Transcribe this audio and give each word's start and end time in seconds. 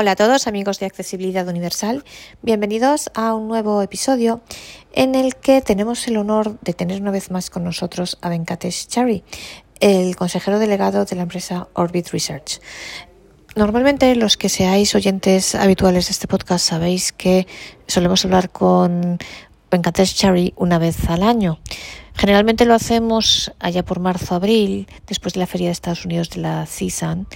Hola 0.00 0.12
a 0.12 0.14
todos 0.14 0.46
amigos 0.46 0.78
de 0.78 0.86
Accesibilidad 0.86 1.48
Universal, 1.48 2.04
bienvenidos 2.40 3.10
a 3.14 3.34
un 3.34 3.48
nuevo 3.48 3.82
episodio 3.82 4.42
en 4.92 5.16
el 5.16 5.34
que 5.34 5.60
tenemos 5.60 6.06
el 6.06 6.18
honor 6.18 6.56
de 6.60 6.72
tener 6.72 7.02
una 7.02 7.10
vez 7.10 7.32
más 7.32 7.50
con 7.50 7.64
nosotros 7.64 8.16
a 8.22 8.28
Venkatesh 8.28 8.86
Chari, 8.86 9.24
el 9.80 10.14
consejero 10.14 10.60
delegado 10.60 11.04
de 11.04 11.16
la 11.16 11.22
empresa 11.22 11.66
Orbit 11.72 12.10
Research. 12.10 12.60
Normalmente 13.56 14.14
los 14.14 14.36
que 14.36 14.48
seáis 14.48 14.94
oyentes 14.94 15.56
habituales 15.56 16.06
de 16.06 16.12
este 16.12 16.28
podcast 16.28 16.64
sabéis 16.64 17.10
que 17.10 17.48
solemos 17.88 18.24
hablar 18.24 18.50
con 18.50 19.18
Venkatesh 19.70 20.14
Chari 20.14 20.54
una 20.56 20.78
vez 20.78 21.08
al 21.08 21.22
año. 21.22 21.58
Generalmente 22.14 22.64
lo 22.64 22.74
hacemos 22.74 23.52
allá 23.60 23.84
por 23.84 24.00
marzo-abril, 24.00 24.88
después 25.06 25.34
de 25.34 25.40
la 25.40 25.46
feria 25.46 25.68
de 25.68 25.72
Estados 25.72 26.04
Unidos 26.04 26.30
de 26.30 26.40
la 26.40 26.66
CISAN, 26.66 27.28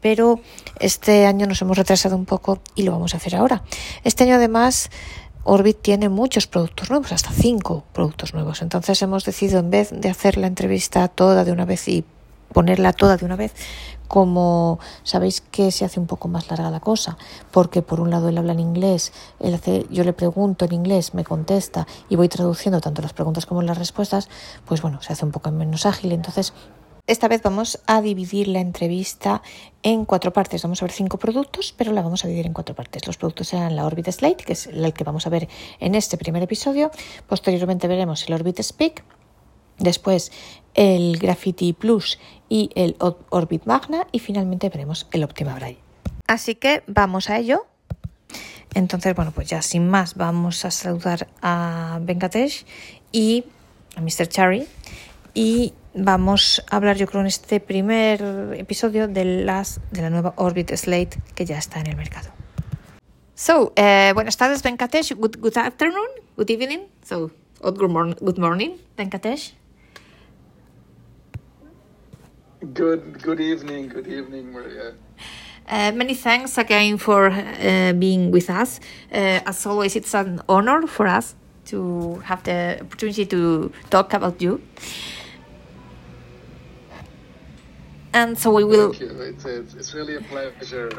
pero 0.00 0.40
este 0.78 1.26
año 1.26 1.46
nos 1.46 1.60
hemos 1.60 1.76
retrasado 1.76 2.16
un 2.16 2.24
poco 2.24 2.60
y 2.74 2.84
lo 2.84 2.92
vamos 2.92 3.12
a 3.12 3.18
hacer 3.18 3.36
ahora. 3.36 3.62
Este 4.02 4.24
año 4.24 4.36
además 4.36 4.90
Orbit 5.44 5.82
tiene 5.82 6.08
muchos 6.08 6.46
productos 6.46 6.90
nuevos, 6.90 7.12
hasta 7.12 7.30
cinco 7.30 7.84
productos 7.92 8.32
nuevos. 8.34 8.62
Entonces 8.62 9.02
hemos 9.02 9.24
decidido 9.24 9.58
en 9.60 9.70
vez 9.70 9.90
de 9.92 10.08
hacer 10.08 10.36
la 10.36 10.46
entrevista 10.46 11.08
toda 11.08 11.44
de 11.44 11.52
una 11.52 11.64
vez 11.64 11.86
y 11.88 12.04
ponerla 12.52 12.92
toda 12.92 13.16
de 13.16 13.24
una 13.24 13.36
vez, 13.36 13.52
como 14.10 14.80
sabéis 15.04 15.40
que 15.40 15.70
se 15.70 15.84
hace 15.84 16.00
un 16.00 16.08
poco 16.08 16.26
más 16.26 16.50
larga 16.50 16.68
la 16.68 16.80
cosa, 16.80 17.16
porque 17.52 17.80
por 17.80 18.00
un 18.00 18.10
lado 18.10 18.28
él 18.28 18.38
habla 18.38 18.54
en 18.54 18.58
inglés, 18.58 19.12
él 19.38 19.54
hace, 19.54 19.86
yo 19.88 20.02
le 20.02 20.12
pregunto 20.12 20.64
en 20.64 20.72
inglés, 20.72 21.14
me 21.14 21.22
contesta 21.22 21.86
y 22.08 22.16
voy 22.16 22.28
traduciendo 22.28 22.80
tanto 22.80 23.02
las 23.02 23.12
preguntas 23.12 23.46
como 23.46 23.62
las 23.62 23.78
respuestas, 23.78 24.28
pues 24.64 24.82
bueno, 24.82 25.00
se 25.00 25.12
hace 25.12 25.24
un 25.24 25.30
poco 25.30 25.52
menos 25.52 25.86
ágil. 25.86 26.10
Entonces, 26.10 26.52
esta 27.06 27.28
vez 27.28 27.40
vamos 27.44 27.78
a 27.86 28.02
dividir 28.02 28.48
la 28.48 28.58
entrevista 28.58 29.42
en 29.84 30.04
cuatro 30.04 30.32
partes. 30.32 30.64
Vamos 30.64 30.82
a 30.82 30.86
ver 30.86 30.92
cinco 30.92 31.16
productos, 31.16 31.72
pero 31.78 31.92
la 31.92 32.02
vamos 32.02 32.24
a 32.24 32.26
dividir 32.26 32.46
en 32.46 32.52
cuatro 32.52 32.74
partes. 32.74 33.06
Los 33.06 33.16
productos 33.16 33.46
serán 33.46 33.76
la 33.76 33.86
Orbit 33.86 34.10
Slate, 34.10 34.42
que 34.44 34.54
es 34.54 34.66
el 34.66 34.92
que 34.92 35.04
vamos 35.04 35.24
a 35.28 35.30
ver 35.30 35.48
en 35.78 35.94
este 35.94 36.16
primer 36.16 36.42
episodio. 36.42 36.90
Posteriormente 37.28 37.86
veremos 37.86 38.26
el 38.26 38.34
Orbit 38.34 38.60
Speak, 38.60 39.04
después 39.78 40.32
el 40.74 41.18
Graffiti 41.18 41.72
Plus 41.72 42.18
y 42.50 42.70
el 42.74 42.96
Orbit 42.98 43.64
Magna 43.64 44.06
y 44.12 44.18
finalmente 44.18 44.68
veremos 44.68 45.08
el 45.12 45.24
Optima 45.24 45.54
Braille. 45.54 45.78
Así 46.26 46.56
que 46.56 46.82
vamos 46.86 47.30
a 47.30 47.38
ello. 47.38 47.66
Entonces, 48.74 49.14
bueno, 49.14 49.32
pues 49.32 49.48
ya 49.48 49.62
sin 49.62 49.88
más 49.88 50.16
vamos 50.16 50.64
a 50.66 50.70
saludar 50.70 51.28
a 51.40 51.98
Venkatesh 52.02 52.66
y 53.10 53.44
a 53.96 54.00
Mr. 54.02 54.28
Chari 54.28 54.66
y 55.32 55.72
vamos 55.94 56.62
a 56.70 56.76
hablar 56.76 56.96
yo 56.96 57.06
creo 57.06 57.20
en 57.20 57.26
este 57.26 57.60
primer 57.60 58.54
episodio 58.56 59.08
de, 59.08 59.24
las, 59.24 59.80
de 59.90 60.02
la 60.02 60.10
nueva 60.10 60.34
Orbit 60.36 60.74
Slate 60.74 61.20
que 61.34 61.44
ya 61.44 61.58
está 61.58 61.80
en 61.80 61.88
el 61.88 61.96
mercado. 61.96 62.30
So, 63.34 63.72
uh, 63.76 64.14
buenas 64.14 64.36
tardes 64.36 64.62
Venkatesh, 64.62 65.14
good, 65.14 65.38
good 65.40 65.56
afternoon, 65.56 66.08
good 66.36 66.50
evening, 66.50 66.82
so, 67.02 67.30
good, 67.62 67.88
morning, 67.88 68.16
good 68.20 68.38
morning 68.38 68.76
Venkatesh. 68.96 69.54
Good, 72.60 73.22
good 73.22 73.40
evening, 73.40 73.88
good 73.88 74.06
evening, 74.06 74.52
Maria. 74.52 74.92
Uh, 75.66 75.92
many 75.92 76.12
thanks 76.12 76.58
again 76.58 76.98
for 76.98 77.30
uh, 77.30 77.94
being 77.94 78.30
with 78.30 78.50
us. 78.50 78.80
Uh, 79.10 79.40
as 79.46 79.64
always, 79.64 79.96
it's 79.96 80.12
an 80.12 80.42
honor 80.46 80.86
for 80.86 81.06
us 81.06 81.34
to 81.66 82.16
have 82.26 82.42
the 82.42 82.78
opportunity 82.82 83.24
to 83.24 83.72
talk 83.88 84.12
about 84.12 84.42
you. 84.42 84.60
And 88.12 88.38
so 88.38 88.52
we 88.52 88.64
will. 88.64 88.92
Thank 88.92 89.10
you. 89.10 89.20
It's, 89.22 89.44
it's, 89.46 89.74
it's 89.74 89.94
really 89.94 90.16
a 90.16 90.20
pleasure 90.20 90.90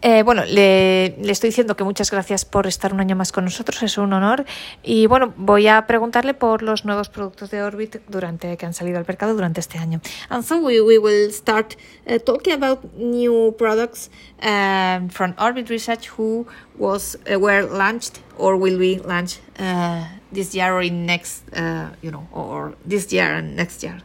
Eh, 0.00 0.22
bueno, 0.22 0.44
le, 0.44 1.06
estoy 1.28 1.48
diciendo 1.50 1.76
que 1.76 1.82
muchas 1.82 2.10
gracias 2.12 2.44
por 2.44 2.68
estar 2.68 2.94
un 2.94 3.00
año 3.00 3.16
más 3.16 3.32
con 3.32 3.44
nosotros, 3.44 3.82
es 3.82 3.98
un 3.98 4.12
honor. 4.12 4.44
Y 4.84 5.06
bueno, 5.06 5.34
voy 5.36 5.66
a 5.66 5.86
preguntarle 5.88 6.34
por 6.34 6.62
los 6.62 6.84
nuevos 6.84 7.08
productos 7.08 7.50
de 7.50 7.62
Orbit 7.62 7.96
durante 8.08 8.56
que 8.56 8.66
han 8.66 8.74
salido 8.74 8.98
al 8.98 9.04
mercado 9.06 9.34
durante 9.34 9.60
este 9.60 9.78
año. 9.78 10.00
And 10.28 10.44
so 10.44 10.58
we, 10.58 10.80
will 10.80 11.32
start 11.32 11.76
uh, 12.06 12.18
talking 12.20 12.52
about 12.52 12.84
new 12.94 13.52
products 13.58 14.10
um, 14.42 15.08
from 15.08 15.34
Orbit 15.36 15.68
Research 15.68 16.08
who 16.16 16.46
was 16.76 17.18
uh, 17.28 17.38
were 17.38 17.62
launched 17.62 18.20
or 18.36 18.56
will 18.56 18.78
be 18.78 19.00
launched 19.04 19.40
uh, 19.58 20.04
this 20.32 20.54
year 20.54 20.72
or 20.72 20.82
in 20.82 21.06
next, 21.06 21.42
uh, 21.56 21.88
you 22.02 22.12
know, 22.12 22.28
or 22.32 22.74
this 22.86 23.12
year 23.12 23.34
and 23.34 23.56
next 23.56 23.82
year. 23.82 23.98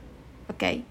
Okay. 0.50 0.84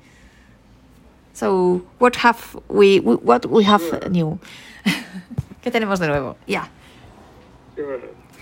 So 1.33 1.83
what 1.99 2.17
have 2.17 2.57
we, 2.69 3.01
what 3.01 3.47
we 3.47 3.65
have 3.65 3.83
new? 4.09 4.39
¿Qué 5.63 5.71
tenemos 5.71 6.01
de 6.01 6.09
nuevo? 6.09 6.37
Yeah. 6.47 6.69
Sure, 7.77 8.01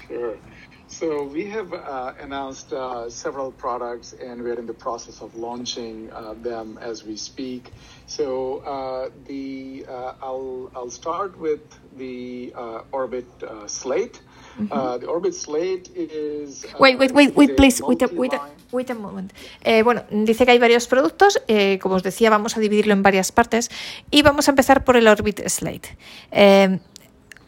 sure. 0.09 0.37
So 0.89 1.23
we 1.23 1.45
have 1.51 1.73
uh, 1.73 2.15
announced 2.21 2.73
uh, 2.73 3.09
several 3.09 3.53
products, 3.53 4.13
and 4.13 4.43
we're 4.43 4.59
in 4.59 4.67
the 4.67 4.75
process 4.75 5.23
of 5.23 5.37
launching 5.37 6.11
uh, 6.13 6.35
them 6.35 6.79
as 6.83 7.05
we 7.05 7.17
speak. 7.17 7.73
So 8.07 8.59
uh, 8.59 9.11
the 9.27 9.87
uh, 9.89 10.15
I'll 10.21 10.71
I'll 10.75 10.91
start 10.91 11.39
with 11.39 11.61
the 11.97 12.53
uh, 12.57 12.83
Orbit 12.91 13.29
Slate. 13.67 14.21
Uh, 14.71 14.99
the 14.99 15.07
Orbit 15.07 15.35
Slate 15.35 15.91
is 15.95 16.65
uh, 16.65 16.77
Wait, 16.79 16.99
wait, 16.99 17.13
wait, 17.13 17.35
wait, 17.37 17.57
please, 17.57 17.83
wait 17.83 18.03
a, 18.03 18.09
wait 18.13 18.33
a, 18.35 18.41
wait 18.73 18.91
a 18.91 18.95
moment. 18.95 19.33
Eh, 19.63 19.83
bueno, 19.83 20.05
dice 20.11 20.45
que 20.45 20.53
hay 20.53 20.59
varios 20.59 20.87
productos, 20.87 21.41
eh, 21.49 21.79
como 21.81 21.95
os 21.95 22.03
decía, 22.03 22.31
vamos 22.31 22.57
a 22.57 22.61
dividirlo 22.61 22.93
en 22.93 23.03
varias 23.03 23.33
partes 23.33 23.71
y 24.11 24.23
vamos 24.23 24.49
a 24.49 24.53
empezar 24.53 24.85
por 24.85 24.97
el 24.97 25.07
Orbit 25.07 25.41
Slate. 25.49 25.97
Eh, 26.31 26.79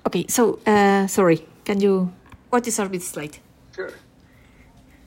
ok, 0.05 0.17
so, 0.29 0.61
uh, 0.67 1.07
sorry, 1.09 1.47
can 1.65 1.81
you, 1.81 2.11
what 2.51 2.67
is 2.67 2.79
Orbit 2.79 3.03
Slate? 3.03 3.41
Sure. 3.75 3.93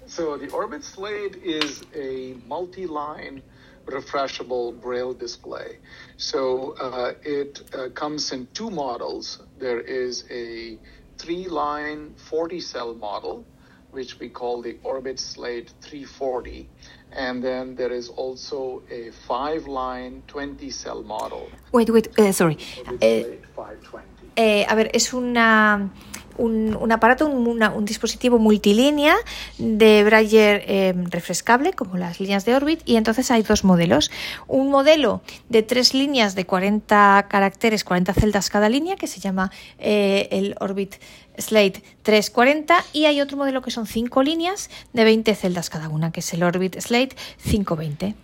So 0.08 0.38
the 0.38 0.50
Orbit 0.52 0.84
Slate 0.84 1.38
is 1.44 1.82
a 1.96 2.36
multi-line 2.48 3.42
refreshable 3.86 4.80
braille 4.82 5.14
display. 5.14 5.78
So 6.18 6.76
uh, 6.80 7.14
it 7.24 7.62
uh, 7.74 7.90
comes 7.90 8.32
in 8.32 8.48
two 8.54 8.70
models. 8.70 9.42
There 9.60 9.80
is 9.80 10.26
a 10.30 10.78
three-line 11.18 12.14
40-cell 12.30 12.96
model, 12.96 13.46
which 13.92 14.20
we 14.20 14.30
call 14.30 14.62
the 14.62 14.78
Orbit 14.84 15.20
Slate 15.20 15.74
340. 15.82 16.68
And 17.12 17.42
then 17.44 17.76
there 17.76 17.92
is 17.92 18.10
also 18.10 18.84
a 18.90 19.12
five-line 19.28 20.24
20-cell 20.28 21.04
model, 21.04 21.50
Wait, 21.72 21.90
wait, 21.90 22.08
eh, 22.18 22.32
sorry. 22.32 22.58
Orbit 22.86 23.00
Slate 23.00 23.46
520. 23.56 24.06
Eh, 24.38 24.66
a 24.68 24.76
ver, 24.76 24.90
es 24.94 25.14
una, 25.14 25.90
un, 26.38 26.78
un 26.80 26.92
aparato, 26.92 27.28
un, 27.28 27.86
dispositivo 27.86 28.40
multilínea 28.40 29.16
de 29.58 30.04
Braille 30.04 30.64
eh, 30.66 30.94
refrescable, 31.10 31.74
como 31.74 31.98
las 31.98 32.20
líneas 32.20 32.46
de 32.46 32.56
Orbit, 32.56 32.82
y 32.86 32.96
entonces 32.96 33.32
hay 33.32 33.44
dos 33.44 33.64
modelos. 33.64 34.12
Un 34.48 34.70
modelo 34.70 35.22
de 35.50 35.64
tres 35.64 35.94
líneas 35.94 36.36
de 36.36 36.46
40 36.46 37.28
caracteres, 37.30 37.84
40 37.84 38.14
celdas 38.14 38.50
cada 38.50 38.70
línea, 38.70 38.96
que 38.96 39.08
se 39.08 39.20
llama 39.20 39.52
eh, 39.80 40.28
el 40.32 40.56
Orbit 40.60 40.96
Slate 41.38 41.84
340, 42.04 42.84
y 42.94 43.06
hay 43.06 43.22
otro 43.22 43.38
modelo 43.38 43.62
que 43.62 43.72
son 43.72 43.88
cinco 43.88 44.24
líneas 44.24 44.70
de 44.94 45.04
20 45.04 45.36
celdas 45.36 45.70
cada 45.70 45.90
una, 45.90 46.12
que 46.12 46.22
es 46.22 46.34
el 46.34 46.44
Orbit 46.44 46.80
Slate 46.80 47.16
520. 47.44 48.16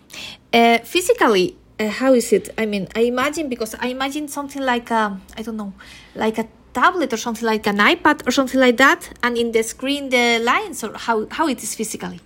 Eh, 0.51 0.81
physically, 0.83 1.55
uh, 1.79 1.91
how 2.03 2.13
is 2.13 2.31
it? 2.33 2.49
I 2.59 2.65
mean, 2.65 2.87
I 2.95 3.07
imagine 3.07 3.49
because 3.49 3.77
I 3.81 3.91
imagine 3.91 4.27
something 4.27 4.61
like 4.61 4.93
a, 4.93 5.19
I 5.37 5.43
don't 5.43 5.55
know, 5.55 5.73
like 6.15 6.39
a 6.41 6.47
tablet 6.73 7.13
or 7.13 7.17
something 7.17 7.45
like 7.45 7.67
an 7.67 7.77
iPad 7.77 8.27
or 8.27 8.31
something 8.31 8.59
like 8.59 8.77
that, 8.77 9.11
and 9.23 9.37
in 9.37 9.51
the 9.51 9.63
screen 9.63 10.09
the 10.09 10.39
lines 10.39 10.83
or 10.83 10.93
how 10.95 11.27
how 11.31 11.47
it 11.47 11.61
is 11.63 11.75
physically. 11.75 12.19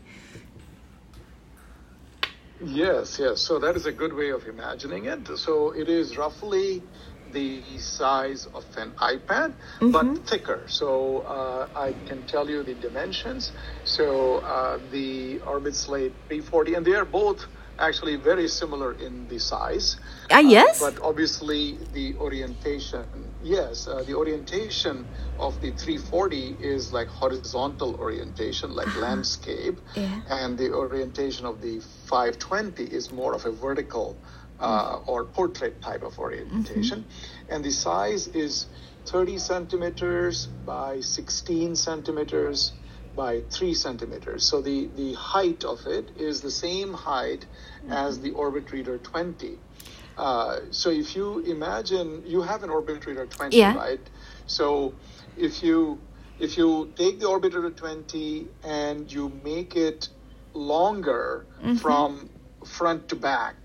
Yes, 2.64 3.20
yes. 3.20 3.42
So 3.42 3.60
that 3.60 3.76
is 3.76 3.86
a 3.86 3.92
good 3.92 4.14
way 4.14 4.30
of 4.32 4.48
imagining 4.48 5.06
it. 5.06 5.28
So 5.38 5.72
it 5.72 5.90
is 5.90 6.18
roughly 6.18 6.82
the 7.32 7.62
size 7.78 8.48
of 8.54 8.66
an 8.78 8.92
iPad, 8.92 9.54
but 9.92 10.26
thicker. 10.26 10.64
So 10.68 11.20
uh, 11.20 11.68
I 11.76 11.94
can 12.08 12.26
tell 12.26 12.50
you 12.50 12.64
the 12.64 12.76
dimensions. 12.76 13.52
So 13.84 14.38
uh, 14.38 14.80
the 14.92 15.40
Orbit 15.42 15.76
Slate 15.76 16.14
340, 16.30 16.74
and 16.76 16.86
they 16.86 16.96
are 16.96 17.06
both 17.06 17.46
actually 17.80 18.16
very 18.16 18.48
similar 18.48 18.94
in 18.94 19.28
the 19.28 19.40
size. 19.40 19.98
Ah, 20.32 20.40
yes? 20.40 20.80
but 20.80 21.00
obviously 21.02 21.78
the 21.94 22.16
orientation, 22.16 23.06
yes, 23.44 23.88
uh, 23.88 24.04
the 24.04 24.14
orientation 24.16 25.06
of 25.40 25.60
the 25.62 25.72
340 25.72 26.58
is 26.60 26.94
like 26.94 27.08
horizontal 27.08 27.96
orientation, 27.96 28.74
like 28.76 28.94
landscape, 28.98 29.80
Yeah. 29.96 30.22
and 30.30 30.58
the 30.58 30.74
orientation 30.74 31.46
of 31.46 31.62
the 31.62 31.82
520 32.08 32.84
is 32.84 33.12
more 33.12 33.34
of 33.34 33.46
a 33.46 33.52
vertical 33.52 34.18
uh, 34.60 35.00
or 35.06 35.26
portrait 35.26 35.82
type 35.82 36.04
of 36.04 36.18
orientation. 36.18 37.06
And 37.50 37.64
the 37.64 37.72
size 37.72 38.28
is 38.28 38.68
30 39.06 39.38
centimeters 39.38 40.48
by 40.66 41.02
16 41.02 41.76
centimeters 41.76 42.72
by 43.16 43.42
3 43.50 43.74
centimeters. 43.74 44.44
So 44.44 44.62
the, 44.62 44.90
the 44.96 45.14
height 45.14 45.64
of 45.64 45.86
it 45.88 46.10
is 46.18 46.42
the 46.42 46.52
same 46.52 46.94
height 46.94 47.46
as 47.90 48.20
the 48.20 48.32
Orbit 48.32 48.72
Reader 48.72 48.98
20. 48.98 49.58
Uh, 50.18 50.60
so 50.72 50.90
if 50.90 51.16
you 51.16 51.40
imagine 51.40 52.24
you 52.26 52.42
have 52.42 52.64
an 52.64 52.70
orbit 52.70 53.06
reader 53.06 53.26
20, 53.26 53.58
Yeah. 53.58 53.76
right? 53.76 54.00
So 54.48 54.94
if 55.38 55.62
you 55.62 56.00
if 56.40 56.58
you 56.58 56.92
take 56.96 57.20
the 57.20 57.28
orbit 57.28 57.54
reader 57.54 57.70
20 57.70 58.48
and 58.64 59.12
you 59.12 59.32
make 59.44 59.76
it 59.76 60.08
longer 60.54 61.46
Mm-hmm. 61.62 61.76
from 61.78 62.30
front 62.66 63.10
to 63.10 63.16
back, 63.16 63.56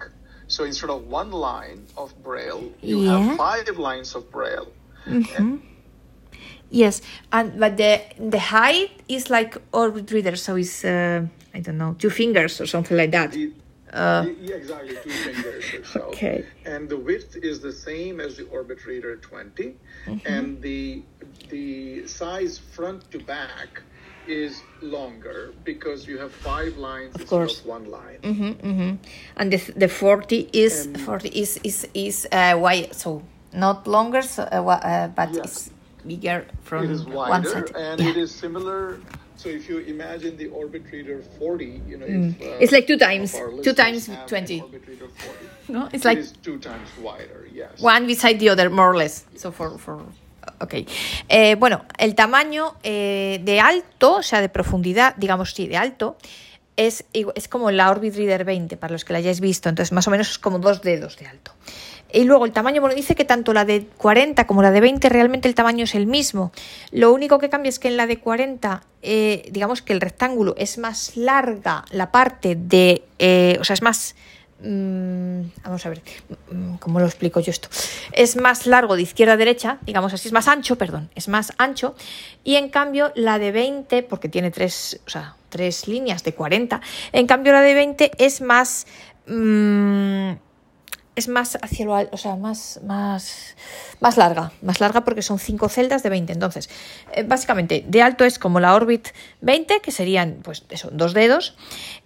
so 0.49 0.64
instead 0.64 0.91
of 0.91 1.06
one 1.06 1.31
line 1.31 1.87
of 1.97 2.12
braille, 2.23 2.73
you 2.82 3.02
Yeah. 3.02 3.19
have 3.29 3.37
five 3.37 3.69
lines 3.79 4.14
of 4.17 4.31
braille. 4.32 4.69
Yes, 6.70 7.02
and 7.32 7.58
but 7.58 7.76
the 7.76 8.00
the 8.19 8.38
height 8.38 8.90
is 9.08 9.28
like 9.31 9.56
orbit 9.72 10.11
reader, 10.12 10.37
so 10.37 10.56
it's 10.56 10.84
uh, 10.84 11.26
I 11.55 11.61
don't 11.61 11.78
know 11.78 11.94
two 11.99 12.11
fingers 12.11 12.61
or 12.61 12.67
something 12.67 12.96
like 12.96 13.11
that. 13.12 13.32
The- 13.32 13.52
Uh, 13.93 14.25
yeah, 14.40 14.55
exactly, 14.55 14.94
two 15.02 15.11
fingers 15.26 15.64
or 15.75 15.84
so. 15.84 16.00
Okay. 16.14 16.44
And 16.64 16.88
the 16.88 16.96
width 16.96 17.34
is 17.43 17.58
the 17.58 17.72
same 17.72 18.20
as 18.26 18.37
the 18.37 18.46
Orbit 18.56 18.87
Reader 18.87 19.17
20, 19.17 19.75
Mm-hmm. 20.06 20.34
and 20.34 20.62
the 20.62 21.02
the 21.50 22.06
size 22.06 22.55
front 22.75 23.00
to 23.11 23.19
back 23.19 23.82
is 24.28 24.62
longer 24.81 25.50
because 25.64 26.06
you 26.11 26.19
have 26.23 26.31
five 26.50 26.73
lines 26.78 27.14
of 27.16 27.26
course. 27.26 27.64
one 27.66 27.87
line. 27.90 28.20
and 29.37 29.50
the 29.52 29.58
the 29.76 29.88
forty 29.88 30.40
is 30.52 30.87
And- 30.87 31.00
forty 31.06 31.28
is 31.43 31.58
is 31.64 31.78
is 31.94 32.16
uh, 32.31 32.55
wide, 32.62 32.94
so 32.94 33.23
not 33.52 33.87
longer, 33.87 34.23
so, 34.23 34.43
uh, 34.43 34.62
uh, 34.70 35.08
but 35.19 35.31
Yes. 35.34 35.44
it's 35.44 35.70
bigger 36.06 36.47
from 36.62 36.85
It 36.85 36.91
is 36.91 37.05
one 37.05 37.31
wider, 37.31 37.50
side. 37.50 37.73
and 37.76 38.00
Yeah. 38.00 38.11
it 38.11 38.17
is 38.17 38.31
similar. 38.35 38.99
So 39.37 39.49
if 39.49 39.69
you 39.70 39.79
imagine 39.79 40.37
the 40.37 40.49
Orbit 40.49 40.82
Reader 40.93 41.23
40, 41.38 41.81
you 41.88 41.97
know, 41.97 42.05
if, 42.06 42.12
uh, 42.12 42.44
Mm. 42.44 42.61
It's 42.61 42.73
like 42.73 42.87
two 42.87 42.99
some 42.99 43.08
times- 43.08 43.32
two 43.64 43.73
times 43.73 44.06
have 44.06 44.20
an 44.20 44.26
20. 44.29 44.61
Orbit 44.61 44.82
Reader 44.87 45.08
40. 45.08 45.47
No, 45.69 45.87
it's 45.93 46.05
It 46.05 46.08
like 46.08 46.20
two 46.43 46.58
times 46.58 46.88
wider. 47.00 47.49
Yes. 47.55 47.81
one 47.81 48.06
beside 48.06 48.38
the 48.38 48.50
other, 48.50 48.69
more 48.70 48.91
or 48.91 48.97
less. 48.97 49.25
So 49.37 49.50
for, 49.50 49.79
for 49.79 50.02
ok. 50.61 50.85
Eh, 51.29 51.55
bueno, 51.56 51.85
el 51.99 52.14
tamaño 52.14 52.76
eh, 52.82 53.41
de 53.43 53.61
alto, 53.61 54.17
o 54.17 54.23
sea, 54.23 54.41
de 54.41 54.49
profundidad, 54.49 55.14
digamos 55.17 55.55
sí, 55.55 55.67
de 55.69 55.76
alto, 55.76 56.17
es, 56.87 57.05
es 57.12 57.49
como 57.49 57.71
la 57.71 57.91
Orbit 57.91 58.15
Reader 58.17 58.44
20, 58.44 58.77
para 58.77 58.93
los 58.93 59.05
que 59.05 59.12
la 59.12 59.19
hayáis 59.19 59.41
visto. 59.41 59.69
Entonces, 59.69 59.93
más 59.93 60.09
o 60.09 60.11
menos 60.11 60.31
es 60.31 60.38
como 60.38 60.59
dos 60.59 60.82
dedos 60.82 61.19
de 61.19 61.27
alto. 61.27 61.53
Y 62.12 62.25
luego 62.25 62.44
el 62.44 62.53
tamaño, 62.53 62.81
bueno, 62.81 62.97
dice 62.97 63.15
que 63.15 63.25
tanto 63.25 63.53
la 63.53 63.65
de 63.65 63.87
40 63.99 64.47
como 64.47 64.62
la 64.62 64.71
de 64.71 64.81
20 64.81 65.09
realmente 65.11 65.47
el 65.47 65.55
tamaño 65.55 65.85
es 65.85 65.94
el 65.94 66.06
mismo. 66.06 66.53
Lo 66.91 67.12
único 67.12 67.38
que 67.38 67.49
cambia 67.49 67.69
es 67.69 67.79
que 67.79 67.88
en 67.88 67.97
la 67.97 68.06
de 68.06 68.19
40, 68.19 68.82
eh, 69.03 69.49
digamos 69.53 69.82
que 69.82 69.93
el 69.93 70.00
rectángulo 70.00 70.55
es 70.56 70.79
más 70.79 71.17
larga 71.17 71.85
la 71.91 72.11
parte 72.11 72.56
de, 72.56 73.05
eh, 73.19 73.59
o 73.61 73.65
sea, 73.65 73.75
es 73.75 73.83
más... 73.83 74.17
mm, 74.62 75.62
vamos 75.65 75.87
a 75.87 75.89
ver, 75.89 76.03
mm, 76.51 76.75
¿cómo 76.77 77.01
lo 77.01 77.07
explico 77.07 77.41
yo 77.41 77.51
esto? 77.51 77.69
Es 78.12 78.37
más 78.37 78.67
largo 78.67 78.97
de 78.97 79.03
izquierda 79.03 79.35
a 79.35 79.37
derecha, 79.37 79.79
digamos 79.83 80.12
así, 80.12 80.29
es 80.29 80.33
más 80.33 80.49
ancho, 80.49 80.77
perdón, 80.77 81.11
es 81.15 81.29
más 81.29 81.53
ancho. 81.59 81.95
Y 82.45 82.57
en 82.57 82.69
cambio 82.69 83.12
la 83.15 83.39
de 83.39 83.53
20, 83.53 84.03
porque 84.05 84.29
tiene 84.29 84.51
tres, 84.51 85.01
o 85.07 85.11
sea, 85.11 85.37
tres 85.49 85.89
líneas 85.89 86.23
de 86.25 86.35
40, 86.35 86.81
en 87.12 87.27
cambio 87.27 87.53
la 87.53 87.62
de 87.62 87.75
20 87.75 88.12
es 88.19 88.41
más... 88.41 88.87
mm, 89.27 90.33
es 91.17 91.29
más 91.29 91.59
hacia 91.61 91.85
lo 91.85 91.95
alto, 91.95 92.15
o 92.15 92.19
sea, 92.19 92.37
más, 92.37 92.81
más, 92.85 93.57
más 94.01 94.17
larga, 94.17 94.53
más 94.62 94.81
larga 94.81 95.05
porque 95.05 95.23
son 95.23 95.39
cinco 95.39 95.69
celdas 95.69 96.03
de 96.03 96.09
20. 96.09 96.33
Entonces, 96.33 96.71
eh, 97.12 97.25
básicamente, 97.25 97.85
de 97.87 98.01
alto 98.03 98.25
es 98.25 98.39
como 98.39 98.61
la 98.61 98.75
Orbit 98.75 99.09
20, 99.41 99.81
que 99.81 99.91
serían, 99.91 100.39
pues, 100.43 100.65
eso, 100.71 100.89
dos 100.93 101.12
dedos. 101.12 101.57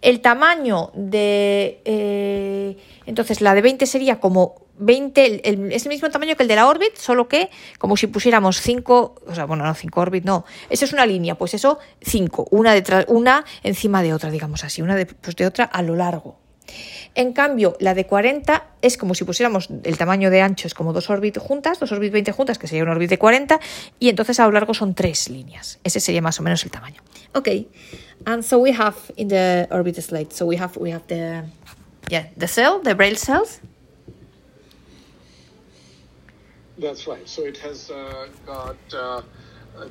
El 0.03 0.21
tamaño 0.21 0.91
de, 0.95 1.81
eh, 1.85 2.77
entonces, 3.07 3.41
la 3.41 3.55
de 3.55 3.63
20 3.63 3.87
sería 3.87 4.19
como 4.21 4.57
20, 4.77 5.49
el- 5.49 5.71
es 5.71 5.85
el 5.85 5.91
mismo 5.91 6.11
tamaño 6.11 6.35
que 6.35 6.43
el 6.43 6.49
de 6.49 6.57
la 6.57 6.67
Orbit, 6.67 6.97
solo 6.97 7.29
que 7.29 7.51
como 7.79 7.97
si 7.97 8.09
pusiéramos 8.09 8.61
5, 8.61 9.15
o 9.27 9.35
sea, 9.35 9.45
bueno, 9.45 9.65
no 9.65 9.75
5 9.75 10.01
Orbit, 10.01 10.25
no, 10.25 10.45
eso 10.71 10.85
es 10.85 10.93
una 10.93 11.07
línea, 11.07 11.37
pues 11.37 11.55
eso 11.55 11.79
5, 12.01 12.49
una 12.51 12.73
detrás, 12.75 13.05
una 13.09 13.45
encima 13.63 14.03
de 14.03 14.13
otra, 14.15 14.31
digamos 14.31 14.65
así, 14.65 14.83
una 14.83 14.97
de, 14.97 15.07
pues 15.07 15.37
de 15.37 15.47
otra 15.47 15.65
a 15.67 15.83
lo 15.83 15.95
largo. 15.95 16.44
En 17.15 17.33
cambio, 17.33 17.77
la 17.79 17.95
de 17.95 18.07
40 18.07 18.65
es 18.83 18.97
como 18.97 19.15
si 19.15 19.25
pusiéramos 19.25 19.69
el 19.85 19.97
tamaño 19.97 20.31
de 20.31 20.41
ancho, 20.41 20.67
es 20.67 20.75
como 20.75 20.93
dos 20.93 21.11
Orbit 21.11 21.39
juntas, 21.39 21.79
dos 21.79 21.93
Orbit 21.93 22.13
20 22.13 22.33
juntas, 22.33 22.59
que 22.59 22.67
sería 22.67 22.83
un 22.83 22.91
Orbit 22.91 23.11
de 23.11 23.19
40, 23.19 23.61
y 23.99 24.09
entonces 24.09 24.41
a 24.41 24.47
lo 24.47 24.53
largo 24.53 24.75
son 24.75 24.95
tres 24.95 25.29
líneas. 25.29 25.79
Ese 25.85 26.01
sería 26.01 26.23
más 26.23 26.41
o 26.41 26.43
menos 26.43 26.65
el 26.65 26.71
tamaño. 26.71 27.03
Ok, 27.35 27.49
and 28.27 28.43
so 28.43 28.59
we 28.59 28.73
have 28.73 28.97
in 29.17 29.29
the 29.29 29.69
Orbit 29.71 30.01
slate, 30.01 30.33
so 30.33 30.47
we 30.47 30.57
have, 30.59 30.77
we 30.77 30.93
have 30.93 31.05
the, 31.07 31.45
yeah, 32.11 32.29
the 32.37 32.49
cell, 32.49 32.81
the 32.83 32.95
braille 32.95 33.17
cells. 33.17 33.61
That's 36.77 37.07
right. 37.07 37.29
So 37.29 37.43
it 37.43 37.57
has 37.59 37.91
uh, 37.91 38.27
got 38.45 38.77
uh, 38.93 39.23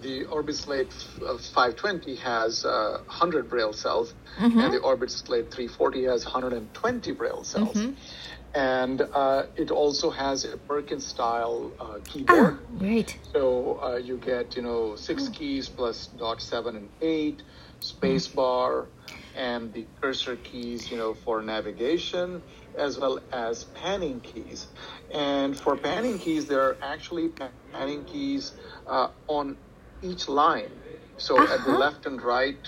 the 0.02 0.26
Orbit 0.26 0.56
Slate 0.56 0.94
uh, 1.26 1.38
520 1.38 2.16
has 2.16 2.66
uh, 2.66 3.00
100 3.06 3.50
braille 3.50 3.74
cells, 3.74 4.14
and 4.38 4.74
the 4.74 4.80
Orbit 4.80 5.12
Slate 5.12 5.52
340 5.54 6.04
has 6.06 6.26
120 6.26 7.12
braille 7.12 7.44
cells. 7.44 7.78
And 8.56 9.02
uh, 9.02 9.44
it 9.56 9.72
also 9.72 10.12
has 10.12 10.46
a 10.46 10.58
Perkins 10.58 11.08
style 11.08 11.72
uh, 11.80 12.00
keyboard. 12.06 12.60
Ah, 12.62 12.78
great. 12.78 13.18
So 13.34 13.80
uh, 13.84 13.96
you 13.98 14.18
get, 14.18 14.56
you 14.56 14.62
know, 14.62 14.96
six 14.96 15.28
keys 15.30 15.70
plus 15.70 16.08
dot 16.08 16.40
seven 16.42 16.76
and 16.76 16.90
eight, 17.02 17.42
space 17.80 18.28
bar, 18.28 18.90
and 19.36 19.74
the 19.74 19.88
cursor 20.00 20.36
keys, 20.36 20.92
you 20.92 20.98
know, 20.98 21.16
for 21.16 21.42
navigation, 21.42 22.44
as 22.78 23.00
well 23.00 23.20
as 23.32 23.64
panning 23.64 24.22
keys. 24.22 24.68
And 25.12 25.60
for 25.60 25.76
panning 25.76 26.20
keys, 26.20 26.46
there 26.48 26.62
are 26.62 26.78
actually 26.84 27.30
panning 27.74 28.06
keys 28.06 28.54
uh, 28.86 29.08
on 29.28 29.58
each 30.04 30.28
line. 30.30 30.72
So 31.18 31.42
at 31.42 31.64
the 31.64 31.72
Uh-huh. 31.72 31.78
left 31.86 32.06
and 32.06 32.22
right 32.22 32.60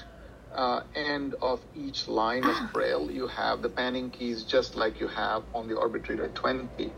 uh, 0.56 0.82
end 0.96 1.36
of 1.42 1.60
each 1.76 2.08
line 2.08 2.46
of 2.46 2.58
braille, 2.74 3.12
you 3.12 3.28
have 3.28 3.62
the 3.62 3.70
panning 3.70 4.10
keys 4.10 4.44
just 4.46 4.76
like 4.76 5.00
you 5.02 5.08
have 5.10 5.44
on 5.54 5.68
the 5.68 5.76
Orbit 5.76 6.08
Reader 6.08 6.30
20. 6.30 6.94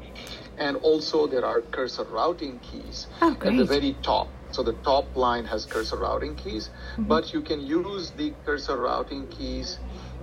And 0.59 0.77
also 0.77 1.27
there 1.27 1.45
are 1.45 1.61
cursor 1.61 2.03
routing 2.03 2.59
keys 2.59 3.07
Oh, 3.21 3.31
at 3.41 3.57
the 3.57 3.65
very 3.65 3.93
top. 4.03 4.29
So 4.51 4.63
the 4.63 4.73
top 4.73 5.15
line 5.15 5.45
has 5.45 5.65
cursor 5.65 5.97
routing 5.97 6.35
keys, 6.35 6.69
but 6.97 7.33
you 7.33 7.41
can 7.41 7.59
use 7.61 8.11
the 8.11 8.35
cursor 8.45 8.77
routing 8.77 9.27
keys 9.27 9.79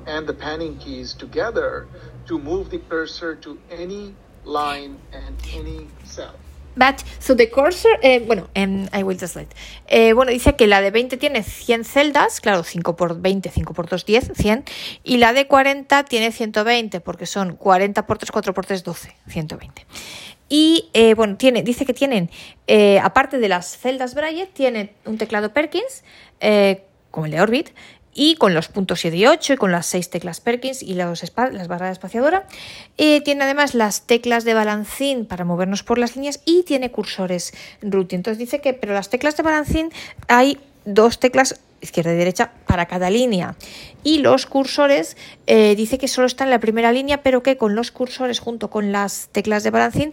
and 0.07 0.27
the 0.27 0.35
panning 0.35 0.79
keys 0.79 1.15
together 1.15 1.89
to 2.29 2.39
move 2.39 2.71
the 2.71 2.79
cursor 2.79 3.35
to 3.37 3.59
any 3.71 4.17
line 4.45 5.03
and 5.13 5.43
any 5.53 5.91
cell. 6.05 6.44
But, 6.77 7.01
so 7.19 7.37
the 7.37 7.51
cursor, 7.51 7.99
eh, 8.03 8.23
bueno, 8.27 8.49
em, 8.55 8.87
I 8.93 9.03
will 9.03 9.17
translate. 9.17 9.55
Eh, 9.87 10.13
bueno, 10.13 10.33
dice 10.33 10.57
que 10.57 10.67
la 10.67 10.81
de 10.81 10.91
20 10.91 11.17
tiene 11.17 11.43
100 11.43 11.85
celdas, 11.85 12.41
claro, 12.41 12.65
5 12.65 12.97
por 12.97 13.21
20, 13.21 13.51
5 13.51 13.75
por 13.75 13.89
2, 13.89 14.05
10, 14.05 14.33
100. 14.35 14.65
Y 15.03 15.19
la 15.19 15.33
de 15.33 15.47
40 15.47 16.05
tiene 16.05 16.33
120, 16.33 17.01
porque 17.01 17.27
son 17.27 17.57
40 17.57 18.07
por 18.07 18.19
3, 18.19 18.31
4 18.31 18.55
por 18.55 18.67
3, 18.67 18.83
12, 18.83 19.15
120. 19.29 19.87
Y 20.49 20.91
eh, 20.93 21.15
bueno, 21.15 21.37
tiene, 21.37 21.63
dice 21.63 21.87
que 21.87 21.95
tienen, 21.95 22.31
eh, 22.67 22.99
aparte 23.01 23.39
de 23.39 23.49
las 23.49 23.79
celdas 23.79 24.15
Braille, 24.15 24.47
tiene 24.47 24.95
un 25.05 25.19
teclado 25.19 25.53
Perkins, 25.53 26.05
eh, 26.41 26.85
como 27.11 27.27
el 27.27 27.33
de 27.33 27.41
Orbit, 27.41 27.71
y 28.15 28.37
con 28.37 28.55
los 28.55 28.69
puntos 28.69 29.01
7 29.01 29.17
y 29.17 29.27
8 29.27 29.55
y 29.55 29.57
con 29.57 29.73
las 29.73 29.87
6 29.87 30.11
teclas 30.11 30.41
Perkins 30.41 30.83
y 30.83 30.95
las 30.95 31.35
barras 31.35 31.89
de 31.89 31.93
espaciadora. 31.93 32.47
Eh, 32.97 33.21
tiene 33.23 33.45
además 33.45 33.75
las 33.75 34.03
teclas 34.03 34.45
de 34.45 34.55
balancín 34.55 35.27
para 35.27 35.45
movernos 35.45 35.83
por 35.83 35.99
las 35.99 36.17
líneas 36.17 36.41
y 36.45 36.63
tiene 36.63 36.91
cursores 36.91 37.53
routing. 37.83 38.19
Entonces 38.19 38.39
dice 38.39 38.61
que, 38.61 38.73
pero 38.73 38.95
las 38.95 39.11
teclas 39.11 39.37
de 39.37 39.43
balancín 39.43 39.91
hay 40.29 40.59
dos 40.85 41.19
teclas 41.19 41.61
izquierda 41.85 42.13
y 42.13 42.17
derecha 42.17 42.53
para 42.67 42.87
cada 42.87 43.11
línea. 43.11 43.57
Y 44.03 44.19
los 44.19 44.47
cursores, 44.47 45.17
eh, 45.47 45.75
dice 45.77 45.97
que 45.97 46.09
solo 46.09 46.27
está 46.27 46.45
en 46.45 46.51
la 46.51 46.61
primera 46.61 46.93
línea, 46.93 47.23
pero 47.23 47.43
que 47.43 47.57
con 47.57 47.75
los 47.75 47.91
cursores 47.91 48.39
junto 48.39 48.69
con 48.69 48.93
las 48.93 49.29
teclas 49.33 49.63
de 49.63 49.71
balancín 49.71 50.13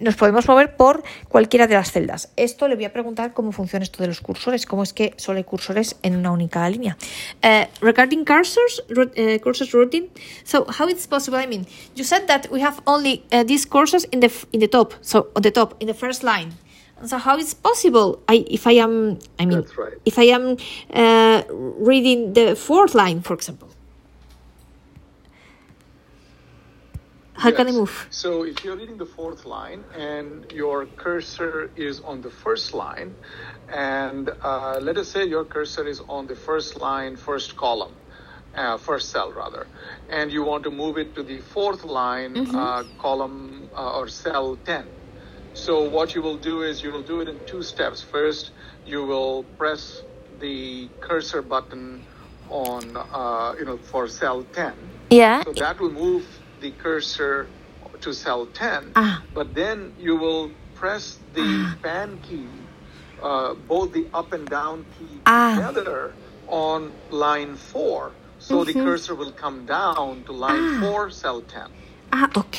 nos 0.00 0.16
podemos 0.16 0.46
mover 0.48 0.76
por 0.76 1.02
cualquiera 1.28 1.66
de 1.66 1.74
las 1.74 1.92
celdas. 1.92 2.30
Esto 2.36 2.68
le 2.68 2.74
voy 2.74 2.84
a 2.84 2.92
preguntar 2.92 3.32
cómo 3.32 3.52
funciona 3.52 3.82
esto 3.82 4.02
de 4.02 4.08
los 4.08 4.20
cursores, 4.20 4.66
cómo 4.66 4.82
es 4.82 4.92
que 4.92 5.14
solo 5.16 5.38
hay 5.38 5.44
cursores 5.44 5.96
en 6.02 6.16
una 6.16 6.32
única 6.32 6.68
línea. 6.68 6.96
Eh, 7.42 7.68
regarding 7.80 8.24
cursors, 8.24 8.82
eh, 9.14 9.40
cursors 9.40 9.72
routing, 9.72 10.08
so 10.44 10.66
how 10.78 10.88
it's 10.88 11.06
possible? 11.06 11.42
I 11.42 11.46
mean, 11.46 11.66
you 11.94 12.04
said 12.04 12.26
that 12.26 12.48
we 12.50 12.62
have 12.62 12.80
only 12.84 13.24
uh, 13.32 13.44
these 13.44 13.68
cursors 13.68 14.06
in 14.10 14.20
the 14.20 14.30
in 14.52 14.60
the 14.60 14.68
top, 14.68 14.94
so 15.00 15.30
on 15.34 15.42
the 15.42 15.50
top 15.50 15.76
in 15.80 15.86
the 15.86 15.94
first 15.94 16.22
line. 16.22 16.52
So 17.04 17.16
how 17.16 17.38
is 17.38 17.54
possible? 17.54 18.22
I 18.28 18.44
if 18.50 18.66
I 18.66 18.72
am, 18.72 19.18
I 19.38 19.46
mean, 19.46 19.64
right. 19.76 19.94
if 20.04 20.18
I 20.18 20.24
am 20.24 20.56
uh, 20.92 21.42
reading 21.50 22.34
the 22.34 22.54
fourth 22.54 22.94
line, 22.94 23.22
for 23.22 23.32
example, 23.32 23.68
how 27.34 27.50
can 27.52 27.68
I 27.68 27.72
move? 27.72 28.06
So 28.10 28.42
if 28.42 28.62
you're 28.62 28.76
reading 28.76 28.98
the 28.98 29.06
fourth 29.06 29.46
line 29.46 29.82
and 29.96 30.50
your 30.52 30.84
cursor 30.84 31.70
is 31.74 32.00
on 32.00 32.20
the 32.20 32.28
first 32.28 32.74
line, 32.74 33.14
and 33.72 34.28
uh, 34.42 34.78
let 34.82 34.98
us 34.98 35.08
say 35.08 35.24
your 35.24 35.44
cursor 35.44 35.86
is 35.86 36.02
on 36.06 36.26
the 36.26 36.36
first 36.36 36.80
line, 36.80 37.16
first 37.16 37.56
column, 37.56 37.94
uh, 38.54 38.76
first 38.76 39.08
cell 39.08 39.32
rather, 39.32 39.66
and 40.10 40.30
you 40.30 40.44
want 40.44 40.64
to 40.64 40.70
move 40.70 40.98
it 40.98 41.14
to 41.14 41.22
the 41.22 41.38
fourth 41.38 41.82
line 41.84 42.36
uh, 42.54 42.84
column 42.98 43.70
uh, 43.74 43.98
or 43.98 44.08
cell 44.08 44.56
10. 44.66 44.99
So 45.54 45.82
what 45.88 46.14
you 46.14 46.22
will 46.22 46.36
do 46.36 46.62
is 46.62 46.82
you 46.82 46.90
will 46.92 47.02
do 47.02 47.20
it 47.20 47.28
in 47.28 47.38
two 47.46 47.62
steps. 47.62 48.02
First, 48.02 48.52
you 48.86 49.04
will 49.04 49.44
press 49.58 50.02
the 50.38 50.88
cursor 51.00 51.42
button 51.42 52.04
on, 52.48 52.96
uh, 52.96 53.54
you 53.58 53.64
know, 53.64 53.76
for 53.76 54.08
cell 54.08 54.44
10. 54.52 54.72
Yeah. 55.10 55.42
So 55.44 55.52
that 55.54 55.78
will 55.80 55.92
move 55.92 56.26
the 56.60 56.70
cursor 56.72 57.46
to 58.00 58.12
cell 58.14 58.46
10. 58.46 58.92
Ah. 58.96 59.22
But 59.34 59.54
then 59.54 59.92
you 59.98 60.16
will 60.16 60.50
press 60.74 61.18
the 61.34 61.74
span 61.78 62.18
key, 62.22 62.46
uh, 63.22 63.54
both 63.54 63.92
the 63.92 64.06
up 64.14 64.32
and 64.32 64.48
down 64.48 64.86
key 64.98 65.20
Ah. 65.26 65.54
together 65.54 66.14
on 66.48 66.92
line 67.10 67.56
4. 67.56 68.12
So 68.38 68.64
the 68.64 68.72
cursor 68.72 69.14
will 69.14 69.32
come 69.32 69.66
down 69.66 70.24
to 70.24 70.32
line 70.32 70.80
4, 70.80 71.10
cell 71.10 71.42
10. 71.42 71.68
Ah, 72.12 72.28
ok. 72.34 72.56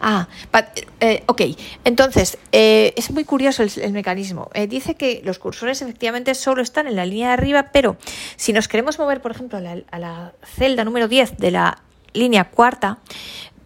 Ah, 0.00 0.28
but, 0.52 0.64
eh, 1.00 1.22
ok. 1.26 1.42
Entonces, 1.84 2.38
eh, 2.52 2.94
es 2.96 3.10
muy 3.10 3.24
curioso 3.24 3.62
el, 3.62 3.92
mecanismo. 3.92 4.48
Eh, 4.54 4.66
dice 4.66 4.94
que 4.94 5.22
los 5.24 5.38
cursores 5.38 5.82
efectivamente 5.82 6.34
solo 6.34 6.62
están 6.62 6.86
en 6.86 6.96
la 6.96 7.04
línea 7.04 7.28
de 7.28 7.32
arriba, 7.34 7.70
pero 7.72 7.96
si 8.36 8.52
nos 8.52 8.68
queremos 8.68 8.98
mover, 8.98 9.20
por 9.20 9.32
ejemplo, 9.32 9.58
a 9.58 9.60
la, 9.60 9.82
a 9.90 9.98
la 9.98 10.32
celda 10.44 10.84
número 10.84 11.08
10 11.08 11.36
de 11.38 11.50
la 11.50 11.82
línea 12.12 12.44
cuarta, 12.44 12.98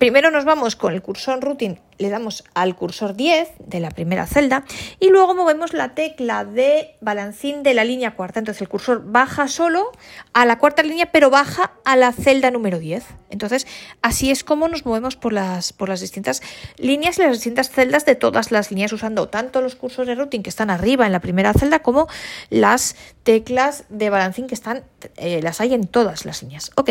primero 0.00 0.30
nos 0.30 0.46
vamos 0.46 0.76
con 0.76 0.94
el 0.94 1.02
cursor 1.02 1.44
routing, 1.44 1.78
le 1.98 2.08
damos 2.08 2.42
al 2.54 2.74
cursor 2.74 3.14
10 3.14 3.50
de 3.58 3.80
la 3.80 3.90
primera 3.90 4.26
celda 4.26 4.64
y 4.98 5.10
luego 5.10 5.34
movemos 5.34 5.74
la 5.74 5.94
tecla 5.94 6.46
de 6.46 6.96
balancín 7.02 7.62
de 7.62 7.74
la 7.74 7.84
línea 7.84 8.16
cuarta. 8.16 8.38
Entonces 8.38 8.62
el 8.62 8.70
cursor 8.70 9.02
baja 9.04 9.46
solo 9.46 9.92
a 10.32 10.46
la 10.46 10.56
cuarta 10.56 10.82
línea, 10.82 11.12
pero 11.12 11.28
baja 11.28 11.72
a 11.84 11.96
la 11.96 12.12
celda 12.12 12.50
número 12.50 12.78
10. 12.78 13.04
Entonces 13.28 13.66
así 14.00 14.30
es 14.30 14.42
como 14.42 14.68
nos 14.68 14.86
movemos 14.86 15.16
por 15.16 15.34
las, 15.34 15.74
por 15.74 15.90
las 15.90 16.00
distintas 16.00 16.40
líneas 16.78 17.18
y 17.18 17.22
las 17.22 17.32
distintas 17.32 17.68
celdas 17.68 18.06
de 18.06 18.14
todas 18.14 18.50
las 18.50 18.70
líneas, 18.70 18.94
usando 18.94 19.28
tanto 19.28 19.60
los 19.60 19.74
cursores 19.74 20.16
routing 20.16 20.42
que 20.42 20.48
están 20.48 20.70
arriba 20.70 21.04
en 21.04 21.12
la 21.12 21.20
primera 21.20 21.52
celda 21.52 21.80
como 21.80 22.08
las 22.48 22.96
teclas 23.22 23.84
de 23.90 24.08
balancín 24.08 24.46
que 24.46 24.54
están, 24.54 24.82
eh, 25.18 25.42
las 25.42 25.60
hay 25.60 25.74
en 25.74 25.86
todas 25.86 26.24
las 26.24 26.42
líneas. 26.42 26.70
Ok, 26.76 26.88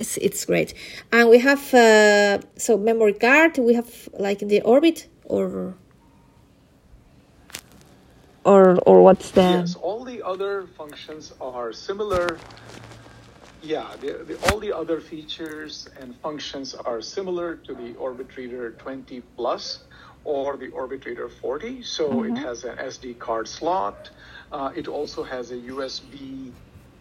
it's, 0.00 0.16
it's 0.16 0.44
great. 0.44 0.74
And 1.12 1.28
we 1.28 1.38
have 1.38 1.72
uh, 1.74 2.40
so 2.56 2.76
memory 2.76 3.12
card. 3.12 3.58
We 3.58 3.74
have 3.74 4.08
like 4.18 4.40
the 4.40 4.62
orbit 4.62 5.08
or 5.24 5.74
or 8.44 8.78
or 8.86 9.02
what's 9.02 9.30
the 9.32 9.42
Yes, 9.42 9.76
all 9.76 10.04
the 10.04 10.22
other 10.22 10.66
functions 10.78 11.32
are 11.40 11.72
similar. 11.72 12.38
Yeah, 13.62 13.94
the, 14.00 14.24
the, 14.24 14.50
all 14.50 14.58
the 14.58 14.74
other 14.74 15.02
features 15.02 15.86
and 16.00 16.16
functions 16.16 16.74
are 16.74 17.02
similar 17.02 17.56
to 17.56 17.74
the 17.74 17.94
Orbit 17.96 18.34
Reader 18.34 18.70
20 18.70 19.20
Plus 19.36 19.80
or 20.24 20.56
the 20.56 20.68
Orbit 20.68 21.04
Reader 21.04 21.28
40. 21.28 21.82
So 21.82 22.24
it 22.24 22.38
has 22.38 22.64
an 22.64 22.78
SD 22.78 23.18
card 23.18 23.46
slot. 23.46 24.08
Uh, 24.50 24.72
it 24.74 24.88
also 24.88 25.22
has 25.22 25.50
a 25.50 25.56
USB 25.56 26.52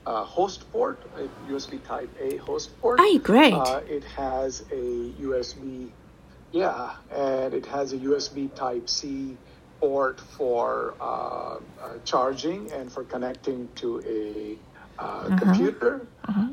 uh, 0.05 0.23
host 0.23 0.71
port, 0.71 1.03
a 1.17 1.27
USB 1.51 1.83
Type 1.83 2.09
A 2.19 2.37
host 2.37 2.79
port. 2.79 2.99
Aye, 3.01 3.19
great. 3.23 3.53
Uh, 3.53 3.81
it 3.87 4.03
has 4.03 4.61
a 4.71 5.13
USB, 5.21 5.91
yeah, 6.51 6.91
and 7.11 7.53
it 7.53 7.65
has 7.65 7.93
a 7.93 7.97
USB 7.97 8.53
Type 8.55 8.89
C 8.89 9.37
port 9.79 10.19
for 10.19 10.95
uh, 10.99 11.03
uh, 11.05 11.59
charging 12.03 12.71
and 12.71 12.91
for 12.91 13.03
connecting 13.03 13.69
to 13.75 14.01
a 14.05 14.59
uh, 15.01 15.37
computer 15.37 16.07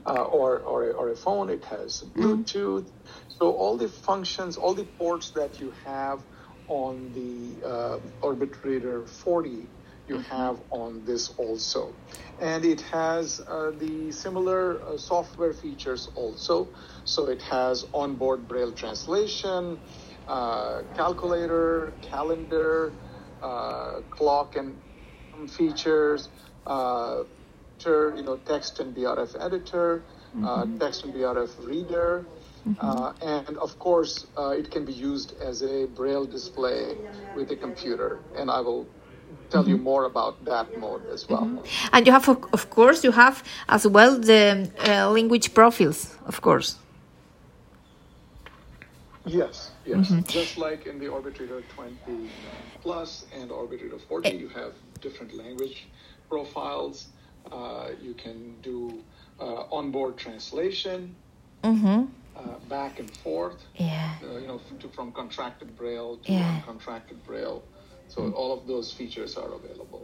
uh, 0.06 0.22
or, 0.22 0.60
or, 0.60 0.90
a, 0.90 0.92
or 0.92 1.08
a 1.10 1.16
phone. 1.16 1.50
It 1.50 1.64
has 1.64 2.04
Bluetooth. 2.14 2.88
So 3.28 3.50
all 3.52 3.76
the 3.76 3.88
functions, 3.88 4.56
all 4.56 4.74
the 4.74 4.84
ports 4.84 5.30
that 5.30 5.60
you 5.60 5.72
have 5.84 6.20
on 6.68 7.12
the 7.12 7.66
uh, 7.66 7.98
Orbit 8.22 8.54
Reader 8.64 9.06
40, 9.06 9.68
you 10.08 10.18
have 10.18 10.62
on 10.70 11.04
this 11.04 11.30
also. 11.30 11.96
And 12.38 12.64
it 12.64 12.80
has 12.82 13.40
uh, 13.48 13.72
the 13.76 14.12
similar 14.12 14.82
uh, 14.86 14.98
software 14.98 15.52
features 15.52 16.08
also. 16.14 16.70
So 17.04 17.28
it 17.28 17.42
has 17.42 17.84
onboard 17.92 18.46
Braille 18.48 18.72
translation, 18.72 19.80
uh, 20.28 20.82
calculator, 20.94 21.98
calendar, 22.02 22.94
uh, 23.42 24.02
clock 24.10 24.56
and 24.56 24.78
features, 25.50 26.30
uh, 26.66 27.24
ter- 27.78 28.14
you 28.16 28.22
know, 28.22 28.36
text 28.36 28.80
and 28.80 28.94
BRF 28.94 29.36
editor, 29.40 30.06
uh, 30.42 30.66
text 30.78 31.04
and 31.04 31.14
BRF 31.14 31.58
reader, 31.58 32.28
uh, 32.78 33.12
and 33.22 33.56
of 33.58 33.78
course, 33.78 34.26
uh, 34.38 34.50
it 34.50 34.70
can 34.70 34.84
be 34.84 34.92
used 34.92 35.34
as 35.40 35.62
a 35.62 35.86
braille 35.86 36.26
display 36.26 36.98
with 37.34 37.50
a 37.50 37.56
computer. 37.56 38.24
And 38.36 38.50
I 38.50 38.60
will 38.60 38.90
tell 39.50 39.68
you 39.68 39.76
more 39.76 40.04
about 40.04 40.44
that 40.44 40.66
mode 40.78 41.02
as 41.14 41.28
well. 41.28 41.46
and 41.92 42.06
you 42.06 42.12
have 42.12 42.28
of 42.28 42.70
course 42.70 43.04
you 43.04 43.12
have 43.12 43.42
as 43.68 43.86
well 43.86 44.18
the 44.18 44.70
uh, 44.88 45.10
language 45.10 45.52
profiles, 45.54 46.16
of 46.26 46.40
course. 46.40 46.76
Yes, 49.24 49.72
yes. 49.84 50.12
Just 50.28 50.56
like 50.56 50.86
in 50.86 50.98
the 51.00 51.08
Orbit 51.08 51.34
20 51.34 52.30
Plus 52.82 53.26
and 53.36 53.50
Orbit 53.50 53.80
40, 54.08 54.30
you 54.30 54.48
have 54.48 54.72
different 55.00 55.34
language 55.34 55.88
profiles. 56.30 57.08
Uh, 57.50 57.88
you 58.00 58.14
can 58.14 58.54
do 58.62 59.02
uh, 59.40 59.64
onboard 59.72 60.16
translation, 60.16 61.14
Mm-hmm. 61.64 62.04
uh, 62.36 62.58
back 62.68 63.00
and 63.00 63.10
forth. 63.10 63.60
Yeah. 63.74 64.14
uh, 64.22 64.36
you 64.38 64.46
know, 64.46 64.60
to, 64.78 64.88
from 64.88 65.10
contracted 65.10 65.76
braille 65.76 66.18
to 66.18 66.32
Yeah. 66.32 66.60
uncontracted 66.60 67.16
braille. 67.26 67.62
So 68.16 68.22
all 68.34 68.50
of 68.58 68.66
those 68.66 68.92
features 68.92 69.36
are 69.36 69.46
available. 69.46 70.00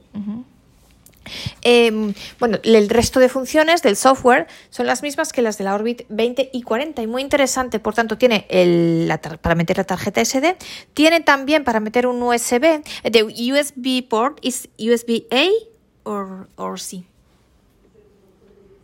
Eh, 1.62 2.12
bueno, 2.40 2.58
el 2.64 2.88
resto 2.88 3.20
de 3.20 3.28
funciones 3.28 3.80
del 3.82 3.96
software 3.96 4.48
son 4.70 4.86
las 4.86 5.02
mismas 5.02 5.32
que 5.32 5.40
las 5.40 5.56
de 5.56 5.64
la 5.64 5.74
Orbit 5.74 6.02
20 6.08 6.50
y 6.52 6.62
40 6.62 7.00
y 7.00 7.06
muy 7.06 7.22
interesante. 7.22 7.78
Por 7.78 7.94
tanto, 7.94 8.18
tiene 8.18 8.44
el, 8.50 9.06
la 9.08 9.18
tar- 9.20 9.38
para 9.38 9.54
meter 9.54 9.76
la 9.78 9.84
tarjeta 9.84 10.20
SD, 10.24 10.56
tiene 10.94 11.20
también 11.20 11.62
para 11.64 11.78
meter 11.80 12.06
un 12.08 12.20
USB. 12.22 12.82
The 13.04 13.22
USB 13.52 14.06
port 14.08 14.38
is 14.42 14.68
USB 14.78 15.22
A 15.30 15.48
or, 16.02 16.48
or 16.56 16.80
C. 16.80 17.04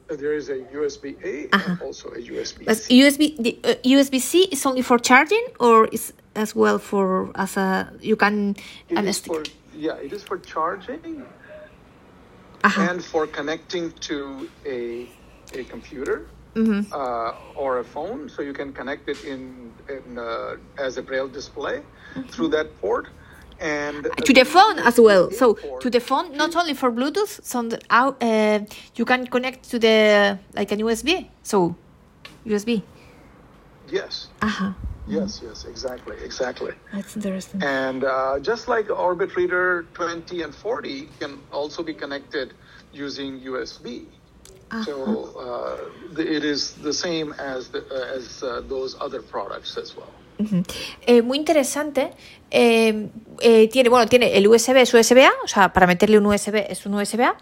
There 0.09 0.35
is 0.35 0.49
a 0.49 0.57
USB 0.75 1.17
A 1.25 1.49
and 1.53 1.83
also 1.83 2.09
a 2.09 2.19
USB 2.19 2.65
But 2.65 2.77
C. 2.79 3.03
USB 3.03 3.37
the 3.39 3.59
uh, 3.65 3.75
USB 3.85 4.21
C 4.21 4.49
is 4.51 4.65
only 4.65 4.83
for 4.83 4.99
charging 4.99 5.45
or 5.61 5.87
is 5.93 6.13
as 6.35 6.55
well 6.55 6.79
for 6.79 7.31
as 7.35 7.57
a 7.57 7.93
you 8.01 8.17
can 8.17 8.57
It 8.89 9.05
is 9.05 9.21
for, 9.21 9.43
yeah, 9.75 9.97
it 10.03 10.13
is 10.13 10.23
for 10.23 10.39
charging 10.39 11.27
Ajá. 12.65 12.91
and 12.91 13.05
for 13.05 13.27
connecting 13.27 13.93
to 14.09 14.49
a, 14.67 15.07
a 15.55 15.65
computer 15.65 16.31
Mm-hmm. 16.57 16.93
uh, 16.93 17.33
or 17.55 17.79
a 17.79 17.85
phone. 17.85 18.29
So 18.29 18.43
you 18.43 18.53
can 18.53 18.73
connect 18.73 19.09
it 19.09 19.19
in, 19.25 19.75
in 19.89 20.19
uh, 20.19 20.57
as 20.79 20.97
a 20.99 21.03
braille 21.03 21.29
display 21.29 21.83
through 22.33 22.49
that 22.49 22.81
port. 22.81 23.07
And 23.61 24.05
to 24.25 24.33
the 24.33 24.45
phone 24.45 24.79
as 24.79 25.01
well. 25.01 25.31
So 25.31 25.55
to 25.81 25.91
the 25.91 26.01
phone, 26.01 26.37
not 26.37 26.55
only 26.55 26.75
for 26.75 26.93
Bluetooth, 26.93 27.43
so 27.43 27.69
out, 27.91 28.23
uh, 28.23 28.61
you 28.95 29.05
can 29.05 29.27
connect 29.27 29.69
to 29.71 29.79
the 29.79 30.39
like 30.55 30.71
an 30.73 30.81
USB. 30.81 31.29
So 31.43 31.75
USB. 32.47 32.83
yes, 33.89 34.29
Aha, 34.43 34.77
yes, 35.07 35.41
yes, 35.43 35.65
exactly, 35.65 36.17
exactly. 36.23 36.73
that's 36.93 37.17
interesting. 37.17 37.63
And 37.63 38.05
uh, 38.05 38.39
just 38.41 38.69
like 38.69 38.91
Orbit 38.91 39.35
Reader 39.37 39.87
20 39.95 40.43
and 40.43 40.55
40 40.55 41.09
can 41.19 41.41
also 41.53 41.83
be 41.83 41.95
connected 41.95 42.55
using 42.93 43.41
USB. 43.41 44.07
So 44.85 45.33
uh, 45.39 46.15
the, 46.15 46.31
it 46.31 46.45
is 46.45 46.75
the 46.75 46.93
same 46.93 47.33
as 47.39 47.69
the, 47.69 47.87
uh, 47.91 48.17
as 48.17 48.43
uh, 48.43 48.61
those 48.69 48.97
other 49.01 49.23
products 49.23 49.77
as 49.79 49.97
well. 49.97 50.13
Eh, 51.07 51.23
muy 51.23 51.39
interesante. 51.39 52.11
Eh, 52.51 53.09
eh, 53.41 53.69
tiene, 53.69 53.89
bueno, 53.89 54.07
tiene 54.07 54.37
el 54.37 54.47
USB, 54.49 54.77
es 54.77 54.95
USB-A, 54.95 55.33
o 55.45 55.49
sea, 55.49 55.73
para 55.73 55.87
meterle 55.87 56.19
un 56.19 56.27
USB 56.27 56.65
es 56.69 56.87
un 56.87 56.95
USB-A. 56.95 57.37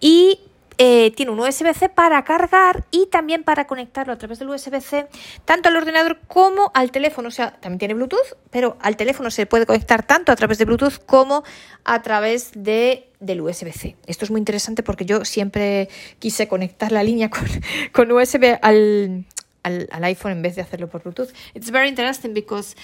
Y 0.00 0.38
eh, 0.80 1.10
tiene 1.16 1.32
un 1.32 1.40
USB-C 1.40 1.88
para 1.88 2.22
cargar 2.22 2.84
y 2.92 3.06
también 3.06 3.42
para 3.42 3.66
conectarlo 3.66 4.12
a 4.12 4.16
través 4.16 4.38
del 4.38 4.48
USB-C, 4.48 5.08
tanto 5.44 5.68
al 5.68 5.76
ordenador 5.76 6.20
como 6.28 6.70
al 6.72 6.92
teléfono. 6.92 7.28
O 7.28 7.32
sea, 7.32 7.50
también 7.50 7.80
tiene 7.80 7.94
Bluetooth, 7.94 8.36
pero 8.50 8.76
al 8.80 8.96
teléfono 8.96 9.32
se 9.32 9.46
puede 9.46 9.66
conectar 9.66 10.06
tanto 10.06 10.30
a 10.30 10.36
través 10.36 10.56
de 10.58 10.66
Bluetooth 10.66 11.04
como 11.04 11.42
a 11.84 12.00
través 12.02 12.52
de, 12.54 13.08
del 13.18 13.40
USB-C. 13.40 13.96
Esto 14.06 14.24
es 14.24 14.30
muy 14.30 14.38
interesante 14.38 14.84
porque 14.84 15.04
yo 15.04 15.24
siempre 15.24 15.88
quise 16.20 16.46
conectar 16.46 16.92
la 16.92 17.02
línea 17.02 17.28
con, 17.28 17.44
con 17.92 18.12
USB 18.12 18.56
al, 18.62 19.24
al, 19.62 19.86
al 19.90 20.04
iPhone 20.04 20.32
en 20.32 20.42
vez 20.42 20.54
de 20.56 20.62
hacerlo 20.62 20.88
por 20.88 21.02
Bluetooth. 21.02 21.32
It's 21.54 21.70
very 21.70 21.88
interesting 21.88 22.34
because, 22.34 22.74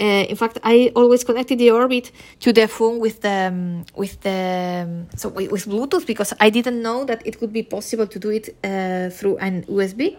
uh, 0.00 0.26
in 0.28 0.36
fact, 0.36 0.58
I 0.62 0.90
always 0.94 1.24
connected 1.24 1.58
the 1.58 1.70
Orbit 1.70 2.12
to 2.40 2.52
the 2.52 2.68
phone 2.68 2.98
with 3.00 3.20
the 3.20 3.48
um, 3.48 3.84
with 3.96 4.20
the 4.20 4.84
um, 4.84 5.06
so 5.16 5.28
with, 5.28 5.50
with 5.50 5.66
Bluetooth 5.66 6.06
because 6.06 6.34
I 6.40 6.50
didn't 6.50 6.82
know 6.82 7.04
that 7.04 7.26
it 7.26 7.38
could 7.38 7.52
be 7.52 7.62
possible 7.62 8.06
to 8.06 8.18
do 8.18 8.30
it 8.30 8.56
uh, 8.64 9.10
through 9.10 9.38
an 9.38 9.64
USB. 9.64 10.16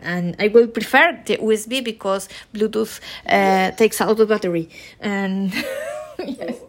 and 0.00 0.36
I 0.38 0.48
will 0.48 0.68
prefer 0.68 1.20
the 1.26 1.36
USB 1.38 1.82
because 1.82 2.28
Bluetooth 2.54 3.00
uh, 3.26 3.72
takes 3.72 4.00
out 4.00 4.16
the 4.16 4.26
battery. 4.26 4.68
And 5.00 5.52
yes. 6.18 6.60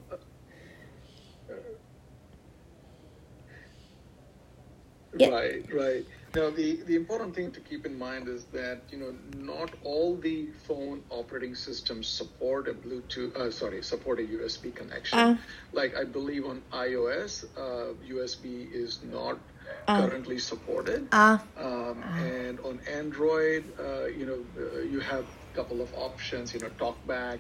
Right, 5.20 5.64
right. 5.74 6.06
Now, 6.36 6.52
the, 6.52 6.76
the 6.86 6.96
important 6.96 7.34
thing 7.36 7.52
to 7.52 7.60
keep 7.60 7.86
in 7.86 7.98
mind 7.98 8.28
is 8.28 8.46
that, 8.54 8.82
you 8.92 8.98
know, 9.00 9.16
not 9.36 9.72
all 9.84 10.16
the 10.16 10.50
phone 10.68 11.02
operating 11.10 11.56
systems 11.56 12.08
support 12.08 12.68
a 12.68 12.74
Bluetooth, 12.74 13.36
uh, 13.36 13.50
sorry, 13.50 13.82
support 13.82 14.20
a 14.20 14.24
USB 14.24 14.74
connection. 14.74 15.18
Uh, 15.18 15.38
like, 15.74 15.96
I 15.98 16.04
believe 16.04 16.46
on 16.46 16.62
iOS, 16.72 17.46
uh, 17.58 17.94
USB 18.08 18.72
is 18.72 19.00
not 19.12 19.40
uh, 19.88 20.08
currently 20.08 20.38
supported. 20.38 21.08
Uh, 21.12 21.40
um, 21.58 22.04
and 22.04 22.60
on 22.60 22.80
Android, 22.88 23.64
uh, 23.80 24.06
you 24.06 24.26
know, 24.26 24.40
uh, 24.62 24.82
you 24.82 25.00
have 25.00 25.26
a 25.26 25.56
couple 25.56 25.82
of 25.82 25.92
options, 25.96 26.54
you 26.54 26.60
know, 26.60 26.70
TalkBack, 26.80 27.40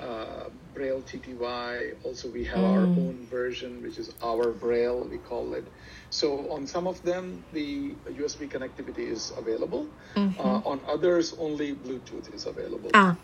uh, 0.00 0.44
Braille 0.74 1.02
TTY. 1.02 1.94
Also, 2.04 2.30
we 2.30 2.44
have 2.44 2.58
mm. 2.58 2.72
our 2.72 2.82
own 2.82 3.26
version, 3.28 3.82
which 3.82 3.98
is 3.98 4.12
our 4.22 4.52
Braille, 4.52 5.08
we 5.10 5.18
call 5.18 5.54
it. 5.54 5.66
So 6.10 6.50
on 6.50 6.66
some 6.66 6.88
of 6.88 7.02
them, 7.02 7.44
the 7.52 7.94
USB 8.16 8.48
connectivity 8.48 9.10
is 9.12 9.32
available. 9.36 9.86
Uh, 10.16 10.60
on 10.64 10.80
others, 10.88 11.34
only 11.38 11.74
Bluetooth 11.74 12.34
is 12.34 12.46
available. 12.46 12.90
Ah, 12.94 13.16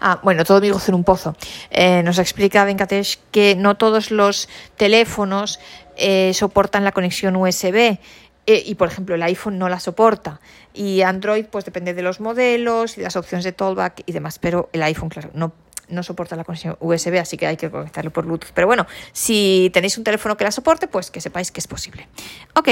ah 0.00 0.20
bueno, 0.22 0.44
todo 0.44 0.60
mi 0.60 0.70
gozo 0.70 0.90
en 0.90 0.96
un 0.96 1.04
pozo. 1.04 1.36
Eh, 1.70 2.02
nos 2.02 2.18
explica 2.18 2.64
Venkatesh 2.64 3.18
que 3.30 3.54
no 3.54 3.76
todos 3.76 4.10
los 4.10 4.48
teléfonos 4.76 5.60
eh, 5.96 6.32
soportan 6.34 6.84
la 6.84 6.92
conexión 6.92 7.36
USB. 7.36 7.98
Eh, 8.44 8.60
y 8.66 8.74
por 8.74 8.88
ejemplo 8.88 9.14
el 9.14 9.22
iPhone 9.22 9.56
no 9.56 9.68
la 9.68 9.78
soporta 9.78 10.40
y 10.74 11.02
Android 11.02 11.44
pues 11.44 11.64
depende 11.64 11.94
de 11.94 12.02
los 12.02 12.18
modelos 12.18 12.98
y 12.98 13.00
las 13.00 13.14
opciones 13.14 13.44
de 13.44 13.52
Tollback 13.52 14.02
y 14.04 14.10
demás 14.10 14.40
pero 14.40 14.68
el 14.72 14.82
iPhone 14.82 15.10
claro 15.10 15.30
no 15.32 15.52
no 15.92 16.02
soporta 16.02 16.36
la 16.36 16.44
conexión 16.44 16.76
USB, 16.80 17.18
así 17.18 17.36
que 17.36 17.46
hay 17.46 17.56
que 17.56 17.70
conectarlo 17.70 18.10
por 18.10 18.26
Bluetooth. 18.26 18.52
Pero 18.54 18.66
bueno, 18.66 18.86
si 19.12 19.70
tenéis 19.72 19.96
un 19.98 20.04
teléfono 20.04 20.36
que 20.36 20.44
la 20.44 20.50
soporte, 20.50 20.88
pues 20.88 21.10
que 21.10 21.20
sepáis 21.20 21.50
que 21.50 21.60
es 21.60 21.66
posible. 21.66 22.08
Ok, 22.54 22.68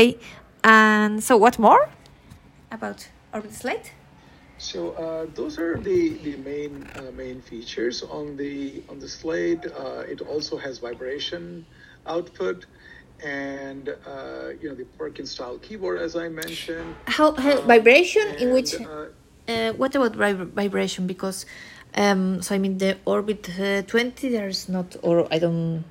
and 0.62 1.20
so 1.20 1.36
what 1.36 1.58
more 1.58 1.88
about 2.70 3.06
Orbit 3.32 3.52
Slate? 3.52 3.92
So 4.58 4.90
uh, 4.90 5.26
those 5.34 5.58
are 5.58 5.78
the 5.78 6.18
the 6.22 6.36
main 6.36 6.86
uh, 6.96 7.10
main 7.16 7.40
features 7.40 8.02
on 8.02 8.36
the 8.36 8.82
on 8.90 8.98
the 8.98 9.08
Slate. 9.08 9.64
Uh, 9.66 10.04
it 10.06 10.20
also 10.20 10.58
has 10.58 10.78
vibration 10.78 11.64
output 12.06 12.66
and 13.24 13.88
uh, 13.88 14.50
you 14.60 14.68
know 14.68 14.74
the 14.74 14.84
Perkins 14.98 15.30
style 15.30 15.58
keyboard 15.58 15.98
as 15.98 16.14
I 16.14 16.28
mentioned. 16.28 16.94
How, 17.06 17.32
how 17.34 17.58
um, 17.58 17.66
vibration 17.66 18.22
and, 18.28 18.40
in 18.40 18.52
which? 18.52 18.74
Uh, 18.74 19.06
uh, 19.48 19.72
what 19.72 19.94
about 19.94 20.14
vibration? 20.14 21.06
Because 21.06 21.46
um, 21.94 22.42
so 22.42 22.54
I 22.54 22.58
mean 22.58 22.78
the 22.78 22.98
Orbit 23.04 23.50
uh, 23.58 23.82
20, 23.82 24.28
there's 24.30 24.68
not, 24.68 24.96
or 25.02 25.26
I 25.32 25.38
don't. 25.38 25.84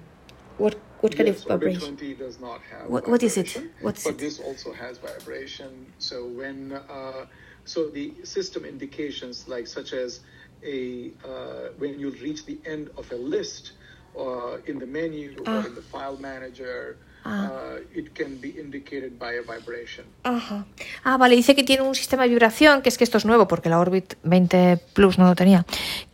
What 0.58 0.75
what 1.01 1.15
kind 1.15 1.27
yes, 1.27 1.41
of 1.41 1.48
vibration? 1.48 1.82
Orbit 1.82 2.00
20 2.00 2.13
does 2.15 2.39
not 2.39 2.62
have. 2.72 2.89
What, 2.89 3.08
what 3.08 3.24
is 3.24 3.38
it? 3.38 3.62
What's 3.82 4.03
but 4.03 4.15
it? 4.15 4.18
this 4.18 4.39
also 4.39 4.74
has 4.74 4.98
vibration. 4.98 5.86
So 5.98 6.25
when 6.25 6.74
uh, 6.74 7.25
so 7.65 7.88
the 7.89 8.13
system 8.24 8.65
indications 8.65 9.48
like 9.48 9.68
such 9.68 9.94
as 9.94 10.22
a 10.63 11.12
uh, 11.24 11.70
when 11.77 12.00
you 12.00 12.12
reach 12.12 12.46
the 12.46 12.60
end 12.65 12.89
of 12.98 13.12
a 13.12 13.15
list 13.15 13.74
uh, 14.18 14.58
in 14.65 14.79
the 14.79 14.88
menu 14.88 15.36
or 15.39 15.44
ah. 15.48 15.65
in 15.65 15.75
the 15.75 15.82
file 15.82 16.18
manager 16.18 16.98
Ah. 17.24 17.52
Uh, 17.52 18.00
it 18.00 18.14
can 18.14 18.40
be 18.40 18.50
indicated 18.60 19.20
by 19.20 19.38
a 19.38 19.42
vibration. 19.42 20.06
Ajá. 20.24 20.66
Ah, 21.04 21.18
vale, 21.18 21.36
dice 21.36 21.56
que 21.56 21.64
tiene 21.64 21.84
un 21.84 21.96
sistema 21.96 22.24
de 22.24 22.30
vibración, 22.30 22.82
que 22.82 22.90
es 22.90 22.98
que 22.98 23.04
esto 23.04 23.18
es 23.18 23.26
nuevo, 23.26 23.48
porque 23.48 23.70
la 23.70 23.80
Orbit 23.80 24.16
20 24.24 24.78
Plus 24.94 25.18
no 25.18 25.26
lo 25.26 25.36
tenía, 25.36 25.66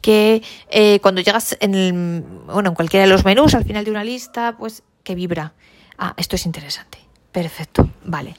que 0.02 0.42
eh, 0.70 1.00
cuando 1.02 1.22
llegas 1.22 1.58
en, 1.60 1.76
el, 1.76 2.24
bueno, 2.48 2.70
en 2.70 2.76
cualquiera 2.76 3.06
de 3.06 3.12
los 3.12 3.24
menús, 3.24 3.54
al 3.54 3.66
final 3.66 3.86
de 3.86 3.92
una 3.92 4.04
lista, 4.04 4.56
pues 4.58 4.84
que 5.04 5.16
vibra. 5.16 5.54
Ah, 5.98 6.14
esto 6.18 6.36
es 6.36 6.46
interesante. 6.46 6.98
Perfecto, 7.32 7.90
vale. 8.04 8.36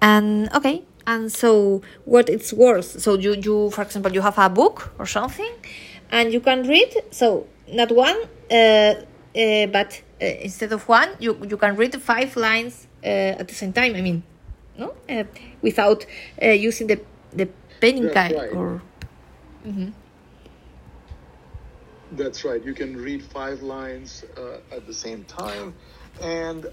And, 0.00 0.54
okay, 0.54 0.84
and 1.06 1.30
so 1.30 1.82
what 2.04 2.28
it's 2.28 2.52
worth. 2.52 3.00
So 3.00 3.16
you, 3.16 3.34
you, 3.34 3.70
for 3.70 3.84
example, 3.84 4.12
you 4.12 4.22
have 4.22 4.38
a 4.38 4.48
book 4.48 4.92
or 4.98 5.06
something, 5.06 5.52
and 6.10 6.32
you 6.32 6.40
can 6.40 6.66
read, 6.66 6.88
so 7.10 7.46
not 7.68 7.92
one, 7.92 8.16
uh, 8.50 8.54
uh, 9.34 9.66
but 9.66 10.02
uh, 10.22 10.26
instead 10.40 10.72
of 10.72 10.88
one, 10.88 11.10
you, 11.18 11.36
you 11.48 11.56
can 11.56 11.74
read 11.76 12.00
five 12.00 12.36
lines 12.36 12.86
uh, 13.04 13.40
at 13.40 13.48
the 13.48 13.54
same 13.54 13.72
time. 13.72 13.96
I 13.96 14.00
mean, 14.00 14.22
no, 14.78 14.94
uh, 15.08 15.24
without 15.62 16.06
uh, 16.40 16.46
using 16.50 16.86
the 16.86 17.00
the 17.32 17.48
penning 17.80 18.08
guide 18.08 18.36
right. 18.36 18.52
or. 18.52 18.82
Mm-hmm. 19.66 19.90
That's 22.12 22.44
right. 22.44 22.62
You 22.62 22.74
can 22.74 22.96
read 22.96 23.22
five 23.24 23.62
lines 23.62 24.24
uh, 24.36 24.76
at 24.76 24.86
the 24.86 24.92
same 24.92 25.24
time, 25.24 25.74
and 26.20 26.66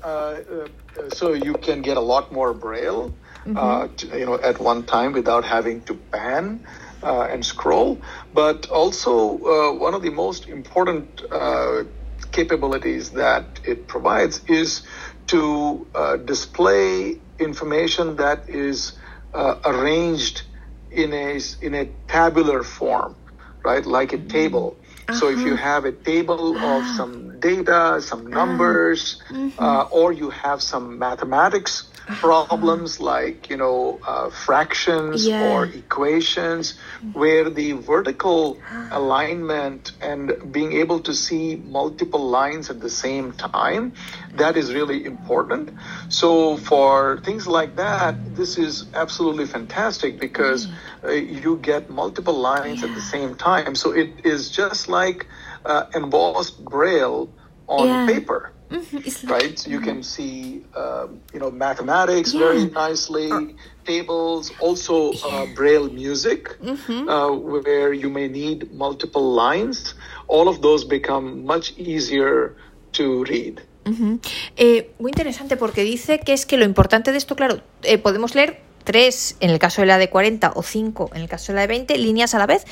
so 1.14 1.34
you 1.34 1.54
can 1.54 1.82
get 1.82 1.98
a 1.98 2.02
lot 2.02 2.32
more 2.32 2.54
braille, 2.54 3.14
mm-hmm. 3.46 3.96
to, 3.96 4.20
you 4.20 4.26
know, 4.26 4.36
at 4.36 4.60
one 4.60 4.84
time 4.84 5.14
without 5.14 5.46
having 5.46 5.82
to 5.84 5.94
pan. 5.96 6.60
Uh, 7.02 7.32
and 7.32 7.46
scroll. 7.46 7.98
But 8.34 8.70
also, 8.70 9.40
uh, 9.40 9.72
one 9.72 9.94
of 9.94 10.02
the 10.02 10.10
most 10.10 10.50
important 10.50 11.22
uh, 11.32 11.86
capabilities 12.32 13.12
that 13.12 13.46
it 13.66 13.88
provides 13.88 14.42
is 14.48 14.84
to 15.28 15.88
uh, 15.94 16.18
display 16.18 17.20
information 17.40 18.16
that 18.18 18.50
is 18.50 18.94
uh, 19.34 19.56
arranged 19.66 20.44
in 20.92 21.14
a 21.14 21.40
in 21.62 21.76
a 21.76 21.86
tabular 22.08 22.64
form, 22.64 23.16
right? 23.64 23.86
Like 23.86 24.14
a 24.14 24.18
table. 24.18 24.76
Uh-huh. 25.08 25.20
So 25.20 25.30
if 25.30 25.40
you 25.40 25.54
uh-huh. 25.54 25.64
have 25.64 25.86
a 25.86 25.92
table 25.92 26.58
of 26.58 26.86
some 26.96 27.29
data, 27.40 28.02
some 28.02 28.28
numbers, 28.28 29.22
uh-huh. 29.30 29.50
uh, 29.60 29.84
or 29.92 30.12
you 30.12 30.30
have 30.30 30.62
some 30.62 31.00
mathematics 31.00 31.90
problems 32.18 33.00
like 33.00 33.50
you 33.50 33.58
know 33.58 34.00
uh, 34.06 34.30
fractions 34.30 35.28
yeah. 35.28 35.54
or 35.54 35.66
equations 35.66 36.78
where 37.14 37.50
the 37.50 37.74
vertical 37.74 38.58
alignment 38.92 39.92
and 40.02 40.52
being 40.52 40.74
able 40.74 41.00
to 41.00 41.14
see 41.14 41.56
multiple 41.56 42.28
lines 42.28 42.70
at 42.70 42.80
the 42.80 42.90
same 42.90 43.32
time 43.34 43.94
that 44.34 44.58
is 44.58 44.74
really 44.74 45.06
important 45.06 45.70
so 46.10 46.58
for 46.58 47.20
things 47.24 47.46
like 47.46 47.76
that 47.76 48.36
this 48.36 48.58
is 48.58 48.86
absolutely 48.96 49.46
fantastic 49.46 50.20
because 50.20 50.66
mm. 50.66 50.74
uh, 51.04 51.12
you 51.12 51.58
get 51.58 51.90
multiple 51.92 52.34
lines 52.34 52.82
yeah. 52.82 52.88
at 52.88 52.96
the 52.96 53.02
same 53.02 53.36
time 53.36 53.76
so 53.76 53.92
it 53.92 54.26
is 54.26 54.50
just 54.50 54.90
like 54.90 55.28
uh, 55.66 55.86
embossed 55.96 56.64
braille 56.66 57.30
on 57.68 57.88
yeah. 57.88 58.06
paper 58.06 58.52
Mm-hmm. 58.70 59.32
right? 59.32 59.58
So 59.58 59.72
you 59.72 59.82
can 59.82 60.04
see, 60.04 60.64
um, 60.76 61.22
you 61.34 61.40
know, 61.40 61.50
mathematics 61.50 62.34
yeah. 62.34 62.40
very 62.40 62.66
nicely, 62.70 63.32
uh, 63.32 63.42
tables, 63.84 64.52
also 64.60 65.12
uh, 65.26 65.48
Braille 65.56 65.90
music, 65.90 66.56
mm-hmm. 66.62 67.10
uh, 67.10 67.32
where 67.32 67.94
you 67.94 68.10
may 68.10 68.28
need 68.28 68.72
multiple 68.74 69.34
lines. 69.34 69.96
All 70.28 70.48
of 70.48 70.62
those 70.62 70.86
become 70.86 71.46
much 71.46 71.74
easier 71.78 72.56
to 72.94 73.24
read. 73.26 73.62
Uh-huh. 73.86 74.20
Eh, 74.56 74.92
muy 75.00 75.10
interesante 75.10 75.58
porque 75.58 75.84
dice 75.84 76.20
que 76.20 76.34
es 76.34 76.46
que 76.46 76.58
lo 76.58 76.66
importante 76.66 77.12
de 77.12 77.18
esto, 77.18 77.36
claro, 77.36 77.62
eh, 77.82 77.98
podemos 77.98 78.36
leer 78.36 78.62
tres 78.90 79.36
en 79.40 79.52
el 79.52 79.60
caso 79.60 79.84
de 79.84 79.86
la 79.86 80.00
de 80.00 80.10
40 80.10 80.54
o 80.56 80.64
cinco 80.64 81.12
en 81.14 81.22
el 81.22 81.30
caso 81.30 81.52
de 81.52 81.58
la 81.58 81.62
de 81.62 81.68
20 81.68 81.96
líneas 82.00 82.34
a 82.34 82.40
la 82.40 82.48
vez. 82.48 82.66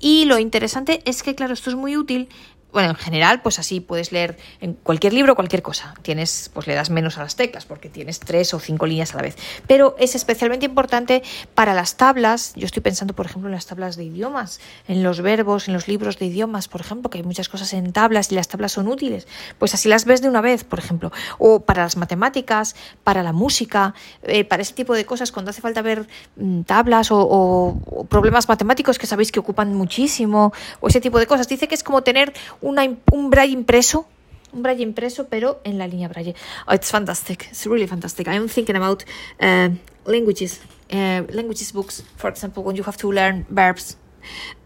Y 0.00 0.24
lo 0.24 0.40
interesante 0.40 1.00
es 1.04 1.22
que 1.22 1.36
claro 1.36 1.54
esto 1.54 1.70
es 1.70 1.76
muy 1.76 1.96
útil 1.96 2.28
bueno, 2.72 2.90
en 2.90 2.96
general, 2.96 3.42
pues 3.42 3.58
así 3.58 3.80
puedes 3.80 4.12
leer 4.12 4.38
en 4.60 4.74
cualquier 4.74 5.12
libro 5.12 5.34
cualquier 5.34 5.62
cosa. 5.62 5.94
Tienes, 6.02 6.50
pues 6.52 6.66
le 6.66 6.74
das 6.74 6.90
menos 6.90 7.18
a 7.18 7.22
las 7.22 7.36
teclas 7.36 7.64
porque 7.64 7.88
tienes 7.88 8.20
tres 8.20 8.54
o 8.54 8.60
cinco 8.60 8.86
líneas 8.86 9.12
a 9.14 9.16
la 9.16 9.22
vez. 9.22 9.36
Pero 9.66 9.96
es 9.98 10.14
especialmente 10.14 10.66
importante 10.66 11.22
para 11.54 11.74
las 11.74 11.96
tablas. 11.96 12.52
Yo 12.56 12.66
estoy 12.66 12.82
pensando, 12.82 13.14
por 13.14 13.26
ejemplo, 13.26 13.48
en 13.48 13.54
las 13.54 13.66
tablas 13.66 13.96
de 13.96 14.04
idiomas, 14.04 14.60
en 14.88 15.02
los 15.02 15.20
verbos, 15.20 15.68
en 15.68 15.74
los 15.74 15.88
libros 15.88 16.18
de 16.18 16.26
idiomas, 16.26 16.68
por 16.68 16.80
ejemplo, 16.80 17.10
que 17.10 17.18
hay 17.18 17.24
muchas 17.24 17.48
cosas 17.48 17.72
en 17.72 17.92
tablas 17.92 18.30
y 18.32 18.34
las 18.34 18.48
tablas 18.48 18.72
son 18.72 18.88
útiles. 18.88 19.26
Pues 19.58 19.74
así 19.74 19.88
las 19.88 20.04
ves 20.04 20.22
de 20.22 20.28
una 20.28 20.40
vez, 20.40 20.64
por 20.64 20.78
ejemplo. 20.78 21.12
O 21.38 21.60
para 21.60 21.82
las 21.82 21.96
matemáticas, 21.96 22.76
para 23.04 23.22
la 23.22 23.32
música, 23.32 23.94
eh, 24.22 24.44
para 24.44 24.62
ese 24.62 24.74
tipo 24.74 24.94
de 24.94 25.04
cosas, 25.04 25.32
cuando 25.32 25.50
hace 25.50 25.60
falta 25.60 25.82
ver 25.82 26.06
mm, 26.36 26.62
tablas 26.62 27.08
o 27.10 28.06
problemas 28.08 28.48
matemáticos 28.48 28.98
que 28.98 29.06
sabéis 29.06 29.32
que 29.32 29.40
ocupan 29.40 29.74
muchísimo, 29.74 30.52
o 30.80 30.88
ese 30.88 31.00
tipo 31.00 31.18
de 31.18 31.26
cosas. 31.26 31.48
Dice 31.48 31.68
que 31.68 31.74
es 31.74 31.82
como 31.82 32.02
tener 32.02 32.32
una, 32.62 32.82
un 33.12 33.30
braille 33.30 33.52
impreso 33.52 34.06
un 34.52 34.62
braille 34.64 34.82
impreso, 34.82 35.28
pero 35.28 35.60
en 35.62 35.78
la 35.78 35.86
línea 35.86 36.08
braille. 36.08 36.34
Oh, 36.66 36.74
it's 36.74 36.90
fantastic. 36.90 37.46
It's 37.50 37.66
really 37.66 37.86
fantastic. 37.86 38.26
I'm 38.26 38.48
thinking 38.48 38.74
about 38.74 39.04
uh, 39.40 39.68
languages, 40.06 40.60
uh, 40.92 41.22
languages 41.30 41.72
books, 41.72 42.02
for 42.16 42.28
example, 42.28 42.64
when 42.64 42.74
you 42.74 42.82
have 42.82 42.96
to 42.96 43.12
learn 43.12 43.46
verbs, 43.48 43.96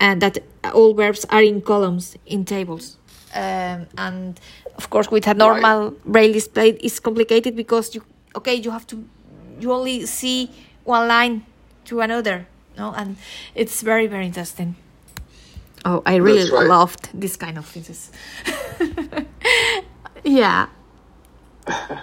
and 0.01 0.23
that 0.23 0.39
all 0.73 0.95
verbs 0.95 1.27
are 1.29 1.43
in 1.43 1.61
columns, 1.61 2.17
in 2.25 2.47
tables. 2.47 2.97
Um, 3.35 3.89
and 3.99 4.41
of 4.79 4.89
course, 4.89 5.11
with 5.11 5.27
a 5.27 5.35
normal 5.35 5.91
braille 6.07 6.33
display, 6.33 6.71
it's 6.81 6.99
complicated 6.99 7.55
because 7.55 7.95
you, 7.95 8.03
okay, 8.35 8.55
you 8.55 8.71
have 8.71 8.87
to, 8.87 9.05
you 9.61 9.71
only 9.71 10.07
see 10.07 10.51
one 10.85 11.09
line 11.09 11.45
to 11.85 12.01
another 12.01 12.47
no 12.77 12.93
and 12.93 13.17
it's 13.55 13.83
very 13.83 14.07
very 14.07 14.27
interesting 14.27 14.77
oh 15.85 16.03
i 16.07 16.17
really 16.17 16.51
right. 16.51 16.67
loved 16.67 17.09
this 17.15 17.37
kind 17.37 17.59
of 17.59 17.67
things 17.67 18.11
yeah. 20.25 20.67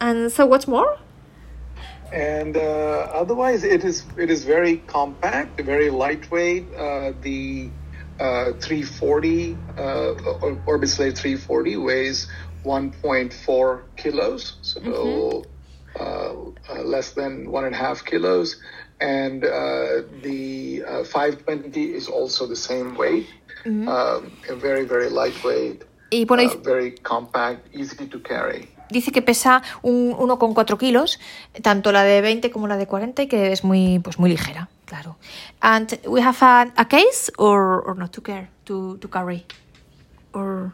And 0.00 0.30
so 0.30 0.46
what's 0.46 0.68
more? 0.68 0.98
And 2.12 2.56
uh, 2.56 2.60
otherwise 3.12 3.64
it 3.64 3.84
is 3.84 4.04
it 4.16 4.30
is 4.30 4.44
very 4.44 4.78
compact 4.86 5.60
very 5.60 5.90
lightweight. 5.90 6.72
Uh, 6.74 7.12
the 7.22 7.70
uh, 8.20 8.52
340 8.60 9.56
uh, 9.76 10.12
Orbit 10.66 10.88
Slate 10.88 11.18
340 11.18 11.76
weighs 11.76 12.28
1.4 12.64 13.82
kilos 13.96 14.54
so 14.62 14.80
Mm-hmm. 14.80 16.00
uh, 16.00 16.02
uh, 16.72 16.82
less 16.82 17.12
than 17.12 17.50
one 17.50 17.64
and 17.64 17.74
a 17.74 17.78
half 17.78 18.04
kilos 18.04 18.56
and 19.00 19.44
uh, 19.44 20.02
the 20.22 20.82
uh, 20.86 21.04
520 21.04 21.94
is 21.94 22.08
also 22.08 22.46
the 22.46 22.56
same 22.56 22.96
weight 22.96 23.26
Mm-hmm. 23.64 23.88
um, 23.88 24.30
very 24.60 24.84
very 24.84 25.10
lightweight 25.10 25.82
y 26.10 26.24
bueno 26.24 26.44
uh, 26.44 26.56
very 26.62 26.94
compact 27.02 27.66
easy 27.74 28.06
to 28.06 28.22
carry 28.22 28.68
dice 28.90 29.10
que 29.10 29.22
pesa 29.22 29.62
un 29.82 30.12
1,4 30.12 30.78
kilos, 30.78 31.18
tanto 31.62 31.90
la 31.90 32.04
de 32.04 32.20
20 32.20 32.50
como 32.52 32.68
la 32.68 32.76
de 32.76 32.86
40, 32.86 33.22
y 33.24 33.26
que 33.26 33.50
es 33.50 33.64
muy, 33.64 33.98
pues 33.98 34.20
muy 34.20 34.30
ligera, 34.30 34.68
claro. 34.84 35.16
And 35.60 35.98
we 36.06 36.22
have 36.22 36.36
a, 36.40 36.72
a 36.76 36.84
case 36.86 37.32
or, 37.38 37.82
or 37.84 37.96
not 37.96 38.12
to 38.12 38.22
care 38.22 38.48
to, 38.66 38.98
to 38.98 39.08
carry? 39.08 39.44
Or 40.32 40.72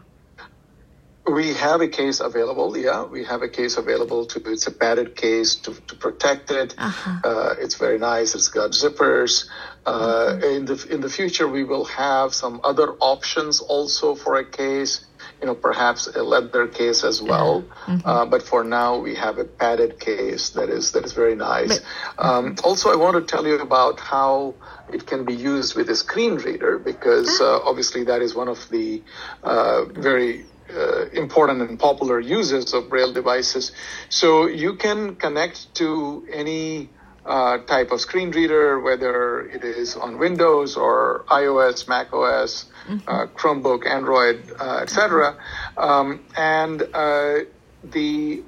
We 1.27 1.55
have 1.55 1.81
a 1.81 1.89
case 1.89 2.19
available. 2.19 2.77
Yeah, 2.77 3.05
we 3.05 3.25
have 3.25 3.43
a 3.43 3.49
case 3.49 3.77
available. 3.77 4.27
To 4.27 4.43
it's 4.51 4.67
a 4.67 4.73
padded 4.73 5.15
case 5.15 5.55
to, 5.57 5.75
to 5.87 5.95
protect 5.95 6.51
it. 6.51 6.75
Uh-huh. 6.77 7.21
Uh, 7.25 7.55
it's 7.61 7.77
very 7.77 7.99
nice. 7.99 8.35
It's 8.35 8.49
got 8.49 8.73
zippers. 8.73 9.49
Uh, 9.87 10.39
In 10.43 10.65
the 10.65 10.87
in 10.91 11.01
the 11.01 11.09
future, 11.09 11.47
we 11.47 11.63
will 11.63 11.85
have 11.85 12.35
some 12.35 12.61
other 12.65 12.93
options 12.99 13.61
also 13.61 14.17
for 14.17 14.37
a 14.37 14.45
case. 14.45 15.05
You 15.41 15.47
know, 15.47 15.55
perhaps 15.55 16.09
a 16.09 16.23
leather 16.23 16.67
case 16.67 17.05
as 17.05 17.23
well. 17.23 17.65
Uh, 18.05 18.27
but 18.27 18.43
for 18.43 18.65
now, 18.65 18.99
we 18.99 19.15
have 19.15 19.39
a 19.39 19.45
padded 19.45 20.01
case 20.01 20.51
that 20.51 20.69
is 20.71 20.91
that 20.93 21.05
is 21.05 21.13
very 21.13 21.37
nice. 21.37 21.81
Um, 22.19 22.57
also, 22.65 22.91
I 22.93 22.97
want 22.97 23.15
to 23.15 23.23
tell 23.23 23.47
you 23.47 23.61
about 23.61 24.01
how 24.01 24.55
it 24.93 25.07
can 25.07 25.25
be 25.25 25.35
used 25.35 25.77
with 25.77 25.89
a 25.89 25.95
screen 25.97 26.35
reader 26.37 26.79
because 26.79 27.41
uh, 27.41 27.61
obviously 27.63 28.05
that 28.05 28.23
is 28.23 28.35
one 28.35 28.49
of 28.49 28.69
the 28.71 29.03
uh, 29.43 29.85
very 29.87 30.47
uh, 30.75 31.09
important 31.11 31.63
and 31.63 31.79
popular 31.79 32.21
uses 32.21 32.73
of 32.75 32.89
Braille 32.89 33.13
devices. 33.13 33.73
So 34.09 34.47
you 34.47 34.75
can 34.75 35.17
connect 35.17 35.75
to 35.77 36.27
any 36.33 36.91
uh, 37.25 37.59
type 37.59 37.93
of 37.93 38.01
screen 38.01 38.31
reader, 38.31 38.81
whether 38.81 39.43
it 39.49 39.65
is 39.65 39.97
on 39.97 40.19
Windows 40.19 40.77
or 40.77 41.25
iOS, 41.29 41.89
Mac 41.89 42.13
OS, 42.13 42.67
uh, 43.07 43.27
Chromebook, 43.37 43.87
Android, 43.87 44.43
uh, 44.59 44.81
etc. 44.83 45.37
Um, 45.77 46.25
and 46.37 46.83
uh, 46.83 47.41
the, 47.85 48.43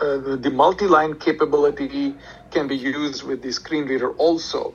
uh, 0.00 0.16
the 0.18 0.38
the 0.40 0.50
multi-line 0.50 1.14
capability 1.14 2.14
can 2.50 2.68
be 2.68 2.76
used 2.76 3.24
with 3.24 3.42
the 3.42 3.52
screen 3.52 3.84
reader 3.86 4.12
also. 4.12 4.74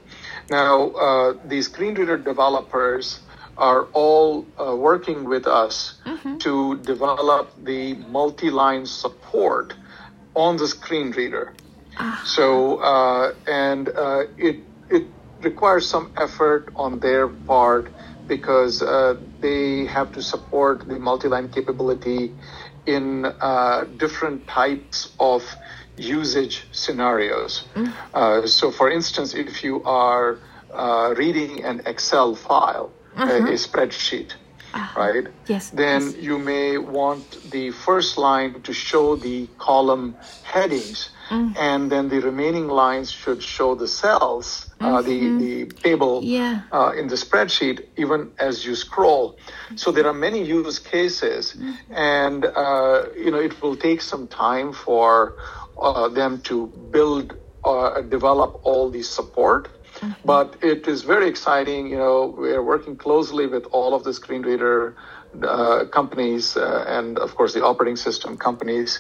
Now, 0.50 0.90
uh, 0.90 1.34
the 1.46 1.62
screen 1.62 1.96
reader 1.96 2.18
developers 2.18 3.20
are 3.60 3.84
all 3.94 4.46
uh, 4.58 4.76
working 4.76 5.26
with 5.26 5.46
us 5.46 6.00
to 6.40 6.78
develop 6.78 7.52
the 7.64 7.94
multi-line 7.96 8.86
support 8.86 9.74
on 10.36 10.58
the 10.58 10.68
screen 10.68 11.12
reader. 11.12 11.54
So, 12.24 12.78
uh, 12.78 13.34
and 13.46 13.90
uh, 13.90 14.24
it 14.38 14.58
it 14.90 15.06
requires 15.42 15.88
some 15.88 16.12
effort 16.18 16.72
on 16.76 17.00
their 17.00 17.28
part 17.28 17.92
because 18.28 18.82
uh, 18.82 19.16
they 19.42 19.86
have 19.86 20.14
to 20.14 20.22
support 20.22 20.88
the 20.88 20.98
multi-line 21.00 21.50
capability 21.50 22.32
in 22.86 23.26
uh, 23.26 23.86
different 23.98 24.48
types 24.48 25.12
of 25.20 25.44
usage 25.98 26.68
scenarios. 26.72 27.66
Uh, 28.14 28.48
so, 28.48 28.72
for 28.72 28.90
instance, 28.90 29.34
if 29.34 29.64
you 29.64 29.84
are 29.84 30.38
uh, 30.74 31.14
reading 31.18 31.64
an 31.66 31.82
Excel 31.86 32.36
file, 32.36 32.92
a, 33.20 33.38
a 33.54 33.56
spreadsheet, 33.56 34.34
right? 34.96 35.28
Yes, 35.48 35.70
Then 35.72 36.02
yes. 36.14 36.16
you 36.16 36.40
may 36.40 36.78
want 36.78 37.38
the 37.50 37.72
first 37.72 38.18
line 38.18 38.62
to 38.64 38.74
show 38.74 39.16
the 39.16 39.48
column 39.58 40.16
headings, 40.42 41.10
and 41.58 41.92
then 41.92 42.10
the 42.10 42.20
remaining 42.22 42.68
lines 42.68 43.12
should 43.12 43.42
show 43.44 43.76
the 43.76 43.88
cells, 43.88 44.68
uh, 44.82 45.02
the 45.02 45.20
the 45.44 45.66
table 45.84 46.22
Yeah. 46.24 46.62
uh, 46.72 46.92
in 46.98 47.08
the 47.08 47.16
spreadsheet, 47.16 47.78
even 47.98 48.32
as 48.40 48.66
you 48.66 48.76
scroll. 48.76 49.38
So 49.76 49.92
there 49.92 50.08
are 50.08 50.14
many 50.28 50.42
use 50.44 50.80
cases, 50.80 51.56
and 51.90 52.46
uh, 52.46 53.04
you 53.18 53.32
know 53.32 53.40
it 53.40 53.62
will 53.62 53.76
take 53.76 54.02
some 54.02 54.28
time 54.28 54.74
for 54.74 55.36
uh, 55.82 56.10
them 56.10 56.42
to 56.50 56.68
build, 56.92 57.36
uh, 57.64 58.02
develop 58.02 58.60
all 58.64 58.90
the 58.90 59.04
support. 59.04 59.70
But 60.24 60.58
it 60.62 60.88
is 60.88 61.04
very 61.04 61.28
exciting. 61.28 61.88
You 61.88 61.98
know, 61.98 62.36
we 62.38 62.52
are 62.52 62.64
working 62.64 62.96
closely 62.98 63.48
with 63.48 63.66
all 63.72 63.94
of 63.94 64.04
the 64.04 64.14
screen 64.14 64.42
reader 64.44 64.96
uh, 65.44 65.86
companies 65.86 66.58
uh, 66.58 66.86
and, 66.88 67.20
of 67.20 67.36
course, 67.36 67.54
the 67.54 67.64
operating 67.64 67.96
system 67.96 68.38
companies 68.38 69.00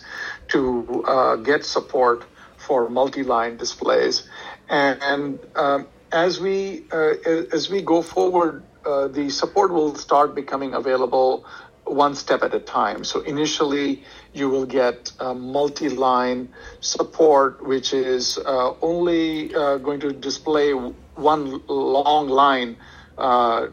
to 0.50 1.04
uh, 1.08 1.36
get 1.38 1.66
support 1.66 2.26
for 2.58 2.90
multi-line 2.90 3.58
displays. 3.58 4.28
And, 4.68 5.02
and 5.02 5.46
um, 5.56 5.88
as 6.12 6.40
we 6.40 6.88
uh, 6.92 7.14
as 7.52 7.70
we 7.70 7.82
go 7.82 8.02
forward, 8.02 8.66
uh, 8.86 9.08
the 9.08 9.30
support 9.30 9.72
will 9.72 9.96
start 9.96 10.36
becoming 10.36 10.74
available 10.74 11.46
one 11.86 12.16
step 12.16 12.44
at 12.44 12.54
a 12.54 12.60
time. 12.60 13.04
So 13.04 13.22
initially, 13.22 14.04
you 14.34 14.50
will 14.50 14.65
get 14.65 15.12
uh, 15.20 15.34
multi-line 15.34 16.50
support, 16.82 17.65
which 17.65 17.94
is 17.94 18.38
uh, 18.38 18.74
only 18.82 19.54
uh, 19.54 19.78
going 19.78 20.00
to 20.00 20.12
display 20.12 20.72
one 20.72 21.62
long 21.68 22.30
line 22.30 22.78
uh, 23.18 23.68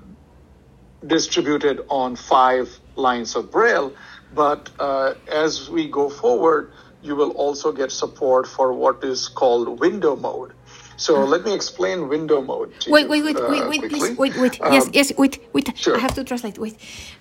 distributed 1.07 1.85
on 1.89 2.17
five 2.17 2.79
lines 2.97 3.37
of 3.37 3.51
Braille. 3.51 3.93
But 4.35 4.71
uh, 4.79 5.15
as 5.31 5.71
we 5.71 5.89
go 5.89 6.09
forward, 6.09 6.73
you 7.03 7.15
will 7.15 7.31
also 7.31 7.71
get 7.73 7.93
support 7.93 8.47
for 8.47 8.73
what 8.73 9.05
is 9.05 9.29
called 9.29 9.79
window 9.79 10.17
mode. 10.17 10.53
So 10.97 11.25
let 11.25 11.45
me 11.45 11.55
explain 11.55 12.09
window 12.09 12.41
mode. 12.41 12.73
Wait, 12.89 13.09
wait, 13.09 13.23
wait, 13.23 13.37
uh, 13.37 13.47
wait, 13.49 13.69
wait, 13.69 13.91
please, 13.91 14.17
wait, 14.17 14.37
wait. 14.37 14.59
Yes, 14.71 14.89
yes, 14.93 15.13
wait, 15.17 15.39
wait. 15.53 15.69
I 15.87 15.99
have 15.99 16.15
to 16.15 16.25
translate. 16.25 16.59
Wait. 16.59 16.77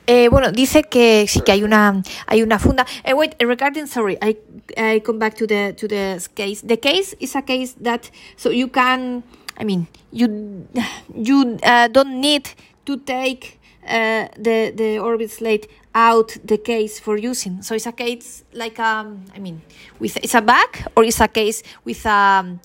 Eh, 0.08 0.28
bueno, 0.30 0.52
dice 0.52 0.84
que 0.84 1.26
sí 1.28 1.42
que 1.44 1.52
hay 1.52 1.64
una 1.64 2.02
hay 2.28 2.42
una 2.42 2.58
funda. 2.58 2.86
Eh, 3.04 3.14
wait, 3.14 3.36
regarding 3.42 3.88
sorry, 3.88 4.18
I 4.22 4.38
I 4.78 5.02
come 5.02 5.20
back 5.20 5.36
to 5.36 5.48
the 5.48 5.74
to 5.74 5.88
the 5.88 6.26
case. 6.36 6.62
The 6.62 6.78
case 6.78 7.16
is 7.20 7.36
a 7.36 7.42
case 7.42 7.76
that 7.82 8.10
so 8.38 8.50
you 8.50 8.70
can. 8.70 9.24
I 9.58 9.64
mean, 9.64 9.88
you 10.12 10.68
you 11.14 11.58
uh, 11.64 11.88
don't 11.90 12.22
need 12.22 12.50
to 12.86 12.98
take 12.98 13.60
uh, 13.88 14.28
the 14.38 14.72
the 14.76 15.00
orbit 15.00 15.32
slate 15.32 15.68
out 15.94 16.38
the 16.44 16.58
case 16.58 17.00
for 17.00 17.18
using. 17.18 17.62
So 17.62 17.76
it's 17.76 17.88
a 17.88 17.94
case 17.94 18.44
like 18.54 18.80
um 18.80 19.26
I 19.34 19.40
mean 19.40 19.62
with 20.00 20.18
it's 20.18 20.36
a 20.36 20.42
bag 20.42 20.88
or 20.96 21.04
it's 21.06 21.22
a 21.22 21.28
case 21.28 21.64
with 21.86 22.06
um 22.06 22.60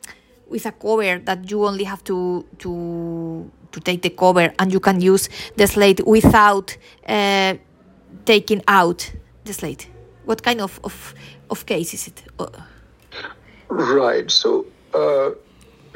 with 0.51 0.67
a 0.67 0.73
cover 0.73 1.19
that 1.25 1.51
you 1.51 1.65
only 1.65 1.85
have 1.85 2.03
to 2.05 2.45
to 2.59 3.51
to 3.73 3.81
take 3.81 4.03
the 4.03 4.11
cover 4.11 4.53
and 4.59 4.73
you 4.73 4.81
can 4.81 5.01
use 5.01 5.29
the 5.57 5.67
slate 5.67 6.05
without 6.07 6.77
uh, 7.07 7.55
taking 8.25 8.63
out 8.67 9.11
the 9.45 9.53
slate. 9.53 9.89
What 10.25 10.43
kind 10.43 10.61
of 10.61 10.81
of, 10.85 11.15
of 11.49 11.65
case 11.67 11.95
is 11.95 12.09
it? 12.09 12.23
Uh, 12.39 12.47
Right. 13.69 14.29
So, 14.31 14.67
uh, 14.95 15.31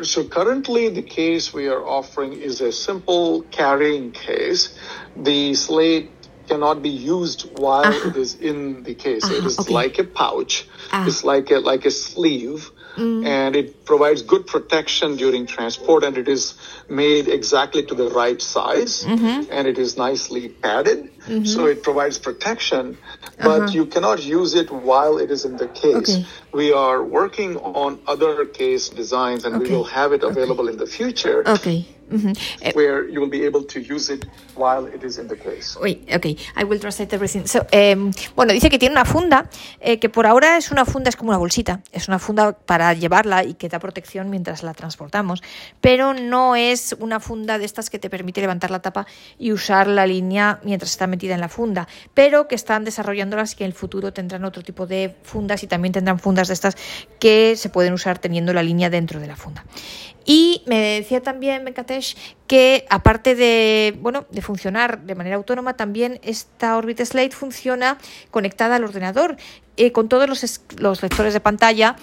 so 0.03 0.25
currently 0.25 0.89
the 0.91 1.03
case 1.03 1.53
we 1.53 1.67
are 1.69 1.85
offering 1.85 2.33
is 2.33 2.61
a 2.61 2.71
simple 2.71 3.43
carrying 3.51 4.13
case. 4.13 4.79
The 5.17 5.55
slate 5.55 6.11
cannot 6.49 6.83
be 6.83 6.91
used 6.91 7.51
while 7.59 7.93
it 8.07 8.17
is 8.17 8.37
in 8.37 8.85
the 8.85 8.95
case. 8.95 9.25
it 9.25 9.39
Uh-huh, 9.39 9.47
is 9.47 9.59
okay. 9.59 9.75
like 9.75 9.99
a 9.99 10.05
pouch. 10.05 10.69
Ah. 10.93 11.07
It's 11.07 11.25
like 11.25 11.51
a 11.51 11.59
like 11.59 11.85
a 11.85 11.91
sleeve. 11.91 12.71
Mm-hmm. 12.97 13.27
And 13.27 13.57
it 13.57 13.85
provides 13.85 14.23
good 14.23 14.47
protection 14.47 15.17
during 15.17 15.47
transport, 15.47 16.05
and 16.05 16.17
it 16.17 16.29
is 16.29 16.55
made 16.89 17.29
exactly 17.29 17.85
to 17.87 17.95
the 17.95 18.09
right 18.11 18.41
size, 18.41 19.05
mm-hmm. 19.05 19.51
and 19.51 19.67
it 19.67 19.79
is 19.79 19.97
nicely 19.97 20.49
padded. 20.49 21.11
Mm-hmm. 21.25 21.47
so 21.47 21.65
it 21.65 21.83
provides 21.83 22.19
protection, 22.19 22.99
but 23.39 23.63
uh-huh. 23.63 23.73
you 23.73 23.87
cannot 23.87 24.23
use 24.23 24.55
it 24.55 24.71
while 24.71 25.17
it 25.17 25.31
is 25.31 25.47
in 25.47 25.57
the 25.57 25.69
case. 25.69 26.17
Okay. 26.17 26.27
We 26.55 26.73
are 26.73 27.03
working 27.03 27.57
on 27.57 27.99
other 28.07 28.49
case 28.53 28.89
designs, 28.95 29.45
and 29.45 29.57
Okay. 29.57 29.71
we 29.71 29.77
will 29.77 29.91
have 29.93 30.15
it 30.15 30.23
available 30.23 30.71
in 30.71 30.79
the 30.79 30.87
future 30.87 31.43
Ok. 31.51 31.85
Ujú. 32.11 32.33
Eh, 32.61 32.71
where 32.75 33.09
you 33.09 33.19
will 33.19 33.31
be 33.31 33.47
able 33.47 33.65
to 33.65 33.81
use 33.81 34.13
it 34.13 34.27
while 34.55 34.87
it 34.95 35.03
is 35.03 35.19
in 35.19 35.27
the 35.27 35.37
case. 35.37 35.75
Wait, 35.81 36.05
ok, 36.15 36.27
I 36.55 36.65
will 36.65 36.79
translate 36.79 37.15
everything. 37.17 37.47
So, 37.47 37.67
em, 37.71 38.13
bueno, 38.37 38.53
dice 38.53 38.69
que 38.69 38.79
tiene 38.79 38.93
una 38.93 39.07
funda, 39.07 39.49
eh, 39.81 39.99
que 39.99 40.11
por 40.11 40.27
ahora 40.27 40.59
es 40.59 40.71
una 40.71 40.85
funda, 40.85 41.09
es 41.09 41.17
como 41.17 41.31
una 41.31 41.39
bolsita, 41.39 41.81
es 41.93 42.07
una 42.07 42.19
funda 42.19 42.53
para 42.53 42.93
llevarla 42.93 43.43
y 43.43 43.55
que 43.55 43.71
da 43.71 43.79
protección 43.79 44.29
mientras 44.29 44.63
la 44.63 44.75
transportamos, 44.75 45.43
pero 45.81 46.13
no 46.13 46.57
es 46.57 46.95
una 47.01 47.21
funda 47.21 47.59
de 47.59 47.65
estas 47.65 47.89
que 47.89 47.99
te 47.99 48.11
permite 48.11 48.43
levantar 48.43 48.71
la 48.71 48.83
tapa 48.83 49.07
y 49.39 49.51
usar 49.53 49.87
la 49.87 50.07
línea 50.07 50.61
mientras 50.63 50.91
está 50.91 51.07
metida 51.07 51.33
en 51.35 51.41
la 51.41 51.49
funda, 51.49 51.89
pero 52.13 52.49
que 52.49 52.55
están 52.55 52.85
desarrollándolas 52.85 53.55
y 53.55 53.57
que 53.57 53.65
en 53.65 53.69
el 53.69 53.75
futuro 53.75 54.13
tendrán 54.13 54.45
otro 54.45 54.63
tipo 54.63 54.87
de 54.87 55.17
fundas 55.23 55.63
y 55.63 55.67
también 55.69 55.93
tendrán 55.93 56.19
fundas 56.19 56.44
de 56.49 56.55
estas 56.55 56.77
que 57.19 57.57
se 57.57 57.69
pueden 57.69 57.93
usar 57.93 58.19
teniendo 58.19 58.53
la 58.53 58.63
línea 58.63 58.91
dentro 58.91 59.21
de 59.21 59.27
la 59.27 59.37
funda. 59.37 59.65
Y 60.25 60.63
me 60.67 60.79
decía 60.79 61.23
también 61.23 61.65
Venkatesh 61.65 62.17
que 62.47 62.87
aparte 62.89 63.35
de, 63.35 63.97
bueno, 64.01 64.25
de 64.31 64.41
funcionar 64.41 65.03
de 65.03 65.15
manera 65.15 65.37
autónoma, 65.37 65.77
también 65.77 66.19
esta 66.23 66.77
Orbit 66.77 67.01
Slate 67.05 67.33
funciona 67.33 67.99
conectada 68.31 68.77
al 68.77 68.85
ordenador 68.85 69.37
eh, 69.77 69.93
con 69.93 70.09
todos 70.09 70.29
los, 70.29 70.61
los 70.79 71.03
lectores 71.03 71.35
de 71.35 71.41
pantalla 71.41 71.97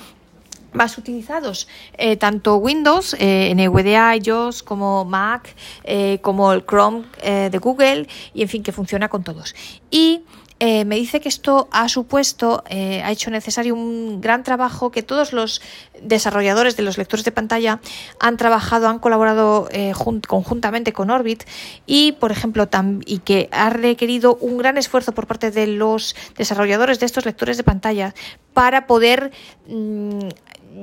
más 0.73 0.97
utilizados, 0.97 1.67
eh, 1.97 2.17
tanto 2.17 2.57
Windows, 2.57 3.15
eh, 3.19 3.53
NVDA, 3.55 4.15
iOS, 4.17 4.63
como 4.63 5.05
Mac, 5.05 5.53
eh, 5.83 6.19
como 6.21 6.53
el 6.53 6.65
Chrome 6.65 7.05
de 7.21 7.57
Google, 7.57 8.07
y 8.33 8.41
en 8.41 8.49
fin, 8.49 8.63
que 8.63 8.71
funciona 8.71 9.09
con 9.09 9.23
todos. 9.23 9.55
Y 9.89 10.21
eh, 10.63 10.85
me 10.85 10.95
dice 10.95 11.19
que 11.21 11.27
esto 11.27 11.67
ha 11.71 11.89
supuesto, 11.89 12.63
eh, 12.69 13.01
ha 13.03 13.09
hecho 13.11 13.31
necesario 13.31 13.73
un 13.73 14.21
gran 14.21 14.43
trabajo 14.43 14.91
que 14.91 15.01
todos 15.01 15.33
los 15.33 15.59
desarrolladores 16.03 16.77
de 16.77 16.83
los 16.83 16.99
lectores 16.99 17.25
de 17.25 17.31
pantalla 17.31 17.79
han 18.19 18.37
trabajado, 18.37 18.87
han 18.87 18.99
colaborado 18.99 19.67
eh, 19.71 19.91
jun- 19.93 20.21
conjuntamente 20.21 20.93
con 20.93 21.09
Orbit 21.09 21.45
y, 21.87 22.11
por 22.11 22.31
ejemplo, 22.31 22.69
y 23.07 23.17
que 23.19 23.49
ha 23.51 23.71
requerido 23.71 24.35
un 24.39 24.59
gran 24.59 24.77
esfuerzo 24.77 25.13
por 25.13 25.25
parte 25.25 25.49
de 25.49 25.65
los 25.65 26.15
desarrolladores 26.37 26.99
de 26.99 27.07
estos 27.07 27.25
lectores 27.25 27.57
de 27.57 27.63
pantalla 27.63 28.13
para 28.53 28.85
poder 28.85 29.31
mm, 29.67 30.27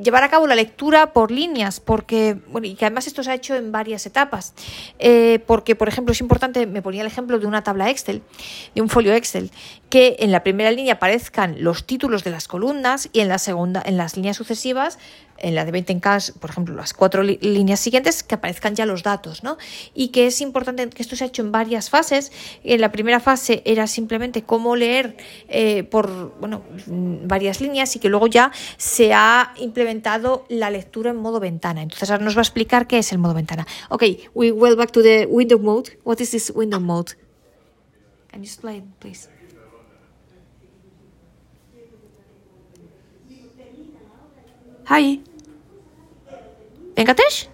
llevar 0.03 0.23
a 0.23 0.29
cabo 0.29 0.47
la 0.47 0.55
lectura 0.55 1.13
por 1.13 1.31
líneas, 1.31 1.81
porque, 1.81 2.37
bueno, 2.49 2.67
y 2.67 2.75
que 2.75 2.85
además 2.85 3.07
esto 3.07 3.23
se 3.23 3.31
ha 3.31 3.35
hecho 3.35 3.55
en 3.55 3.73
varias 3.73 4.07
etapas. 4.07 4.55
Eh, 4.99 5.41
porque, 5.47 5.75
por 5.77 5.89
ejemplo, 5.89 6.13
es 6.13 6.21
importante, 6.21 6.67
me 6.67 6.83
ponía 6.83 7.01
el 7.01 7.07
ejemplo 7.07 7.39
de 7.39 7.47
una 7.47 7.63
tabla 7.63 7.91
Excel, 7.91 8.23
de 8.75 8.83
un 8.83 8.89
folio 8.89 9.13
Excel, 9.15 9.51
que 9.89 10.17
en 10.21 10.33
la 10.33 10.43
primera 10.43 10.71
línea 10.71 10.95
aparezcan 10.95 11.63
los 11.63 11.85
títulos 11.85 12.25
de 12.25 12.31
las 12.31 12.49
columnas 12.49 13.09
y 13.13 13.21
en 13.21 13.29
la 13.29 13.39
segunda, 13.39 13.83
en 13.85 13.97
las 13.97 14.17
líneas 14.17 14.37
sucesivas, 14.37 14.99
en 15.39 15.55
la 15.55 15.65
de 15.65 15.71
20 15.71 15.93
en 15.93 16.01
cash, 16.01 16.33
por 16.33 16.51
ejemplo, 16.51 16.75
las 16.75 16.93
cuatro 16.93 17.23
líneas 17.23 17.81
siguientes, 17.81 18.23
que 18.23 18.35
aparezcan 18.35 18.75
ya 18.75 18.87
los 18.87 19.03
datos, 19.03 19.45
¿no? 19.45 19.57
Y 19.95 20.09
que 20.09 20.27
es 20.27 20.41
importante 20.41 20.89
que 20.91 21.03
esto 21.03 21.17
se 21.17 21.25
ha 21.25 21.27
hecho 21.29 21.43
en 21.43 21.53
varias 21.53 21.91
fases. 21.91 22.33
En 22.65 22.81
la 22.81 22.91
primera 22.91 23.21
fase 23.21 23.63
era 23.65 23.87
simplemente 23.87 24.43
cómo 24.43 24.77
leer 24.77 25.17
eh, 25.49 25.85
por, 25.85 26.37
bueno, 26.41 26.63
varias 26.87 27.61
líneas 27.61 27.95
y 27.97 28.01
que 28.01 28.09
luego 28.09 28.27
ya 28.27 28.51
se 28.77 29.15
ha 29.15 29.53
implementado 29.59 30.45
la 30.49 30.71
lectura 30.71 31.11
en 31.11 31.17
modo 31.17 31.41
ventana. 31.41 31.83
Entonces 31.83 32.11
ahora 32.11 32.25
nos 32.25 32.37
va 32.37 32.41
a 32.41 32.43
explicar 32.43 32.87
qué 32.87 32.99
es 32.99 33.13
el 33.13 33.19
modo 33.19 33.35
ventana. 33.35 33.67
Ok, 33.91 34.03
we 34.35 34.51
will 34.51 34.77
back 34.77 34.91
to 34.91 35.03
the 35.03 35.27
window 35.27 35.59
mode. 35.59 35.99
What 36.05 36.19
is 36.21 36.33
this 36.33 36.51
window 36.55 36.81
mode? 36.81 37.13
Can 38.31 38.43
you 38.43 38.47
explain, 38.47 38.93
please? 38.99 39.38
Hi. 44.89 45.21
Venkatesh? 46.97 47.47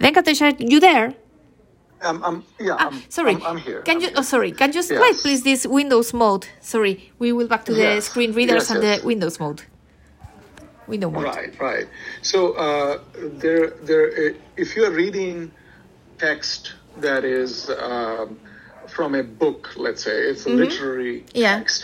Venkatesh, 0.00 0.40
are 0.40 0.56
you 0.64 0.80
there? 0.80 1.14
Um, 2.00 2.22
um, 2.24 2.44
yeah, 2.58 2.76
Ah, 2.78 2.88
I'm, 2.88 3.02
sorry. 3.10 3.34
I'm, 3.34 3.42
I'm 3.44 3.56
here. 3.58 3.82
Can 3.82 3.96
I'm 3.96 4.02
you? 4.02 4.08
here. 4.08 4.16
Oh, 4.18 4.22
sorry. 4.22 4.52
Can 4.52 4.72
you 4.72 4.78
explain, 4.80 5.12
Yes. 5.12 5.22
please, 5.22 5.42
this 5.42 5.66
Windows 5.66 6.14
mode? 6.14 6.46
Sorry, 6.60 7.10
we 7.18 7.32
will 7.32 7.48
back 7.48 7.64
to 7.66 7.72
the 7.74 7.82
Yes. 7.82 8.06
screen 8.06 8.32
readers 8.32 8.64
Yes, 8.64 8.70
and 8.70 8.82
the 8.82 9.00
Windows 9.04 9.38
mode. 9.38 9.62
Window 10.86 11.10
mode. 11.10 11.24
Right, 11.24 11.60
right. 11.60 11.86
So 12.22 12.52
uh, 12.54 13.00
there, 13.42 13.70
there. 13.88 14.34
If 14.56 14.74
you're 14.74 14.90
reading 14.92 15.50
text 16.16 16.72
that 16.96 17.24
is 17.24 17.68
um, 17.70 18.38
from 18.98 19.14
a 19.14 19.24
book, 19.42 19.62
let's 19.86 20.02
say 20.08 20.16
it's 20.30 20.44
a 20.46 20.50
literary 20.62 21.16
Mm-hmm. 21.20 21.38
Yeah. 21.44 21.58
text, 21.60 21.80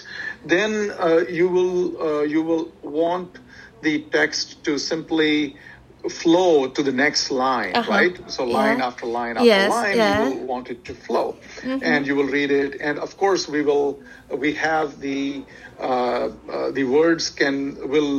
then 0.54 0.72
uh, 1.06 1.22
you 1.38 1.46
will 1.56 1.80
uh, 2.08 2.22
you 2.34 2.42
will 2.50 2.66
want 2.82 3.30
the 3.86 3.94
text 4.18 4.44
to 4.66 4.72
simply 4.92 5.56
flow 6.22 6.68
to 6.76 6.82
the 6.88 6.92
next 7.04 7.24
line, 7.46 7.74
Uh-huh. 7.76 7.92
right? 7.96 8.14
So 8.36 8.42
line 8.60 8.78
Yeah. 8.78 8.88
after 8.88 9.06
line 9.20 9.36
after 9.42 9.46
Yes, 9.46 9.70
line, 9.76 9.96
yeah. 9.98 10.08
you 10.10 10.14
will 10.22 10.38
want 10.52 10.66
it 10.74 10.80
to 10.88 10.94
flow, 11.06 11.28
and 11.90 12.00
you 12.08 12.14
will 12.18 12.30
read 12.38 12.50
it. 12.62 12.70
And 12.86 12.96
of 13.06 13.10
course, 13.22 13.42
we 13.54 13.60
will 13.70 13.88
we 14.44 14.50
have 14.68 14.88
the 15.08 15.20
uh, 15.78 16.28
uh, 16.56 16.70
the 16.78 16.84
words 16.98 17.24
can 17.40 17.56
will 17.94 18.16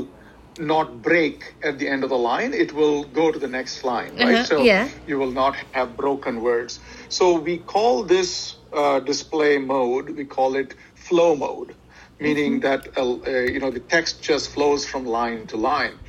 not 0.57 1.01
break 1.01 1.55
at 1.63 1.79
the 1.79 1.87
end 1.93 2.03
of 2.03 2.09
the 2.09 2.17
line. 2.31 2.53
It 2.53 2.71
will 2.73 3.03
go 3.21 3.31
to 3.31 3.39
the 3.39 3.47
next 3.47 3.83
line, 3.83 4.13
right? 4.25 4.41
Uh-huh, 4.41 4.45
So 4.51 4.57
yeah. 4.63 4.87
you 5.05 5.17
will 5.21 5.31
not 5.43 5.55
have 5.73 5.95
broken 5.97 6.41
words. 6.41 6.79
So 7.09 7.25
we 7.39 7.57
call 7.75 8.03
this 8.05 8.57
uh, 8.75 8.99
display 8.99 9.57
mode. 9.59 10.09
We 10.17 10.25
call 10.25 10.55
it 10.55 10.75
flow 10.95 11.35
mode, 11.35 11.75
meaning 12.19 12.61
that 12.61 12.87
uh, 12.97 13.01
uh, 13.25 13.29
you 13.53 13.59
know 13.59 13.71
the 13.71 13.79
text 13.95 14.23
just 14.23 14.49
flows 14.49 14.85
from 14.85 15.05
line 15.05 15.47
to 15.47 15.57
line. 15.57 15.99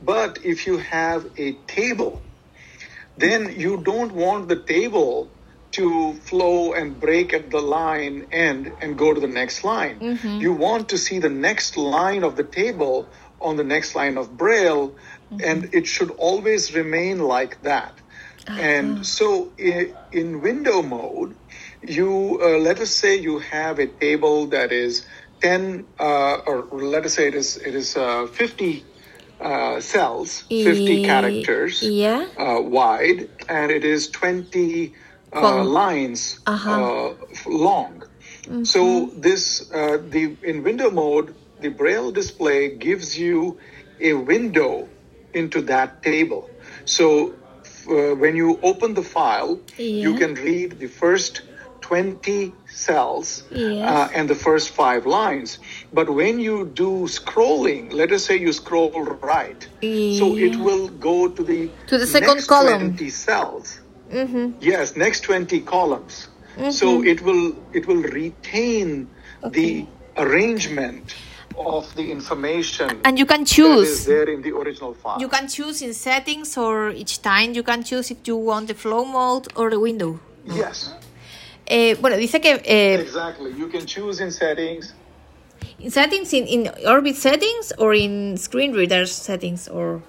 But 0.00 0.38
if 0.44 0.66
you 0.66 0.78
have 0.78 1.26
a 1.38 1.54
table, 1.66 2.24
then 3.16 3.54
you 3.58 3.82
don't 3.82 4.12
want 4.12 4.48
the 4.48 4.62
table 4.62 5.34
to 5.72 6.14
flow 6.14 6.72
and 6.72 7.00
break 7.00 7.32
at 7.34 7.50
the 7.50 7.60
line 7.60 8.26
end 8.32 8.72
and 8.80 8.98
go 8.98 9.12
to 9.14 9.20
the 9.20 9.26
next 9.28 9.64
line. 9.64 10.02
You 10.38 10.52
want 10.52 10.88
to 10.90 10.98
see 10.98 11.18
the 11.18 11.28
next 11.30 11.76
line 11.76 12.24
of 12.24 12.36
the 12.36 12.44
table 12.44 13.12
on 13.40 13.56
the 13.56 13.64
next 13.64 13.94
line 13.94 14.16
of 14.18 14.36
Braille, 14.36 14.96
and 15.38 15.68
it 15.72 15.86
should 15.86 16.10
always 16.12 16.74
remain 16.74 17.18
like 17.20 17.60
that. 17.62 18.00
And 18.56 19.04
so 19.06 19.52
i- 19.60 19.94
in 20.12 20.40
window 20.40 20.82
mode, 20.82 21.36
you 21.88 22.40
uh, 22.42 22.58
let 22.58 22.80
us 22.80 22.90
say 22.90 23.16
you 23.18 23.38
have 23.38 23.78
a 23.78 23.86
table 23.86 24.46
that 24.48 24.72
is 24.72 25.06
10 25.40 25.88
uh, 25.98 26.36
or 26.46 26.68
let 26.72 27.04
us 27.04 27.14
say 27.14 27.28
it 27.28 27.34
is 27.34 27.56
it 27.56 27.74
is 27.74 27.96
uh, 27.96 28.26
50 28.26 28.88
uh, 29.40 29.80
cells, 29.80 30.44
50 30.56 30.96
Y- 30.96 31.00
characters 31.00 31.82
yeah. 31.90 32.26
uh, 32.38 32.60
wide, 32.60 33.28
and 33.48 33.70
it 33.70 33.84
is 33.84 34.10
20 34.10 34.94
uh, 35.34 35.64
lines 35.64 36.40
Uh-huh. 36.46 36.70
uh, 36.72 37.10
f- 37.32 37.46
long. 37.46 38.02
So 38.62 39.12
this 39.16 39.62
uh, 39.72 39.98
the 40.08 40.36
in 40.42 40.62
window 40.62 40.90
mode, 40.90 41.34
the 41.58 41.68
braille 41.68 42.12
display 42.12 42.76
gives 42.76 43.18
you 43.18 43.58
a 44.00 44.14
window 44.14 44.92
into 45.32 45.60
that 45.62 46.02
table. 46.02 46.52
So 46.84 47.38
uh, 47.90 48.14
when 48.16 48.36
you 48.36 48.58
open 48.62 48.94
the 48.94 49.02
file, 49.02 49.62
you 50.00 50.14
can 50.14 50.34
read 50.34 50.78
the 50.78 50.86
first 50.88 51.42
20 51.88 52.52
cells 52.66 53.42
Yes. 53.50 53.84
uh, 53.92 54.08
and 54.16 54.24
the 54.28 54.34
first 54.34 54.70
five 54.70 55.04
lines. 55.04 55.58
But 55.92 56.08
when 56.08 56.34
you 56.40 56.56
do 56.84 56.90
scrolling, 57.18 57.92
let 57.92 58.10
us 58.10 58.24
say 58.24 58.36
you 58.46 58.52
scroll 58.52 58.90
right, 59.34 59.60
so 60.20 60.26
it 60.46 60.56
will 60.66 60.88
go 61.10 61.28
to 61.28 61.42
the 61.50 61.68
To 61.92 61.98
the 61.98 62.06
second 62.06 62.36
next 62.40 62.46
column. 62.48 62.96
20 62.96 63.10
cells. 63.10 63.80
Mm-hmm. 64.10 64.46
Yes, 64.60 64.96
next 64.96 65.20
20 65.24 65.60
columns. 65.76 66.28
So 66.70 67.02
it 67.12 67.20
will 67.26 67.46
it 67.78 67.84
will 67.88 68.02
retain 68.22 68.88
the 69.58 69.84
arrangement 70.16 71.04
of 71.58 71.84
the 71.98 72.06
information 72.18 72.88
And 73.06 73.14
you 73.20 73.26
can 73.26 73.42
that 73.44 73.50
is 73.50 73.56
choose. 73.58 74.06
there 74.12 74.28
in 74.34 74.40
the 74.46 74.52
original 74.62 74.92
file. 75.02 75.20
You 75.24 75.28
can 75.36 75.46
choose 75.48 75.82
in 75.86 75.92
settings 75.94 76.56
or 76.56 76.90
each 77.02 77.14
time 77.22 77.48
you 77.58 77.62
can 77.70 77.80
choose 77.90 78.06
if 78.14 78.18
you 78.28 78.36
want 78.50 78.64
the 78.72 78.74
flow 78.84 79.04
mode 79.04 79.46
or 79.58 79.66
the 79.74 79.78
window. 79.88 80.10
yes, 80.62 80.76
Eh, 81.66 81.96
bueno, 82.00 82.16
dice 82.16 82.40
que 82.40 82.60
eh, 82.64 83.00
exactly. 83.00 83.52
You 83.52 83.68
can 83.68 83.86
choose 83.86 84.20
in 84.20 84.30
settings. 84.30 84.92
in 85.78 85.90
settings, 85.90 86.32
in, 86.32 86.46
in 86.46 86.70
Orbit 86.86 87.16
settings 87.16 87.72
or 87.78 87.94
in 87.94 88.36
screen 88.36 88.72
readers 88.72 89.12
settings 89.12 89.68
or. 89.68 90.02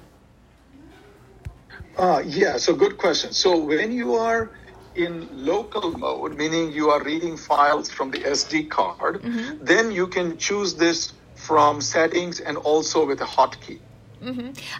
Uh, 1.97 2.21
yeah, 2.25 2.57
so 2.57 2.73
good 2.73 2.97
question. 2.97 3.31
So 3.31 3.57
when 3.57 3.91
you 3.91 4.15
are 4.15 4.51
in 4.95 5.27
local 5.31 5.91
mode, 5.97 6.37
meaning 6.37 6.71
you 6.71 6.89
are 6.89 7.03
reading 7.03 7.37
files 7.37 7.89
from 7.89 8.11
the 8.11 8.19
SD 8.19 8.69
card, 8.69 9.21
then 9.61 9.91
you 9.91 10.07
can 10.07 10.37
choose 10.37 10.75
this 10.75 11.13
from 11.35 11.81
settings 11.81 12.39
and 12.39 12.57
also 12.57 13.05
with 13.05 13.21
a 13.21 13.25
hotkey. 13.25 13.79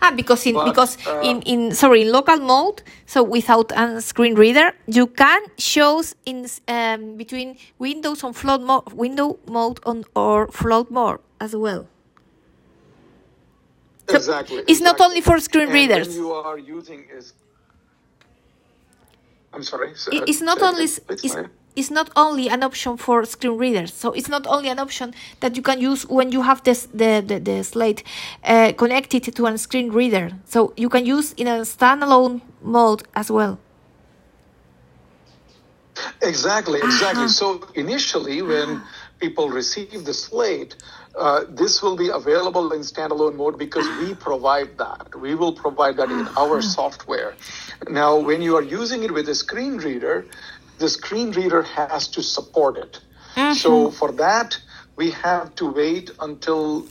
Ah, 0.02 0.12
because 0.16 0.46
in 0.46 0.54
But, 0.56 0.66
because 0.66 0.98
uh, 1.08 1.22
in 1.24 1.42
in 1.44 1.72
sorry 1.74 2.02
in 2.02 2.12
local 2.12 2.38
mode, 2.40 2.82
so 3.06 3.24
without 3.24 3.72
a 3.76 4.02
screen 4.02 4.36
reader, 4.36 4.74
you 4.88 5.08
can 5.08 5.42
choose 5.58 6.16
in 6.26 6.46
um, 6.68 7.18
between 7.18 7.58
Windows 7.80 8.24
on 8.24 8.34
float 8.34 8.62
mode, 8.62 8.92
window 8.94 9.38
mode 9.48 9.80
on 9.86 10.04
or 10.16 10.48
float 10.52 10.90
mode 10.92 11.20
as 11.40 11.56
well. 11.56 11.88
So 14.10 14.16
exactly. 14.18 14.64
it's 14.68 14.82
not 14.82 15.02
only 15.02 15.22
for 15.22 15.40
screen 15.40 15.66
And 15.66 15.74
readers. 15.74 16.16
You 16.16 16.32
are 16.34 16.60
using 16.60 17.06
is, 17.18 17.34
I'm 19.54 19.64
sorry. 19.64 19.92
s- 19.92 20.10
It- 20.12 20.24
it's 20.30 20.42
not 20.42 20.62
only 20.62 20.84
it's, 20.84 21.36
It's 21.76 21.92
not 21.92 22.10
only 22.16 22.50
an 22.50 22.64
option 22.64 22.98
for 22.98 23.26
screen 23.26 23.58
readers. 23.58 23.94
So 23.94 24.12
it's 24.14 24.30
not 24.30 24.48
only 24.48 24.70
an 24.70 24.80
option 24.80 25.14
that 25.42 25.56
you 25.58 25.62
can 25.62 25.82
use 25.82 26.08
when 26.08 26.32
you 26.32 26.42
have 26.42 26.64
this 26.64 26.88
the 26.94 27.24
the, 27.26 27.40
the 27.40 27.64
slate 27.64 28.04
uh, 28.44 28.72
connected 28.78 29.36
to 29.36 29.46
a 29.48 29.58
screen 29.58 29.92
reader. 29.92 30.32
So 30.46 30.74
you 30.78 30.90
can 30.90 31.06
use 31.06 31.34
in 31.34 31.48
a 31.48 31.66
standalone 31.66 32.42
mode 32.62 33.04
as 33.16 33.30
well. 33.30 33.60
Exactly, 36.22 36.80
exactly. 36.80 37.28
So 37.28 37.68
initially, 37.76 38.42
when 38.42 38.82
people 39.20 39.50
receive 39.50 40.04
the 40.04 40.14
slate, 40.14 40.76
uh, 41.18 41.46
this 41.50 41.82
will 41.82 41.96
be 41.96 42.10
available 42.10 42.74
in 42.74 42.82
standalone 42.82 43.36
mode 43.36 43.58
because 43.58 43.88
we 44.00 44.14
provide 44.14 44.78
that. 44.78 45.16
We 45.16 45.36
will 45.36 45.54
provide 45.54 45.96
that 45.98 46.12
in 46.12 46.28
our 46.38 46.62
software. 46.62 47.36
Now, 47.88 48.18
when 48.18 48.42
you 48.42 48.58
are 48.58 48.62
using 48.62 49.04
it 49.04 49.12
with 49.14 49.30
a 49.30 49.36
screen 49.36 49.78
reader, 49.78 50.26
the 50.78 50.90
screen 50.90 51.32
reader 51.32 51.64
has 51.64 52.08
to 52.10 52.22
support 52.22 52.78
it. 52.78 53.00
So 53.56 53.92
for 53.92 54.12
that, 54.14 54.58
we 54.96 55.12
have 55.12 55.56
to 55.56 55.72
wait 55.72 56.12
until 56.20 56.88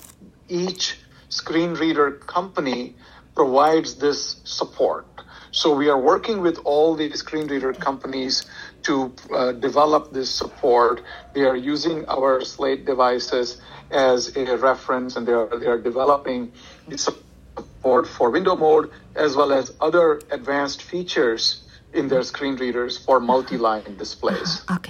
each 0.49 0.99
screen 1.29 1.75
reader 1.75 2.13
company 2.13 2.95
provides 3.35 3.97
this 3.97 4.37
support. 4.45 5.07
So 5.51 5.75
we 5.75 5.89
are 5.89 5.99
working 5.99 6.41
with 6.41 6.59
all 6.65 6.95
the 6.95 7.11
screen 7.13 7.47
reader 7.47 7.73
companies 7.73 8.45
to 8.83 9.13
uh, 9.33 9.53
develop 9.53 10.13
this 10.13 10.31
support. 10.31 11.03
They 11.33 11.43
are 11.43 11.57
using 11.57 12.05
our 12.07 12.45
Slate 12.45 12.85
devices 12.85 13.61
as 13.91 14.37
a 14.37 14.57
reference, 14.57 15.17
and 15.17 15.27
they 15.27 15.33
are 15.33 15.57
they 15.59 15.67
are 15.67 15.79
developing 15.79 16.53
the 16.89 16.99
support 16.99 18.09
for 18.09 18.31
window 18.31 18.57
mode 18.57 18.91
as 19.15 19.37
well 19.37 19.53
as 19.53 19.73
other 19.81 20.21
advanced 20.31 20.83
features 20.83 21.64
in 21.95 22.09
their 22.09 22.25
screen 22.25 22.57
readers 22.59 22.99
for 22.99 23.21
multi-line 23.21 23.97
displays. 23.99 24.65
Ok, 24.75 24.89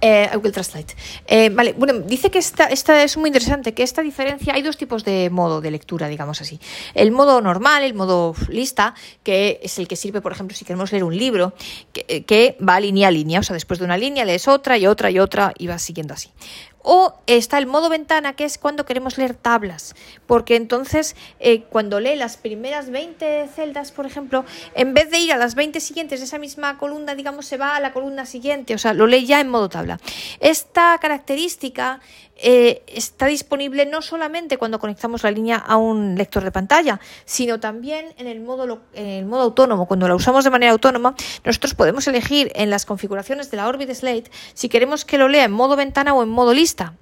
eh, 0.00 0.30
I 0.32 0.36
will 0.36 0.52
translate. 0.52 0.94
Eh, 1.26 1.50
vale, 1.50 1.72
bueno, 1.72 2.00
dice 2.00 2.30
que 2.30 2.38
esta, 2.38 2.66
esta 2.66 3.02
es 3.02 3.16
muy 3.16 3.28
interesante, 3.28 3.74
que 3.74 3.82
esta 3.82 4.02
diferencia, 4.02 4.54
hay 4.54 4.62
dos 4.62 4.76
tipos 4.76 5.04
de 5.04 5.30
modo 5.30 5.60
de 5.60 5.70
lectura, 5.70 6.08
digamos 6.08 6.40
así. 6.40 6.60
El 6.94 7.10
modo 7.10 7.40
normal, 7.40 7.82
el 7.82 7.94
modo 7.94 8.34
lista, 8.48 8.94
que 9.22 9.60
es 9.62 9.78
el 9.78 9.88
que 9.88 9.96
sirve, 9.96 10.20
por 10.20 10.32
ejemplo, 10.32 10.56
si 10.56 10.64
queremos 10.64 10.92
leer 10.92 11.04
un 11.04 11.16
libro, 11.16 11.54
que, 11.92 12.24
que 12.24 12.56
va 12.66 12.78
línea 12.80 13.08
a 13.08 13.10
línea, 13.10 13.40
o 13.40 13.42
sea, 13.42 13.54
después 13.54 13.78
de 13.78 13.84
una 13.84 13.96
línea 13.96 14.24
lees 14.24 14.48
otra 14.48 14.78
y 14.78 14.86
otra 14.86 15.10
y 15.10 15.18
otra 15.18 15.52
y 15.56 15.66
vas 15.66 15.82
siguiendo 15.82 16.14
así. 16.14 16.30
O 16.82 17.14
está 17.26 17.58
el 17.58 17.66
modo 17.66 17.88
ventana, 17.88 18.34
que 18.34 18.44
es 18.44 18.58
cuando 18.58 18.84
queremos 18.84 19.18
leer 19.18 19.34
tablas, 19.34 19.94
porque 20.26 20.56
entonces 20.56 21.16
eh, 21.40 21.62
cuando 21.70 22.00
lee 22.00 22.16
las 22.16 22.36
primeras 22.36 22.90
20 22.90 23.48
celdas, 23.54 23.92
por 23.92 24.06
ejemplo, 24.06 24.44
en 24.74 24.94
vez 24.94 25.10
de 25.10 25.18
ir 25.18 25.32
a 25.32 25.36
las 25.36 25.54
20 25.54 25.80
siguientes 25.80 26.20
de 26.20 26.26
esa 26.26 26.38
misma 26.38 26.78
columna, 26.78 27.14
digamos, 27.14 27.46
se 27.46 27.56
va 27.56 27.76
a 27.76 27.80
la 27.80 27.92
columna 27.92 28.26
siguiente, 28.26 28.74
o 28.74 28.78
sea, 28.78 28.94
lo 28.94 29.06
lee 29.06 29.26
ya 29.26 29.40
en 29.40 29.48
modo 29.48 29.68
tabla. 29.68 29.98
Esta 30.40 30.98
característica 30.98 32.00
eh, 32.44 32.82
está 32.88 33.26
disponible 33.26 33.86
no 33.86 34.02
solamente 34.02 34.58
cuando 34.58 34.80
conectamos 34.80 35.22
la 35.22 35.30
línea 35.30 35.56
a 35.56 35.76
un 35.76 36.16
lector 36.16 36.42
de 36.42 36.50
pantalla, 36.50 37.00
sino 37.24 37.60
también 37.60 38.14
en 38.18 38.26
el 38.26 38.40
modo, 38.40 38.82
en 38.94 39.06
el 39.06 39.26
modo 39.26 39.42
autónomo. 39.42 39.86
Cuando 39.86 40.08
la 40.08 40.16
usamos 40.16 40.42
de 40.44 40.50
manera 40.50 40.72
autónoma, 40.72 41.14
nosotros 41.44 41.74
podemos 41.74 42.06
elegir 42.08 42.50
en 42.56 42.68
las 42.68 42.84
configuraciones 42.84 43.50
de 43.50 43.56
la 43.56 43.68
Orbit 43.68 43.92
Slate 43.94 44.30
si 44.54 44.68
queremos 44.68 45.04
que 45.04 45.18
lo 45.18 45.28
lea 45.28 45.44
en 45.44 45.52
modo 45.52 45.76
ventana 45.76 46.14
o 46.14 46.22
en 46.22 46.28
modo 46.28 46.52
lista. 46.52 46.94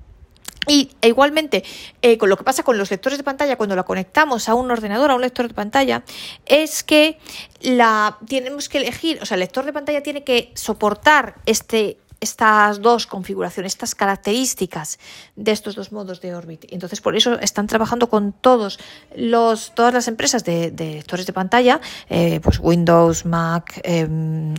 Y 0.68 0.90
e 1.00 1.08
igualmente, 1.08 1.64
eh, 2.02 2.18
con 2.18 2.28
lo 2.28 2.36
que 2.36 2.44
pasa 2.44 2.62
con 2.62 2.76
los 2.76 2.90
lectores 2.90 3.18
de 3.18 3.24
pantalla 3.24 3.56
cuando 3.56 3.74
la 3.76 3.84
conectamos 3.84 4.48
a 4.48 4.54
un 4.54 4.70
ordenador, 4.70 5.10
a 5.10 5.14
un 5.14 5.22
lector 5.22 5.48
de 5.48 5.54
pantalla, 5.54 6.04
es 6.44 6.82
que 6.82 7.18
la 7.62 8.18
tenemos 8.28 8.68
que 8.68 8.78
elegir, 8.78 9.18
o 9.22 9.26
sea, 9.26 9.36
el 9.36 9.40
lector 9.40 9.64
de 9.64 9.72
pantalla 9.72 10.02
tiene 10.02 10.22
que 10.22 10.52
soportar 10.54 11.36
este 11.46 11.98
estas 12.20 12.80
dos 12.80 13.06
configuraciones, 13.06 13.72
estas 13.72 13.94
características 13.94 14.98
de 15.36 15.52
estos 15.52 15.74
dos 15.74 15.90
modos 15.90 16.20
de 16.20 16.34
Orbit. 16.34 16.66
Entonces, 16.68 17.00
por 17.00 17.16
eso 17.16 17.38
están 17.40 17.66
trabajando 17.66 18.08
con 18.08 18.32
todos 18.32 18.78
los, 19.16 19.74
todas 19.74 19.94
las 19.94 20.06
empresas 20.06 20.44
de, 20.44 20.70
de 20.70 20.94
lectores 20.94 21.26
de 21.26 21.32
pantalla, 21.32 21.80
eh, 22.08 22.40
pues 22.42 22.60
Windows, 22.60 23.24
Mac, 23.24 23.80
eh, 23.82 24.06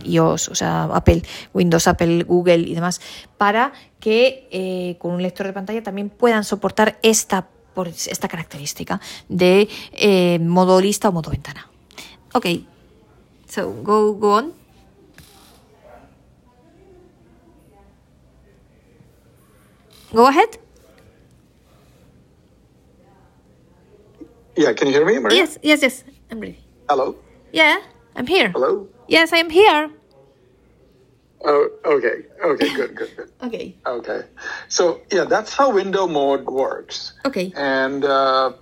iOS, 0.04 0.48
o 0.48 0.54
sea, 0.54 0.84
Apple, 0.84 1.22
Windows, 1.54 1.86
Apple, 1.86 2.24
Google 2.24 2.58
y 2.58 2.74
demás, 2.74 3.00
para 3.38 3.72
que 4.00 4.48
eh, 4.50 4.96
con 4.98 5.12
un 5.12 5.22
lector 5.22 5.46
de 5.46 5.52
pantalla 5.52 5.82
también 5.82 6.10
puedan 6.10 6.42
soportar 6.42 6.98
esta, 7.02 7.46
por 7.74 7.88
esta 7.88 8.26
característica 8.28 9.00
de 9.28 9.68
eh, 9.92 10.38
modo 10.40 10.80
lista 10.80 11.08
o 11.08 11.12
modo 11.12 11.30
ventana. 11.30 11.70
Ok, 12.34 12.46
so 13.48 13.72
go, 13.82 14.14
go 14.14 14.36
on. 14.36 14.61
Go 20.14 20.26
ahead. 20.28 20.58
Yeah, 24.56 24.72
can 24.74 24.88
you 24.88 24.92
hear 24.94 25.06
me, 25.06 25.18
Maria? 25.18 25.36
Yes, 25.38 25.58
yes, 25.62 25.82
yes. 25.82 26.04
I'm 26.30 26.40
ready. 26.40 26.58
Hello? 26.88 27.16
Yeah, 27.52 27.80
I'm 28.14 28.26
here. 28.26 28.50
Hello? 28.50 28.86
Yes, 29.08 29.32
I 29.32 29.38
am 29.38 29.48
here. 29.50 29.90
Oh, 31.44 31.70
okay. 31.84 32.26
Okay, 32.44 32.74
good, 32.74 32.94
good, 32.94 33.16
good. 33.16 33.28
Okay. 33.42 33.74
Okay. 33.86 34.20
So, 34.68 35.00
yeah, 35.10 35.24
that's 35.24 35.52
how 35.52 35.72
window 35.72 36.06
mode 36.06 36.44
works. 36.46 37.14
Okay. 37.24 37.52
And 37.56 38.04
uh, 38.04 38.52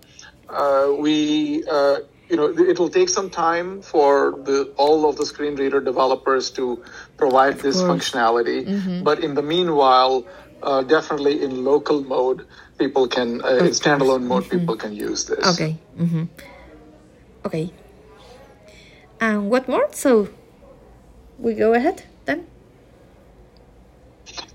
uh, 0.49 0.95
we, 0.97 1.65
uh, 1.71 1.99
you 2.31 2.37
know, 2.37 2.49
it'll 2.49 2.89
take 2.89 3.09
some 3.11 3.29
time 3.29 3.83
for 3.83 4.39
the 4.45 4.73
all 4.79 5.07
of 5.09 5.17
the 5.17 5.27
screen 5.27 5.57
reader 5.57 5.81
developers 5.81 6.51
to 6.53 6.83
provide 7.19 7.59
this 7.59 7.77
course. 7.83 7.91
functionality. 7.91 9.05
But 9.05 9.21
in 9.23 9.35
the 9.35 9.43
meanwhile, 9.43 10.25
uh, 10.63 10.83
definitely 10.83 11.43
in 11.43 11.65
local 11.65 12.03
mode, 12.03 12.47
people 12.79 13.07
can, 13.09 13.43
uh, 13.43 13.49
in 13.57 13.73
standalone 13.73 14.23
mode, 14.23 14.49
people 14.49 14.77
can 14.77 14.95
use 14.95 15.25
this. 15.25 15.47
Okay. 15.55 15.77
Mm-hmm. 15.99 16.25
Okay. 17.47 17.73
And 19.21 19.51
what 19.51 19.69
more? 19.69 19.89
So 19.93 20.29
we 21.39 21.55
go 21.55 21.75
ahead 21.75 22.05
then. 22.25 22.47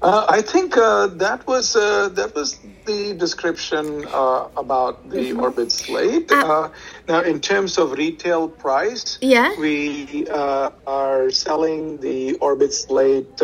Uh, 0.02 0.26
I 0.30 0.41
think 0.41 0.78
uh, 0.78 1.08
that 1.08 1.46
was 1.48 1.76
uh, 1.76 2.10
that 2.10 2.36
was 2.36 2.60
the 2.86 3.13
description 3.13 4.06
uh, 4.08 4.48
about 4.56 5.10
the 5.10 5.34
Orbit 5.34 5.72
Slate. 5.72 6.32
Uh, 6.32 6.70
now, 7.08 7.22
in 7.22 7.41
terms 7.41 7.78
of 7.78 7.91
retail 7.94 8.48
price, 8.48 9.18
Yeah. 9.22 9.54
we 9.60 10.28
uh, 10.30 10.70
are 10.86 11.32
selling 11.32 11.98
the 11.98 12.36
Orbit 12.36 12.74
Slate. 12.74 13.41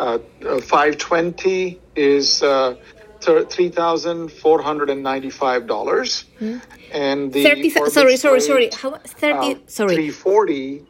Uh, 0.00 0.18
uh, 0.46 0.60
520 0.62 1.78
is 1.94 2.42
uh, 2.42 2.74
$3,495. 3.20 5.66
dollars. 5.66 6.24
Hmm. 6.38 6.56
And 6.90 7.30
the 7.32 7.44
30, 7.44 7.70
sorry, 7.90 8.16
sorry, 8.16 8.40
sorry. 8.40 8.70
How 8.72 8.96
30 8.96 9.36
uh, 9.36 9.54
sorry. 9.66 9.94
340 9.94 10.86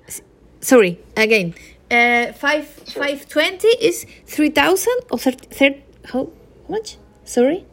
Sorry, 0.61 1.01
again. 1.17 1.55
Uh, 1.91 2.33
5 2.33 2.67
520 2.67 3.67
is 3.81 4.07
3,000 4.27 4.93
or 5.11 5.19
30, 5.19 5.47
30 5.49 5.83
how 6.13 6.31
much? 6.69 6.97
Sorry. 7.25 7.67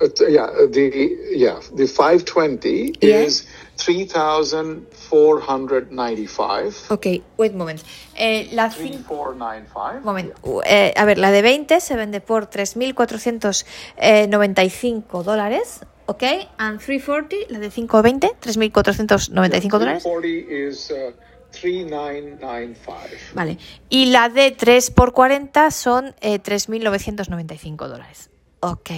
Uh, 0.00 0.08
yeah, 0.28 0.50
the 0.70 1.16
yeah, 1.30 1.60
the 1.74 1.86
520 1.86 2.94
yeah. 3.00 3.16
is 3.16 3.46
3,000 3.78 4.86
3,495. 5.10 6.90
Okay. 6.90 7.22
Wait 7.36 7.54
a 7.54 7.56
moment. 7.56 7.80
Eh, 8.16 8.48
la 8.52 8.70
cin- 8.70 9.04
3495. 9.04 10.04
Moment. 10.04 10.32
Eh, 10.64 10.92
a 10.96 11.04
ver, 11.04 11.18
la 11.18 11.30
de 11.30 11.42
20 11.42 11.80
se 11.80 11.96
vende 11.96 12.20
por 12.20 12.48
3.495 12.48 15.22
dólares, 15.22 15.80
¿ok? 16.06 16.22
And 16.58 16.80
340, 16.80 17.36
la 17.48 17.58
de 17.58 17.70
520, 17.70 18.32
3.495 18.40 19.78
dólares. 19.78 20.02
340 20.02 20.52
is 20.52 20.90
uh, 20.90 21.12
3995. 21.52 23.34
Vale. 23.34 23.58
Y 23.88 24.06
la 24.06 24.28
de 24.28 24.50
3 24.52 24.90
por 24.92 25.12
40 25.12 25.70
son 25.70 26.14
eh, 26.20 26.40
3.995 26.40 27.88
dólares. 27.88 28.30
Ok. 28.60 28.90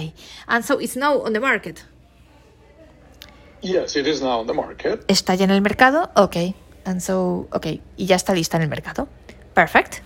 And 0.47 0.63
so 0.65 0.79
it's 0.79 0.95
now 0.97 1.23
on 1.25 1.33
the 1.33 1.39
market. 1.39 1.85
Yes, 3.63 3.95
it 3.95 4.07
is 4.07 4.21
now 4.21 4.41
on 4.41 4.47
the 4.47 4.53
market. 4.53 5.07
Está 5.07 5.35
ya 5.35 5.45
en 5.45 5.51
el 5.51 5.61
mercado. 5.61 6.09
Ok. 6.15 6.53
And 6.85 7.01
so, 7.01 7.47
ok. 7.53 7.79
Y 7.97 8.05
ya 8.05 8.17
está 8.17 8.33
lista 8.33 8.57
en 8.57 8.63
el 8.63 8.69
mercado. 8.69 9.07
Perfect. 9.55 10.01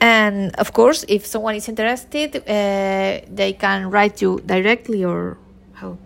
And 0.00 0.52
of 0.58 0.72
course, 0.72 1.04
if 1.08 1.24
someone 1.24 1.54
is 1.54 1.68
interested, 1.68 2.36
uh, 2.36 3.24
they 3.32 3.52
can 3.52 3.88
write 3.88 4.20
you 4.20 4.40
directly 4.44 5.04
or 5.04 5.38
how? 5.74 5.96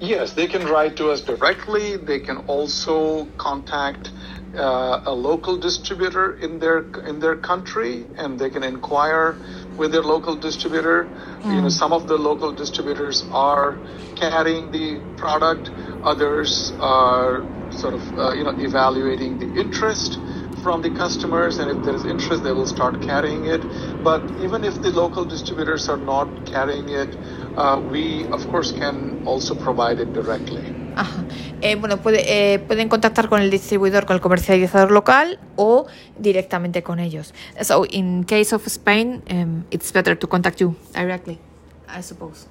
Yes, 0.00 0.32
they 0.32 0.46
can 0.46 0.66
write 0.66 0.96
to 0.96 1.10
us 1.10 1.20
directly. 1.20 1.98
They 1.98 2.20
can 2.20 2.38
also 2.46 3.26
contact 3.36 4.10
uh, 4.56 5.02
a 5.04 5.12
local 5.12 5.58
distributor 5.58 6.38
in 6.38 6.58
their 6.58 6.78
in 7.06 7.20
their 7.20 7.36
country, 7.36 8.06
and 8.16 8.38
they 8.38 8.48
can 8.48 8.62
inquire 8.62 9.36
with 9.76 9.92
their 9.92 10.02
local 10.02 10.36
distributor. 10.36 11.12
Mm. 11.42 11.54
You 11.54 11.62
know, 11.62 11.68
some 11.68 11.92
of 11.92 12.06
the 12.06 12.16
local 12.16 12.52
distributors 12.52 13.26
are 13.30 13.82
carrying 14.14 14.70
the 14.70 15.00
product. 15.16 15.70
Others 16.02 16.72
are 16.80 17.48
sort 17.70 17.94
of 17.94 18.12
uh, 18.16 18.32
you 18.32 18.44
know 18.44 18.54
evaluating 18.58 19.38
the 19.38 19.52
interest 19.52 20.18
from 20.62 20.82
the 20.82 20.90
customers, 20.90 21.58
and 21.58 21.70
if 21.70 21.82
there 21.82 21.94
is 21.94 22.04
interest, 22.04 22.42
they 22.42 22.52
will 22.52 22.66
start 22.66 23.00
carrying 23.00 23.44
it. 23.44 23.66
But 24.02 24.32
even 24.38 24.64
if 24.64 24.80
the 24.82 24.90
local 24.90 25.24
distributors 25.26 25.88
are 25.88 25.98
not 25.98 26.44
carrying 26.44 26.88
it, 26.88 27.16
uh, 27.54 27.82
we 27.84 28.28
of 28.30 28.46
course 28.48 28.72
can 28.72 29.20
also 29.24 29.54
provide 29.54 30.00
it 30.00 30.12
directly. 30.12 30.75
Ajá. 30.96 31.24
Eh, 31.60 31.76
bueno, 31.76 31.98
puede, 31.98 32.54
eh, 32.54 32.58
pueden 32.58 32.88
contactar 32.88 33.28
con 33.28 33.40
el 33.40 33.50
distribuidor, 33.50 34.06
con 34.06 34.16
el 34.16 34.22
comercializador 34.22 34.90
local 34.90 35.38
o 35.56 35.86
directamente 36.18 36.82
con 36.82 36.98
ellos. 36.98 37.34
So, 37.60 37.84
in 37.88 38.24
case 38.24 38.54
of 38.54 38.66
Spain, 38.66 39.22
um, 39.30 39.64
it's 39.70 39.92
better 39.92 40.18
to 40.18 40.26
contact 40.26 40.60
you 40.60 40.74
directly, 40.94 41.38
I 41.86 42.02
suppose. 42.02 42.46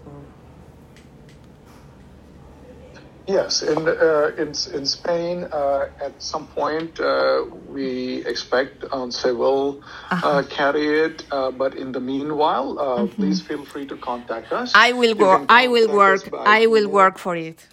Yes, 3.28 3.64
in 3.64 3.88
uh, 3.88 4.30
in 4.38 4.54
in 4.76 4.86
Spain, 4.86 5.46
uh, 5.52 5.88
at 6.00 6.14
some 6.22 6.46
point 6.46 7.00
uh, 7.00 7.46
we 7.68 8.24
expect 8.28 8.86
ONCE 8.92 9.34
will 9.34 9.82
uh-huh. 10.12 10.44
carry 10.48 10.86
it, 11.06 11.26
uh, 11.32 11.50
but 11.50 11.74
in 11.74 11.92
the 11.92 12.00
meanwhile, 12.00 12.76
mm-hmm. 12.76 13.16
please 13.16 13.42
feel 13.42 13.66
free 13.66 13.88
to 13.88 13.98
contact 13.98 14.54
us. 14.54 14.72
I 14.76 14.92
will 14.94 15.16
work. 15.16 15.46
I 15.50 15.68
will 15.68 15.92
work. 15.92 16.30
I 16.46 16.68
will 16.68 16.88
work 16.88 17.18
for 17.18 17.36
it. 17.36 17.66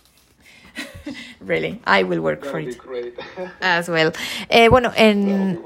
really, 1.40 1.80
I 1.84 2.04
will 2.04 2.20
work 2.20 2.44
for 2.44 2.60
it 2.60 2.78
as 3.60 3.88
well. 3.88 4.12
Eh, 4.48 4.68
bueno, 4.68 4.92
en 4.96 5.60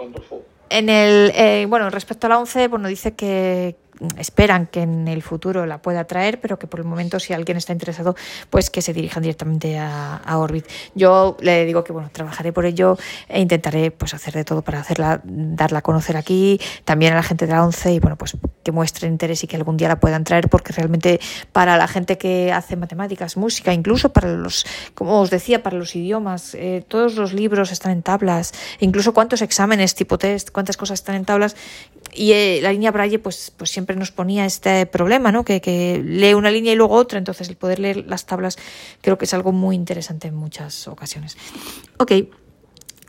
en 0.68 0.88
el 0.88 1.32
eh, 1.34 1.66
bueno 1.68 1.90
respecto 1.90 2.26
a 2.26 2.30
la 2.30 2.38
11, 2.38 2.68
bueno 2.68 2.88
dice 2.88 3.14
que 3.14 3.76
esperan 4.18 4.66
que 4.66 4.82
en 4.82 5.08
el 5.08 5.22
futuro 5.22 5.66
la 5.66 5.82
pueda 5.82 6.04
traer, 6.04 6.40
pero 6.40 6.58
que 6.58 6.66
por 6.66 6.80
el 6.80 6.86
momento 6.86 7.20
si 7.20 7.32
alguien 7.32 7.56
está 7.56 7.72
interesado, 7.72 8.14
pues 8.50 8.70
que 8.70 8.82
se 8.82 8.92
dirijan 8.92 9.22
directamente 9.22 9.78
a, 9.78 10.20
Orbit. 10.36 10.66
Yo 10.94 11.36
le 11.40 11.64
digo 11.64 11.82
que 11.82 11.92
bueno, 11.92 12.10
trabajaré 12.12 12.52
por 12.52 12.66
ello 12.66 12.98
e 13.28 13.40
intentaré 13.40 13.90
pues 13.90 14.12
hacer 14.12 14.34
de 14.34 14.44
todo 14.44 14.60
para 14.62 14.80
hacerla, 14.80 15.20
darla 15.24 15.78
a 15.78 15.82
conocer 15.82 16.16
aquí, 16.16 16.60
también 16.84 17.14
a 17.14 17.16
la 17.16 17.22
gente 17.22 17.46
de 17.46 17.52
la 17.52 17.64
ONCE 17.64 17.94
y 17.94 18.00
bueno, 18.00 18.16
pues 18.16 18.36
que 18.62 18.72
muestre 18.72 19.08
interés 19.08 19.44
y 19.44 19.46
que 19.46 19.56
algún 19.56 19.76
día 19.76 19.88
la 19.88 20.00
puedan 20.00 20.24
traer, 20.24 20.48
porque 20.48 20.72
realmente 20.72 21.20
para 21.52 21.78
la 21.78 21.88
gente 21.88 22.18
que 22.18 22.52
hace 22.52 22.76
matemáticas, 22.76 23.36
música, 23.36 23.72
incluso 23.72 24.12
para 24.12 24.28
los, 24.32 24.66
como 24.94 25.20
os 25.20 25.30
decía, 25.30 25.62
para 25.62 25.76
los 25.78 25.94
idiomas, 25.96 26.54
eh, 26.54 26.84
todos 26.86 27.14
los 27.14 27.32
libros 27.32 27.72
están 27.72 27.92
en 27.92 28.02
tablas, 28.02 28.52
incluso 28.80 29.14
cuántos 29.14 29.40
exámenes 29.40 29.94
tipo 29.94 30.18
test, 30.18 30.50
cuántas 30.50 30.76
cosas 30.76 31.00
están 31.00 31.14
en 31.14 31.24
tablas 31.24 31.56
y 32.12 32.32
eh, 32.32 32.60
la 32.62 32.72
línea 32.72 32.90
Braille 32.90 33.18
pues, 33.18 33.52
pues 33.56 33.70
siempre 33.70 33.85
nos 33.94 34.10
ponía 34.10 34.44
este 34.44 34.86
problema, 34.86 35.30
¿no? 35.30 35.44
Que, 35.44 35.60
que, 35.60 36.02
lee 36.04 36.34
una 36.34 36.50
línea 36.50 36.72
y 36.72 36.76
luego 36.76 36.94
otra, 36.94 37.18
entonces 37.18 37.48
el 37.48 37.56
poder 37.56 37.78
leer 37.78 38.04
las 38.06 38.26
tablas 38.26 38.58
creo 39.02 39.18
que 39.18 39.26
es 39.26 39.34
algo 39.34 39.52
muy 39.52 39.76
interesante 39.76 40.28
en 40.28 40.34
muchas 40.34 40.88
ocasiones. 40.88 41.36
Ok, 41.98 42.12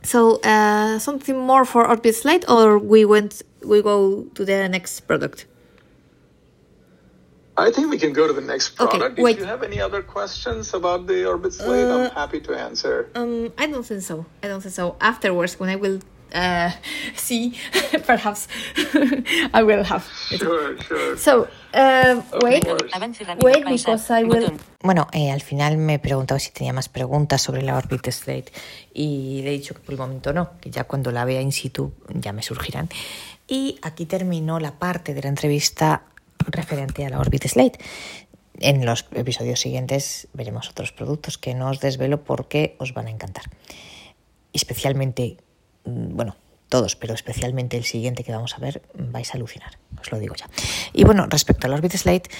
so 0.02 0.40
uh, 0.44 1.00
something 1.00 1.34
more 1.34 1.64
for 1.64 1.88
Orbit 1.88 2.14
Slate 2.14 2.44
or 2.48 2.78
we 2.78 3.04
went 3.04 3.42
we 3.64 3.82
go 3.82 4.26
to 4.34 4.44
the 4.44 4.68
next 4.68 5.00
product? 5.06 5.46
I 7.56 7.72
think 7.72 7.90
we 7.90 7.98
can 7.98 8.12
go 8.12 8.26
to 8.26 8.32
the 8.32 8.40
next 8.40 8.76
product. 8.76 9.12
Okay, 9.12 9.22
wait. 9.22 9.36
If 9.36 9.40
you 9.40 9.46
have 9.46 9.64
any 9.64 9.80
other 9.80 10.00
questions 10.02 10.74
about 10.74 11.08
the 11.08 11.26
Orbit 11.26 11.52
Slate, 11.52 11.86
uh, 11.86 11.98
I'm 11.98 12.10
happy 12.10 12.40
to 12.40 12.54
answer. 12.54 13.08
Um, 13.16 13.52
I 13.58 13.66
don't 13.66 13.84
think 13.84 14.02
so. 14.02 14.26
I 14.42 14.48
don't 14.48 14.60
think 14.60 14.74
so. 14.74 14.96
Afterwards, 15.00 15.58
when 15.58 15.68
I 15.68 15.76
will 15.76 15.98
uh, 16.34 16.70
see, 17.14 17.54
perhaps 18.06 18.48
I 19.52 19.62
will 19.62 19.84
have. 19.84 20.04
Sure, 20.28 20.76
sure. 20.82 21.16
So, 21.16 21.48
uh, 21.74 22.22
wait, 22.42 22.66
wait, 23.42 23.64
because 23.64 24.10
I 24.10 24.24
will. 24.24 24.52
Bueno, 24.80 25.08
eh, 25.12 25.30
al 25.30 25.40
final 25.40 25.76
me 25.76 25.94
he 25.94 25.98
preguntado 25.98 26.38
si 26.38 26.50
tenía 26.50 26.72
más 26.72 26.88
preguntas 26.88 27.42
sobre 27.42 27.62
la 27.62 27.76
Orbit 27.76 28.10
Slate 28.10 28.52
y 28.94 29.42
le 29.42 29.50
he 29.50 29.52
dicho 29.52 29.74
que 29.74 29.80
por 29.80 29.94
el 29.94 29.98
momento 29.98 30.32
no, 30.32 30.50
que 30.60 30.70
ya 30.70 30.84
cuando 30.84 31.10
la 31.10 31.24
vea 31.24 31.40
in 31.40 31.52
situ 31.52 31.92
ya 32.08 32.32
me 32.32 32.42
surgirán. 32.42 32.88
Y 33.48 33.78
aquí 33.82 34.06
terminó 34.06 34.60
la 34.60 34.78
parte 34.78 35.14
de 35.14 35.22
la 35.22 35.28
entrevista 35.28 36.02
referente 36.46 37.04
a 37.04 37.10
la 37.10 37.18
Orbit 37.18 37.46
Slate. 37.46 37.78
En 38.60 38.84
los 38.84 39.06
episodios 39.12 39.60
siguientes 39.60 40.28
veremos 40.32 40.68
otros 40.68 40.92
productos 40.92 41.38
que 41.38 41.54
no 41.54 41.70
os 41.70 41.80
desvelo 41.80 42.24
porque 42.24 42.76
os 42.78 42.92
van 42.92 43.06
a 43.06 43.10
encantar. 43.10 43.44
Especialmente 44.52 45.38
bueno, 46.14 46.36
todos, 46.68 46.96
pero 46.96 47.14
especialmente 47.14 47.76
el 47.76 47.84
siguiente 47.84 48.24
que 48.24 48.32
vamos 48.32 48.54
a 48.54 48.58
ver, 48.58 48.82
vais 48.94 49.32
a 49.32 49.36
alucinar, 49.36 49.78
os 50.00 50.10
lo 50.12 50.18
digo 50.18 50.34
ya. 50.34 50.48
Y 50.92 51.04
bueno, 51.04 51.26
respecto 51.28 51.66
al 51.66 51.72
Orbit 51.72 51.92
Slate, 51.92 52.30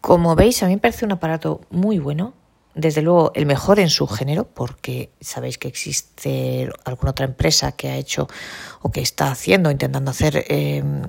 como 0.00 0.34
veis, 0.34 0.62
a 0.62 0.66
mí 0.66 0.74
me 0.74 0.80
parece 0.80 1.04
un 1.04 1.12
aparato 1.12 1.60
muy 1.70 1.98
bueno, 1.98 2.34
desde 2.74 3.02
luego 3.02 3.32
el 3.34 3.46
mejor 3.46 3.78
en 3.80 3.90
su 3.90 4.06
género, 4.06 4.44
porque 4.44 5.10
sabéis 5.20 5.58
que 5.58 5.68
existe 5.68 6.68
alguna 6.84 7.10
otra 7.10 7.26
empresa 7.26 7.72
que 7.72 7.88
ha 7.88 7.96
hecho 7.96 8.28
o 8.80 8.90
que 8.90 9.00
está 9.00 9.30
haciendo, 9.30 9.70
intentando 9.70 10.10
hacer 10.10 10.44
em, 10.48 11.02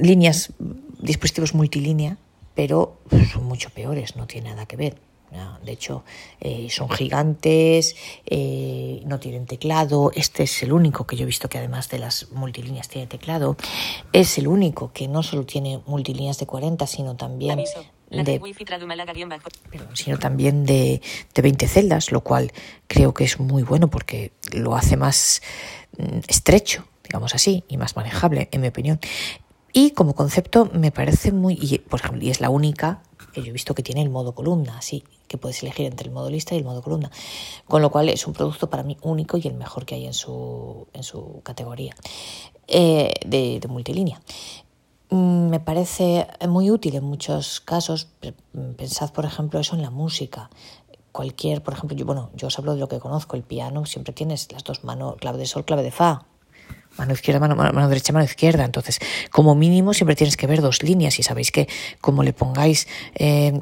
líneas, 0.00 0.52
dispositivos 1.00 1.54
multilínea, 1.54 2.16
pero 2.54 3.00
son 3.32 3.44
mucho 3.44 3.70
peores, 3.70 4.16
no 4.16 4.26
tiene 4.26 4.50
nada 4.50 4.66
que 4.66 4.76
ver. 4.76 4.96
De 5.64 5.72
hecho, 5.72 6.04
eh, 6.40 6.68
son 6.70 6.88
gigantes, 6.88 7.96
eh, 8.26 9.02
no 9.04 9.18
tienen 9.18 9.46
teclado. 9.46 10.10
Este 10.14 10.44
es 10.44 10.62
el 10.62 10.72
único 10.72 11.06
que 11.06 11.16
yo 11.16 11.24
he 11.24 11.26
visto 11.26 11.48
que 11.48 11.58
además 11.58 11.88
de 11.88 11.98
las 11.98 12.30
multilíneas 12.32 12.88
tiene 12.88 13.06
teclado. 13.06 13.56
Es 14.12 14.38
el 14.38 14.48
único 14.48 14.92
que 14.92 15.08
no 15.08 15.22
solo 15.22 15.44
tiene 15.44 15.80
multilíneas 15.86 16.38
de 16.38 16.46
40, 16.46 16.86
sino 16.86 17.16
también 17.16 17.64
de, 18.10 18.40
sino 19.94 20.18
también 20.18 20.64
de, 20.64 21.02
de 21.34 21.42
20 21.42 21.66
celdas, 21.66 22.12
lo 22.12 22.20
cual 22.20 22.52
creo 22.86 23.12
que 23.12 23.24
es 23.24 23.40
muy 23.40 23.62
bueno 23.62 23.88
porque 23.88 24.32
lo 24.52 24.76
hace 24.76 24.96
más 24.96 25.42
mm, 25.98 26.20
estrecho, 26.28 26.84
digamos 27.02 27.34
así, 27.34 27.64
y 27.68 27.76
más 27.76 27.96
manejable, 27.96 28.48
en 28.52 28.60
mi 28.60 28.68
opinión. 28.68 29.00
Y 29.72 29.90
como 29.90 30.14
concepto 30.14 30.70
me 30.72 30.90
parece 30.90 31.32
muy, 31.32 31.58
y, 31.60 31.78
por 31.78 32.00
ejemplo, 32.00 32.22
y 32.22 32.30
es 32.30 32.40
la 32.40 32.48
única 32.48 33.02
que 33.36 33.42
yo 33.42 33.50
he 33.50 33.52
visto 33.52 33.74
que 33.74 33.82
tiene 33.82 34.00
el 34.00 34.08
modo 34.08 34.34
columna, 34.34 34.80
sí, 34.80 35.04
que 35.28 35.36
puedes 35.36 35.62
elegir 35.62 35.84
entre 35.84 36.08
el 36.08 36.14
modo 36.14 36.30
lista 36.30 36.54
y 36.54 36.58
el 36.58 36.64
modo 36.64 36.80
columna, 36.80 37.10
con 37.68 37.82
lo 37.82 37.90
cual 37.90 38.08
es 38.08 38.26
un 38.26 38.32
producto 38.32 38.70
para 38.70 38.82
mí 38.82 38.96
único 39.02 39.36
y 39.36 39.46
el 39.46 39.52
mejor 39.52 39.84
que 39.84 39.94
hay 39.94 40.06
en 40.06 40.14
su, 40.14 40.86
en 40.94 41.02
su 41.02 41.42
categoría 41.42 41.94
eh, 42.66 43.12
de, 43.26 43.60
multilínea. 43.68 44.22
Mm, 45.10 45.50
me 45.50 45.60
parece 45.60 46.26
muy 46.48 46.70
útil 46.70 46.94
en 46.94 47.04
muchos 47.04 47.60
casos. 47.60 48.08
Pensad, 48.78 49.12
por 49.12 49.26
ejemplo, 49.26 49.60
eso 49.60 49.76
en 49.76 49.82
la 49.82 49.90
música. 49.90 50.48
Cualquier, 51.12 51.62
por 51.62 51.74
ejemplo, 51.74 51.94
yo, 51.94 52.06
bueno, 52.06 52.30
yo 52.34 52.46
os 52.46 52.58
hablo 52.58 52.72
de 52.72 52.80
lo 52.80 52.88
que 52.88 53.00
conozco, 53.00 53.36
el 53.36 53.42
piano, 53.42 53.84
siempre 53.84 54.14
tienes 54.14 54.50
las 54.50 54.64
dos 54.64 54.82
manos, 54.82 55.16
clave 55.16 55.36
de 55.36 55.46
sol, 55.46 55.66
clave 55.66 55.82
de 55.82 55.90
fa, 55.90 56.24
mano 56.98 57.12
izquierda, 57.12 57.40
mano, 57.40 57.56
mano, 57.56 57.88
derecha, 57.88 58.12
mano 58.12 58.24
izquierda. 58.24 58.64
Entonces, 58.64 58.98
como 59.30 59.54
mínimo, 59.54 59.94
siempre 59.94 60.16
tienes 60.16 60.36
que 60.36 60.46
ver 60.46 60.60
dos 60.60 60.82
líneas 60.82 61.18
y 61.18 61.22
sabéis 61.22 61.50
que 61.50 61.68
como 62.00 62.22
le 62.22 62.32
pongáis 62.32 62.86
eh, 63.14 63.60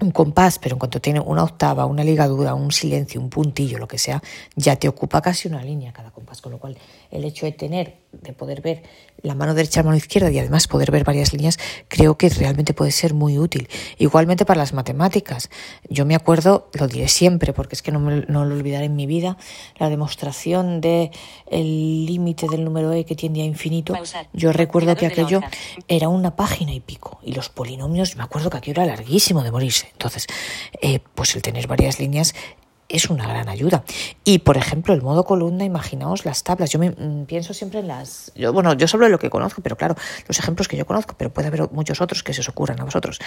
un 0.00 0.10
compás, 0.10 0.58
pero 0.58 0.74
en 0.74 0.78
cuanto 0.78 1.00
tiene 1.00 1.20
una 1.20 1.44
octava, 1.44 1.84
una 1.86 2.04
ligadura, 2.04 2.54
un 2.54 2.72
silencio, 2.72 3.20
un 3.20 3.30
puntillo, 3.30 3.78
lo 3.78 3.86
que 3.86 3.98
sea, 3.98 4.22
ya 4.56 4.76
te 4.76 4.88
ocupa 4.88 5.20
casi 5.20 5.48
una 5.48 5.62
línea 5.62 5.92
cada 5.92 6.10
compás, 6.10 6.40
con 6.40 6.52
lo 6.52 6.58
cual 6.58 6.76
el 7.10 7.24
hecho 7.24 7.46
de 7.46 7.52
tener, 7.52 7.98
de 8.12 8.32
poder 8.32 8.60
ver 8.60 8.82
la 9.22 9.34
mano 9.34 9.54
derecha, 9.54 9.80
la 9.80 9.84
mano 9.84 9.96
izquierda 9.96 10.30
y 10.30 10.38
además 10.38 10.66
poder 10.66 10.90
ver 10.90 11.04
varias 11.04 11.32
líneas, 11.32 11.58
creo 11.88 12.16
que 12.16 12.28
realmente 12.28 12.74
puede 12.74 12.90
ser 12.90 13.14
muy 13.14 13.38
útil. 13.38 13.68
Igualmente 13.98 14.44
para 14.44 14.58
las 14.58 14.72
matemáticas. 14.72 15.50
Yo 15.88 16.06
me 16.06 16.14
acuerdo, 16.14 16.70
lo 16.72 16.88
diré 16.88 17.08
siempre, 17.08 17.52
porque 17.52 17.74
es 17.74 17.82
que 17.82 17.92
no, 17.92 18.00
me, 18.00 18.24
no 18.28 18.44
lo 18.44 18.54
olvidaré 18.54 18.86
en 18.86 18.96
mi 18.96 19.06
vida, 19.06 19.36
la 19.78 19.90
demostración 19.90 20.80
de 20.80 21.10
el 21.50 22.06
límite 22.06 22.46
del 22.48 22.64
número 22.64 22.92
e 22.92 23.04
que 23.04 23.14
tiende 23.14 23.42
a 23.42 23.44
infinito. 23.44 23.94
Yo 24.32 24.52
recuerdo 24.52 24.96
que 24.96 25.06
aquello 25.06 25.40
era 25.88 26.08
una 26.08 26.36
página 26.36 26.72
y 26.72 26.80
pico, 26.80 27.20
y 27.22 27.32
los 27.32 27.48
polinomios, 27.48 28.16
me 28.16 28.22
acuerdo 28.22 28.50
que 28.50 28.58
aquello 28.58 28.82
era 28.82 28.96
larguísimo 28.96 29.42
de 29.42 29.50
morirse. 29.50 29.88
Entonces, 29.92 30.26
eh, 30.80 31.00
pues 31.14 31.34
el 31.36 31.42
tener 31.42 31.66
varias 31.66 32.00
líneas 32.00 32.34
es 32.90 33.08
una 33.08 33.26
gran 33.26 33.48
ayuda. 33.48 33.84
Y, 34.24 34.40
por 34.40 34.56
ejemplo, 34.56 34.92
el 34.92 35.02
modo 35.02 35.24
columna, 35.24 35.64
imaginaos 35.64 36.24
las 36.24 36.42
tablas. 36.42 36.70
Yo 36.70 36.78
me, 36.78 36.90
mm, 36.90 37.24
pienso 37.26 37.54
siempre 37.54 37.80
en 37.80 37.88
las... 37.88 38.32
Yo, 38.34 38.52
bueno, 38.52 38.74
yo 38.74 38.86
solo 38.88 39.08
lo 39.08 39.18
que 39.18 39.30
conozco, 39.30 39.62
pero 39.62 39.76
claro, 39.76 39.94
los 40.26 40.38
ejemplos 40.38 40.68
que 40.68 40.76
yo 40.76 40.86
conozco, 40.86 41.14
pero 41.16 41.32
puede 41.32 41.48
haber 41.48 41.70
muchos 41.70 42.00
otros 42.00 42.22
que 42.22 42.34
se 42.34 42.40
os 42.40 42.48
ocurran 42.48 42.80
a 42.80 42.84
vosotros. 42.84 43.20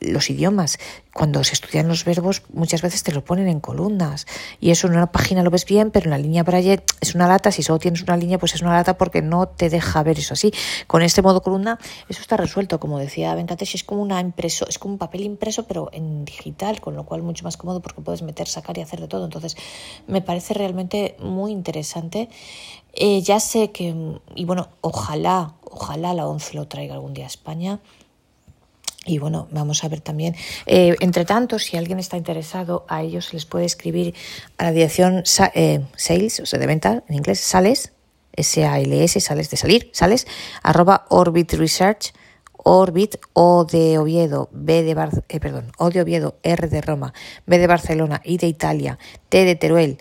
los 0.00 0.30
idiomas, 0.30 0.78
cuando 1.16 1.42
se 1.44 1.54
estudian 1.54 1.88
los 1.88 2.04
verbos 2.04 2.42
muchas 2.52 2.82
veces 2.82 3.02
te 3.02 3.10
lo 3.10 3.24
ponen 3.24 3.48
en 3.48 3.58
columnas 3.58 4.26
y 4.60 4.70
eso 4.70 4.86
en 4.86 4.92
una 4.92 5.10
página 5.10 5.42
lo 5.42 5.50
ves 5.50 5.64
bien, 5.64 5.90
pero 5.90 6.04
en 6.04 6.10
la 6.10 6.18
línea 6.18 6.42
Braille 6.42 6.82
es 7.00 7.14
una 7.14 7.26
lata, 7.26 7.50
si 7.50 7.62
solo 7.62 7.78
tienes 7.78 8.02
una 8.02 8.18
línea 8.18 8.38
pues 8.38 8.54
es 8.54 8.60
una 8.60 8.74
lata 8.74 8.98
porque 8.98 9.22
no 9.22 9.48
te 9.48 9.70
deja 9.70 10.02
ver 10.02 10.18
eso 10.18 10.34
así. 10.34 10.52
Con 10.86 11.00
este 11.00 11.22
modo 11.22 11.40
columna 11.40 11.78
eso 12.10 12.20
está 12.20 12.36
resuelto, 12.36 12.78
como 12.78 12.98
decía 12.98 13.34
Venkatesh, 13.34 13.76
es 13.76 13.84
como 13.84 14.02
una 14.02 14.20
impreso, 14.20 14.68
es 14.68 14.78
como 14.78 14.92
un 14.92 14.98
papel 14.98 15.22
impreso 15.22 15.66
pero 15.66 15.88
en 15.92 16.26
digital, 16.26 16.82
con 16.82 16.94
lo 16.94 17.04
cual 17.04 17.22
mucho 17.22 17.44
más 17.44 17.56
cómodo 17.56 17.80
porque 17.80 18.02
puedes 18.02 18.20
meter, 18.20 18.35
sacar 18.44 18.76
y 18.76 18.82
hacer 18.82 19.00
de 19.00 19.08
todo. 19.08 19.24
Entonces 19.24 19.56
me 20.06 20.20
parece 20.20 20.52
realmente 20.52 21.16
muy 21.18 21.52
interesante. 21.52 22.28
Eh, 22.92 23.22
ya 23.22 23.40
sé 23.40 23.72
que, 23.72 23.94
y 24.34 24.44
bueno, 24.44 24.68
ojalá, 24.82 25.54
ojalá 25.64 26.12
la 26.12 26.26
ONCE 26.26 26.54
lo 26.54 26.68
traiga 26.68 26.94
algún 26.94 27.14
día 27.14 27.24
a 27.24 27.28
España. 27.28 27.80
Y 29.06 29.18
bueno, 29.18 29.46
vamos 29.52 29.84
a 29.84 29.88
ver 29.88 30.00
también. 30.00 30.34
Eh, 30.66 30.96
entre 31.00 31.24
tanto, 31.24 31.58
si 31.58 31.76
alguien 31.76 31.98
está 31.98 32.16
interesado, 32.16 32.84
a 32.88 33.02
ellos 33.02 33.32
les 33.32 33.46
puede 33.46 33.64
escribir 33.64 34.14
a 34.58 34.64
la 34.64 34.72
dirección 34.72 35.22
eh, 35.54 35.84
sales, 35.96 36.40
o 36.40 36.46
sea, 36.46 36.58
de 36.58 36.66
venta 36.66 37.04
en 37.08 37.14
inglés, 37.14 37.40
sales, 37.40 37.92
S-A-L-S, 38.32 39.20
sales 39.20 39.50
de 39.50 39.56
salir, 39.56 39.90
sales, 39.92 40.26
arroba 40.62 41.06
Orbit 41.08 41.52
Orbit, 42.68 43.14
O 43.32 43.64
de 43.64 43.96
Oviedo, 43.96 44.48
B 44.50 44.82
de 44.82 44.94
Bar 44.94 45.10
eh, 45.28 45.38
perdón, 45.38 45.70
O 45.78 45.90
de 45.90 46.00
Oviedo, 46.02 46.34
R 46.42 46.66
de 46.66 46.80
Roma, 46.80 47.14
B 47.46 47.58
de 47.58 47.68
Barcelona, 47.68 48.20
I 48.24 48.38
de 48.38 48.48
Italia, 48.48 48.98
T 49.28 49.44
de 49.44 49.54
Teruel, 49.54 49.98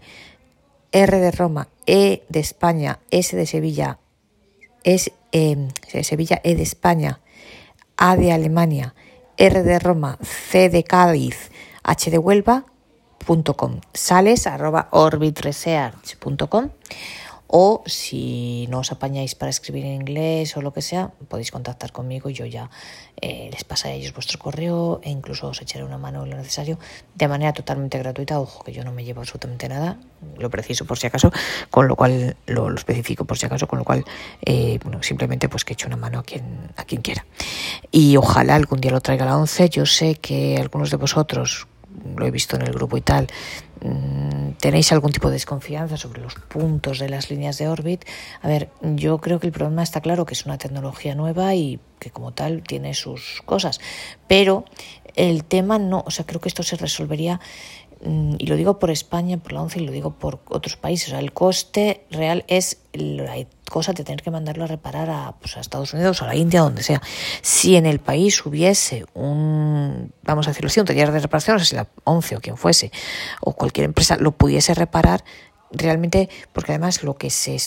R 0.91 1.19
de 1.19 1.29
Roma, 1.29 1.67
E 1.85 2.23
de 2.27 2.39
España, 2.39 2.97
S 3.11 3.37
de 3.37 3.45
Sevilla, 3.45 3.99
S, 4.83 5.13
de 5.31 6.03
Sevilla, 6.03 6.41
E 6.43 6.55
de 6.55 6.63
España, 6.63 7.21
a 7.97 8.15
de 8.15 8.31
Alemania, 8.31 8.95
R 9.37 9.61
de 9.61 9.77
Roma, 9.77 10.17
C 10.23 10.69
de 10.69 10.83
Cádiz, 10.83 11.51
H 11.83 12.09
de 12.09 12.17
Huelva, 12.17 12.65
.com, 13.55 13.79
sales 13.93 14.47
arroba 14.47 14.87
orbitresearch.com 14.89 16.69
o 17.57 17.83
si 17.85 18.67
no 18.67 18.79
os 18.83 18.91
apañáis 18.91 19.31
para 19.31 19.47
escribir 19.49 19.85
en 19.87 20.03
inglés 20.03 20.57
o 20.57 20.61
lo 20.61 20.75
que 20.75 20.83
sea, 20.83 21.15
podéis 21.31 21.51
contactar 21.55 21.93
conmigo 21.93 22.27
y 22.29 22.33
yo 22.33 22.45
ya 22.45 22.69
eh, 23.21 23.47
les 23.49 23.63
pasaré 23.63 23.93
a 23.93 23.95
ellos 23.95 24.13
vuestro 24.13 24.37
correo 24.39 24.99
e 25.03 25.09
incluso 25.09 25.47
os 25.47 25.61
echaré 25.61 25.85
una 25.85 25.97
mano 25.97 26.25
en 26.25 26.31
lo 26.31 26.35
necesario 26.35 26.77
de 27.15 27.27
manera 27.29 27.53
totalmente 27.53 27.97
gratuita. 27.97 28.41
Ojo, 28.41 28.61
que 28.65 28.73
yo 28.73 28.83
no 28.83 28.91
me 28.91 29.05
llevo 29.05 29.21
absolutamente 29.21 29.69
nada, 29.69 29.97
lo 30.37 30.49
preciso 30.49 30.83
por 30.83 30.99
si 30.99 31.07
acaso, 31.07 31.31
con 31.69 31.87
lo 31.87 31.95
cual 31.95 32.35
lo, 32.45 32.73
especifico 32.75 33.23
por 33.23 33.37
si 33.37 33.45
acaso, 33.45 33.67
con 33.67 33.79
lo 33.79 33.85
cual 33.85 34.03
eh, 34.45 34.77
bueno, 34.83 35.01
simplemente 35.01 35.47
pues 35.47 35.63
que 35.63 35.75
eche 35.75 35.87
una 35.87 35.95
mano 35.95 36.19
a 36.19 36.23
quien, 36.23 36.73
a 36.75 36.83
quien 36.83 37.01
quiera. 37.01 37.25
Y 37.89 38.17
ojalá 38.17 38.55
algún 38.55 38.81
día 38.81 38.91
lo 38.91 38.99
traiga 38.99 39.23
a 39.23 39.27
la 39.27 39.37
11. 39.37 39.69
Yo 39.69 39.85
sé 39.85 40.15
que 40.15 40.57
algunos 40.57 40.91
de 40.91 40.97
vosotros, 40.97 41.67
lo 42.15 42.25
he 42.25 42.31
visto 42.31 42.55
en 42.55 42.63
el 42.63 42.73
grupo 42.73 42.97
y 42.97 43.01
tal, 43.01 43.27
mm, 43.81 44.51
tenéis 44.59 44.91
algún 44.91 45.11
tipo 45.11 45.29
de 45.29 45.33
desconfianza 45.33 45.97
sobre 45.97 46.21
los 46.21 46.35
puntos 46.35 46.99
de 46.99 47.09
las 47.09 47.29
líneas 47.29 47.57
de 47.57 47.67
Orbit. 47.67 48.05
A 48.41 48.47
ver, 48.47 48.69
yo 48.81 49.19
creo 49.19 49.39
que 49.39 49.47
el 49.47 49.53
problema 49.53 49.83
está 49.83 50.01
claro 50.01 50.25
que 50.25 50.33
es 50.33 50.45
una 50.45 50.57
tecnología 50.57 51.15
nueva 51.15 51.55
y 51.55 51.79
que 51.99 52.11
como 52.11 52.33
tal 52.33 52.63
tiene 52.63 52.93
sus 52.93 53.41
cosas, 53.45 53.79
pero 54.27 54.65
el 55.15 55.43
tema 55.45 55.79
no, 55.79 56.03
o 56.05 56.11
sea, 56.11 56.25
creo 56.25 56.41
que 56.41 56.49
esto 56.49 56.63
se 56.63 56.75
resolvería 56.75 57.39
y 58.03 58.45
lo 58.45 58.55
digo 58.55 58.77
por 58.77 58.91
España, 58.91 59.37
por 59.37 59.53
la 59.53 59.61
ONCE 59.61 59.79
y 59.79 59.85
lo 59.85 59.91
digo 59.91 60.11
por 60.11 60.39
otros 60.49 60.77
países. 60.77 61.07
O 61.07 61.11
sea, 61.11 61.19
el 61.19 61.33
coste 61.33 62.05
real 62.11 62.43
es 62.47 62.79
la 62.93 63.35
cosa 63.69 63.93
de 63.93 64.03
tener 64.03 64.21
que 64.21 64.31
mandarlo 64.31 64.63
a 64.63 64.67
reparar 64.67 65.09
a, 65.09 65.35
pues, 65.39 65.57
Estados 65.57 65.93
Unidos 65.93 66.21
o 66.21 66.25
a 66.25 66.27
la 66.27 66.35
India, 66.35 66.61
donde 66.61 66.83
sea. 66.83 67.01
Si 67.41 67.75
en 67.75 67.85
el 67.85 67.99
país 67.99 68.45
hubiese 68.45 69.05
un, 69.13 70.11
vamos 70.23 70.47
a 70.47 70.51
decirlo 70.51 70.67
así, 70.67 70.79
un 70.79 70.85
taller 70.85 71.11
de 71.11 71.19
reparación, 71.19 71.55
o 71.55 71.59
sea, 71.59 71.65
si 71.65 71.75
la 71.75 71.87
ONCE 72.03 72.35
o 72.35 72.41
quien 72.41 72.57
fuese, 72.57 72.91
o 73.41 73.53
cualquier 73.53 73.85
empresa 73.85 74.17
lo 74.17 74.31
pudiese 74.33 74.73
reparar, 74.73 75.23
realmente, 75.71 76.29
porque 76.53 76.73
además 76.73 77.03
lo 77.03 77.17
que 77.17 77.29
se 77.29 77.57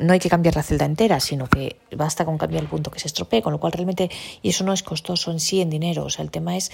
no 0.00 0.12
hay 0.12 0.18
que 0.18 0.30
cambiar 0.30 0.56
la 0.56 0.62
celda 0.62 0.84
entera, 0.84 1.20
sino 1.20 1.48
que 1.48 1.76
basta 1.96 2.24
con 2.24 2.38
cambiar 2.38 2.62
el 2.62 2.68
punto 2.68 2.90
que 2.90 3.00
se 3.00 3.08
estropee, 3.08 3.42
con 3.42 3.52
lo 3.52 3.60
cual 3.60 3.72
realmente, 3.72 4.10
y 4.40 4.50
eso 4.50 4.64
no 4.64 4.72
es 4.72 4.82
costoso 4.82 5.30
en 5.30 5.40
sí 5.40 5.60
en 5.60 5.70
dinero, 5.70 6.04
o 6.04 6.10
sea, 6.10 6.24
el 6.24 6.30
tema 6.30 6.56
es, 6.56 6.70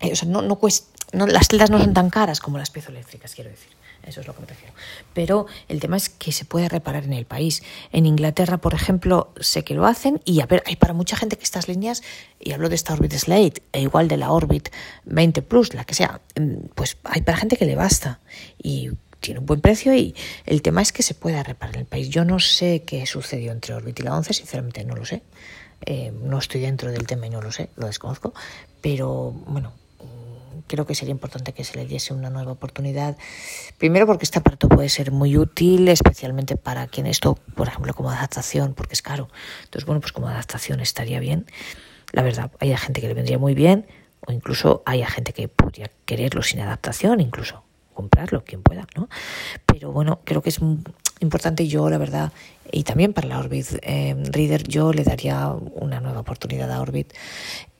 eh, 0.00 0.12
o 0.12 0.16
sea, 0.16 0.28
no, 0.28 0.42
no 0.42 0.56
cuesta 0.56 0.88
no, 1.12 1.26
las 1.26 1.48
celdas 1.48 1.70
no 1.70 1.78
son 1.78 1.94
tan 1.94 2.10
caras 2.10 2.40
como 2.40 2.58
las 2.58 2.70
piezoeléctricas, 2.70 3.34
quiero 3.34 3.50
decir. 3.50 3.70
Eso 4.02 4.20
es 4.20 4.26
lo 4.26 4.34
que 4.34 4.40
me 4.40 4.46
refiero. 4.46 4.72
Pero 5.12 5.46
el 5.68 5.78
tema 5.80 5.96
es 5.96 6.08
que 6.08 6.32
se 6.32 6.44
puede 6.44 6.68
reparar 6.68 7.04
en 7.04 7.12
el 7.12 7.26
país. 7.26 7.62
En 7.92 8.06
Inglaterra, 8.06 8.58
por 8.58 8.74
ejemplo, 8.74 9.32
sé 9.40 9.62
que 9.62 9.74
lo 9.74 9.86
hacen 9.86 10.20
y 10.24 10.40
a 10.40 10.46
ver, 10.46 10.62
hay 10.66 10.76
para 10.76 10.94
mucha 10.94 11.16
gente 11.16 11.36
que 11.36 11.44
estas 11.44 11.68
líneas, 11.68 12.02
y 12.38 12.52
hablo 12.52 12.68
de 12.68 12.76
esta 12.76 12.94
Orbit 12.94 13.12
Slate, 13.12 13.62
e 13.72 13.82
igual 13.82 14.08
de 14.08 14.16
la 14.16 14.32
Orbit 14.32 14.70
20 15.04 15.42
Plus, 15.42 15.74
la 15.74 15.84
que 15.84 15.94
sea, 15.94 16.20
mm, 16.38 16.68
pues 16.74 16.96
hay 17.04 17.20
para 17.20 17.36
gente 17.36 17.56
que 17.56 17.66
le 17.66 17.74
basta 17.74 18.20
y 18.62 18.90
tiene 19.20 19.40
un 19.40 19.46
buen 19.46 19.60
precio 19.60 19.94
y 19.94 20.14
el 20.46 20.62
tema 20.62 20.80
es 20.80 20.92
que 20.92 21.02
se 21.02 21.14
pueda 21.14 21.42
reparar 21.42 21.74
en 21.74 21.82
el 21.82 21.86
país. 21.86 22.08
Yo 22.08 22.24
no 22.24 22.40
sé 22.40 22.84
qué 22.86 23.04
sucedió 23.04 23.52
entre 23.52 23.74
Orbit 23.74 24.00
y 24.00 24.02
la 24.02 24.16
11, 24.16 24.32
sinceramente 24.32 24.82
no 24.84 24.96
lo 24.96 25.04
sé. 25.04 25.22
Eh, 25.84 26.12
no 26.22 26.38
estoy 26.38 26.62
dentro 26.62 26.90
del 26.90 27.06
tema 27.06 27.26
y 27.26 27.30
no 27.30 27.40
lo 27.40 27.52
sé, 27.52 27.70
lo 27.76 27.86
desconozco, 27.86 28.34
pero 28.82 29.32
bueno, 29.46 29.72
creo 30.70 30.86
que 30.86 30.94
sería 30.94 31.10
importante 31.10 31.52
que 31.52 31.64
se 31.64 31.76
le 31.76 31.84
diese 31.84 32.14
una 32.14 32.30
nueva 32.30 32.52
oportunidad. 32.52 33.16
Primero 33.76 34.06
porque 34.06 34.24
este 34.24 34.38
aparato 34.38 34.68
puede 34.68 34.88
ser 34.88 35.10
muy 35.10 35.36
útil, 35.36 35.88
especialmente 35.88 36.56
para 36.56 36.86
quien 36.86 37.06
esto, 37.06 37.34
por 37.56 37.66
ejemplo, 37.66 37.92
como 37.92 38.10
adaptación, 38.10 38.74
porque 38.74 38.94
es 38.94 39.02
caro. 39.02 39.28
Entonces, 39.64 39.84
bueno, 39.84 40.00
pues 40.00 40.12
como 40.12 40.28
adaptación 40.28 40.78
estaría 40.78 41.18
bien. 41.18 41.44
La 42.12 42.22
verdad, 42.22 42.52
hay 42.60 42.76
gente 42.76 43.00
que 43.00 43.08
le 43.08 43.14
vendría 43.14 43.36
muy 43.36 43.54
bien, 43.54 43.84
o 44.24 44.32
incluso 44.32 44.84
hay 44.86 45.04
gente 45.04 45.32
que 45.32 45.48
podría 45.48 45.90
quererlo 46.04 46.40
sin 46.42 46.60
adaptación, 46.60 47.20
incluso 47.20 47.64
comprarlo, 47.92 48.44
quien 48.44 48.62
pueda, 48.62 48.86
¿no? 48.94 49.08
Pero 49.66 49.90
bueno, 49.90 50.20
creo 50.24 50.40
que 50.40 50.50
es 50.50 50.60
importante 51.18 51.66
yo, 51.66 51.90
la 51.90 51.98
verdad, 51.98 52.32
y 52.70 52.84
también 52.84 53.12
para 53.12 53.26
la 53.26 53.40
Orbit 53.40 53.66
eh, 53.82 54.14
Reader, 54.30 54.68
yo 54.68 54.92
le 54.92 55.02
daría 55.02 55.48
una 55.48 56.00
nueva 56.00 56.20
oportunidad 56.20 56.70
a 56.70 56.80
Orbit. 56.80 57.12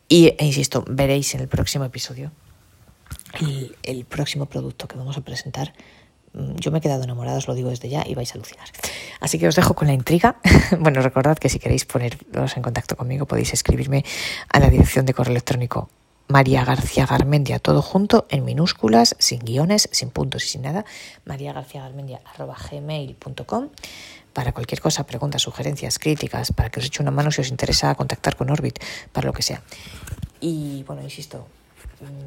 Y, 0.08 0.34
e 0.36 0.44
insisto, 0.44 0.84
veréis 0.88 1.36
en 1.36 1.40
el 1.40 1.46
próximo 1.46 1.84
episodio 1.84 2.32
el, 3.82 4.04
próximo 4.04 4.46
producto 4.46 4.88
que 4.88 4.96
vamos 4.96 5.16
a 5.16 5.20
presentar. 5.22 5.72
Mm, 6.32 6.56
yo 6.56 6.70
me 6.70 6.78
he 6.78 6.80
quedado 6.80 7.04
enamorada, 7.04 7.38
os 7.38 7.48
lo 7.48 7.54
digo 7.54 7.70
desde 7.70 7.88
ya 7.88 8.04
y 8.06 8.14
vais 8.14 8.30
a 8.32 8.34
alucinar. 8.34 8.68
Así 9.20 9.38
que 9.38 9.48
os 9.48 9.56
dejo 9.56 9.74
con 9.74 9.88
la 9.88 9.94
intriga. 9.94 10.36
bueno, 10.78 11.00
recordad 11.02 11.38
que 11.38 11.48
si 11.48 11.58
queréis 11.58 11.84
poneros 11.84 12.56
en 12.56 12.62
contacto 12.62 12.96
conmigo 12.96 13.26
podéis 13.26 13.52
escribirme 13.52 14.04
a 14.48 14.60
la 14.60 14.70
dirección 14.70 15.06
de 15.06 15.14
correo 15.14 15.32
electrónico 15.32 15.88
María 16.28 16.64
García 16.64 17.06
Garmendia, 17.06 17.58
todo 17.58 17.82
junto, 17.82 18.26
en 18.28 18.44
minúsculas, 18.44 19.16
sin 19.18 19.40
guiones, 19.40 19.88
sin 19.90 20.10
puntos 20.10 20.44
y 20.44 20.48
sin 20.48 20.62
nada, 20.62 20.84
gmail.com 22.70 23.68
para 24.32 24.52
cualquier 24.52 24.80
cosa, 24.80 25.04
preguntas, 25.06 25.42
sugerencias, 25.42 25.98
críticas, 25.98 26.52
para 26.52 26.70
que 26.70 26.80
os 26.80 26.86
eche 26.86 27.02
una 27.02 27.10
mano 27.10 27.30
si 27.32 27.40
os 27.40 27.48
interesa 27.48 27.94
contactar 27.96 28.36
con 28.36 28.50
Orbit, 28.50 28.78
para 29.12 29.26
lo 29.26 29.32
que 29.32 29.42
sea. 29.42 29.62
Y 30.40 30.84
bueno, 30.84 31.02
insisto, 31.02 31.48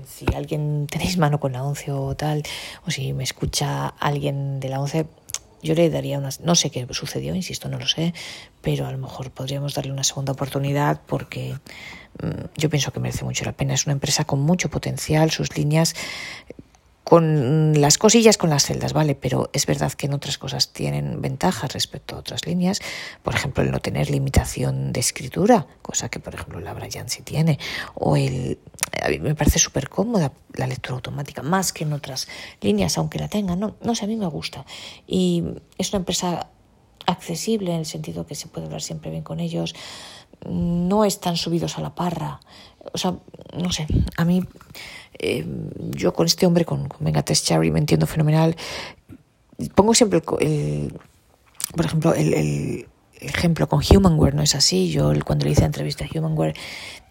si 0.07 0.26
alguien 0.34 0.88
tenéis 0.88 1.17
mano 1.17 1.39
con 1.39 1.53
la 1.53 1.63
once 1.63 1.91
o 1.91 2.15
tal, 2.15 2.43
o 2.86 2.91
si 2.91 3.13
me 3.13 3.24
escucha 3.24 3.88
alguien 3.88 4.59
de 4.59 4.69
la 4.69 4.80
once, 4.80 5.05
yo 5.61 5.74
le 5.76 5.89
daría 5.89 6.19
una... 6.19 6.30
No 6.43 6.55
sé 6.55 6.69
qué 6.69 6.86
sucedió, 6.91 7.34
insisto, 7.34 7.69
no 7.69 7.80
lo 7.80 7.88
sé, 7.88 8.13
pero 8.61 8.86
a 8.86 8.91
lo 8.91 8.97
mejor 8.97 9.32
podríamos 9.32 9.74
darle 9.74 9.91
una 9.91 10.03
segunda 10.03 10.34
oportunidad 10.34 11.01
porque 11.07 11.55
mm, 12.21 12.57
yo 12.57 12.69
pienso 12.69 12.91
que 12.91 12.99
merece 12.99 13.24
mucho 13.24 13.45
la 13.45 13.53
pena. 13.53 13.74
Es 13.74 13.86
una 13.86 13.93
empresa 13.93 14.26
con 14.26 14.41
mucho 14.41 14.69
potencial, 14.69 15.32
sus 15.32 15.55
líneas 15.57 15.95
con 17.04 17.80
las 17.80 17.97
cosillas 17.97 18.38
con 18.38 18.49
las 18.49 18.66
celdas, 18.66 18.93
¿vale? 18.93 19.16
Pero 19.16 19.49
es 19.54 19.66
verdad 19.66 19.91
que 19.91 20.06
en 20.06 20.14
otras 20.14 20.38
cosas 20.38 20.72
tienen 20.72 21.22
ventajas 21.22 21.74
respecto 21.74 22.16
a 22.16 22.20
otras 22.20 22.45
líneas. 22.45 22.80
Por 23.24 23.36
ejemplo, 23.36 23.64
el 23.64 23.72
no 23.72 23.80
tener 23.80 24.10
limitación 24.10 24.93
de 24.93 25.01
escritura, 25.01 25.68
cosa 25.82 26.10
que, 26.10 26.20
por 26.20 26.34
ejemplo, 26.34 26.60
la 26.60 26.74
Brian 26.74 27.10
sí 27.10 27.22
tiene. 27.22 27.60
O 27.95 28.16
el... 28.16 28.60
A 29.01 29.10
me 29.10 29.36
parece 29.36 29.60
súper 29.60 29.89
cómoda 29.89 30.32
la 30.54 30.68
lectura 30.68 30.95
automática, 30.95 31.41
más 31.41 31.74
que 31.74 31.84
en 31.84 31.93
otras 31.93 32.28
líneas, 32.62 32.97
aunque 32.97 33.20
la 33.20 33.28
tengan. 33.28 33.60
No, 33.60 33.76
no 33.82 33.95
sé, 33.95 34.06
a 34.06 34.08
mí 34.08 34.16
me 34.16 34.28
gusta. 34.28 34.66
Y 35.06 35.43
es 35.78 35.91
una 35.91 35.99
empresa 35.99 36.47
accesible 37.06 37.74
en 37.74 37.80
el 37.80 37.86
sentido 37.86 38.26
que 38.26 38.36
se 38.36 38.47
puede 38.47 38.68
hablar 38.68 38.82
siempre 38.82 39.12
bien 39.12 39.24
con 39.24 39.39
ellos. 39.39 39.76
No 40.49 41.05
están 41.05 41.37
subidos 41.37 41.77
a 41.77 41.81
la 41.81 41.95
parra. 41.95 42.39
O 42.93 42.97
sea, 42.97 43.15
no 43.57 43.71
sé, 43.71 43.87
a 44.17 44.25
mí 44.25 44.43
eh, 45.19 45.45
yo 45.91 46.13
con 46.13 46.25
este 46.25 46.45
hombre, 46.45 46.65
con, 46.65 46.87
con 46.87 47.11
Test 47.23 47.45
Cherry, 47.45 47.71
me 47.71 47.79
entiendo 47.79 48.07
fenomenal. 48.07 48.55
Pongo 49.75 49.93
siempre, 49.93 50.21
el, 50.39 50.99
por 51.75 51.85
ejemplo, 51.85 52.13
el, 52.13 52.87
ejemplo 53.13 53.69
con 53.69 53.81
Humanware, 53.89 54.35
no 54.35 54.41
es 54.41 54.55
así. 54.55 54.91
Yo 54.91 55.13
cuando 55.25 55.45
le 55.45 55.51
hice 55.51 55.61
la 55.61 55.67
entrevista 55.67 56.05
a 56.05 56.19
Humanware 56.19 56.55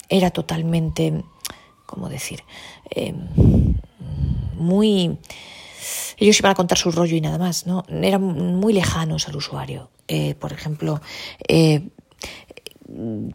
era 0.09 0.31
totalmente, 0.31 1.23
¿cómo 1.85 2.09
decir? 2.09 2.43
Eh, 2.91 3.15
muy... 4.57 5.17
Ellos 6.17 6.39
iban 6.39 6.51
a 6.51 6.55
contar 6.55 6.77
su 6.77 6.91
rollo 6.91 7.15
y 7.15 7.21
nada 7.21 7.37
más, 7.37 7.65
¿no? 7.65 7.83
Eran 7.89 8.21
muy 8.21 8.73
lejanos 8.73 9.27
al 9.27 9.35
usuario. 9.35 9.89
Eh, 10.07 10.35
por 10.35 10.53
ejemplo, 10.53 11.01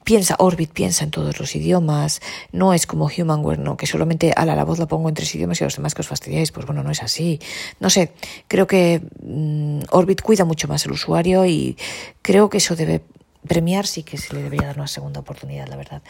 piensa, 0.04 0.36
Orbit 0.38 0.70
piensa 0.72 1.04
en 1.04 1.10
todos 1.10 1.38
los 1.38 1.54
idiomas, 1.56 2.20
no 2.52 2.74
es 2.74 2.86
como 2.86 3.06
Humanware, 3.06 3.58
no, 3.58 3.76
que 3.76 3.86
solamente 3.86 4.32
a 4.36 4.44
la 4.44 4.64
voz 4.64 4.78
la 4.78 4.86
pongo 4.86 5.08
en 5.08 5.14
tres 5.14 5.34
idiomas 5.34 5.60
y 5.60 5.64
a 5.64 5.66
los 5.66 5.76
demás 5.76 5.94
que 5.94 6.02
os 6.02 6.08
fastidiáis, 6.08 6.52
pues 6.52 6.66
bueno, 6.66 6.82
no 6.82 6.90
es 6.90 7.02
así. 7.02 7.40
No 7.80 7.90
sé, 7.90 8.12
creo 8.46 8.66
que 8.66 9.02
mm, 9.22 9.80
Orbit 9.90 10.22
cuida 10.22 10.44
mucho 10.44 10.68
más 10.68 10.84
el 10.84 10.92
usuario 10.92 11.46
y 11.46 11.76
creo 12.22 12.48
que 12.50 12.58
eso 12.58 12.76
debe 12.76 13.02
premiar, 13.46 13.86
sí 13.86 14.02
que 14.02 14.18
se 14.18 14.34
le 14.34 14.42
debería 14.42 14.66
dar 14.68 14.76
una 14.76 14.88
segunda 14.88 15.20
oportunidad, 15.20 15.68
la 15.68 15.76
verdad. 15.76 16.02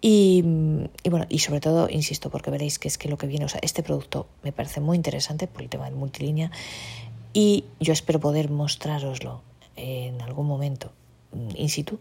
Y, 0.00 0.44
y, 1.02 1.08
bueno, 1.08 1.26
y 1.28 1.38
sobre 1.38 1.60
todo, 1.60 1.88
insisto, 1.88 2.30
porque 2.30 2.50
veréis 2.50 2.78
que 2.78 2.88
es 2.88 2.98
que 2.98 3.08
lo 3.08 3.16
que 3.16 3.26
viene, 3.26 3.46
o 3.46 3.48
sea, 3.48 3.60
este 3.62 3.82
producto 3.82 4.28
me 4.42 4.52
parece 4.52 4.80
muy 4.80 4.96
interesante 4.96 5.46
por 5.46 5.62
el 5.62 5.68
tema 5.68 5.86
del 5.86 5.94
multilínea 5.94 6.50
y 7.32 7.64
yo 7.80 7.92
espero 7.92 8.20
poder 8.20 8.50
mostraroslo 8.50 9.42
en 9.76 10.20
algún 10.22 10.46
momento 10.46 10.92
mm, 11.32 11.56
in 11.56 11.68
situ 11.68 11.98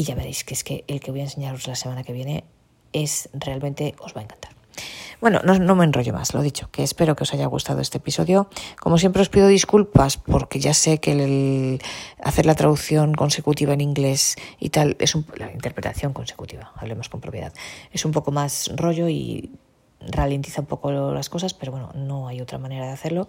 y 0.00 0.04
ya 0.04 0.14
veréis 0.14 0.44
que 0.44 0.54
es 0.54 0.64
que 0.64 0.82
el 0.88 0.98
que 0.98 1.10
voy 1.10 1.20
a 1.20 1.24
enseñaros 1.24 1.68
la 1.68 1.74
semana 1.74 2.04
que 2.04 2.14
viene 2.14 2.44
es 2.94 3.28
realmente 3.34 3.94
os 4.00 4.16
va 4.16 4.22
a 4.22 4.24
encantar. 4.24 4.52
Bueno, 5.20 5.40
no, 5.44 5.76
me 5.76 5.84
enrollo 5.84 6.14
más, 6.14 6.32
lo 6.32 6.40
dicho, 6.40 6.70
que 6.72 6.82
espero 6.82 7.14
que 7.14 7.24
os 7.24 7.34
haya 7.34 7.44
gustado 7.44 7.82
este 7.82 7.98
episodio. 7.98 8.48
Como 8.80 8.96
siempre 8.96 9.20
os 9.20 9.28
pido 9.28 9.46
disculpas 9.46 10.16
porque 10.16 10.58
ya 10.58 10.72
sé 10.72 11.00
que 11.00 11.12
el, 11.12 11.82
hacer 12.22 12.46
la 12.46 12.54
traducción 12.54 13.12
consecutiva 13.12 13.74
en 13.74 13.82
inglés 13.82 14.36
y 14.58 14.70
tal 14.70 14.96
es 15.00 15.14
un, 15.14 15.26
la 15.36 15.52
interpretación 15.52 16.14
consecutiva, 16.14 16.72
hablemos 16.76 17.10
con 17.10 17.20
propiedad, 17.20 17.52
es 17.92 18.06
un 18.06 18.12
poco 18.12 18.32
más 18.32 18.70
rollo 18.74 19.06
y 19.10 19.50
ralentiza 20.00 20.62
un 20.62 20.66
poco 20.66 21.12
las 21.12 21.28
cosas, 21.28 21.52
pero 21.52 21.72
bueno, 21.72 21.92
no 21.94 22.26
hay 22.26 22.40
otra 22.40 22.56
manera 22.56 22.86
de 22.86 22.92
hacerlo. 22.92 23.28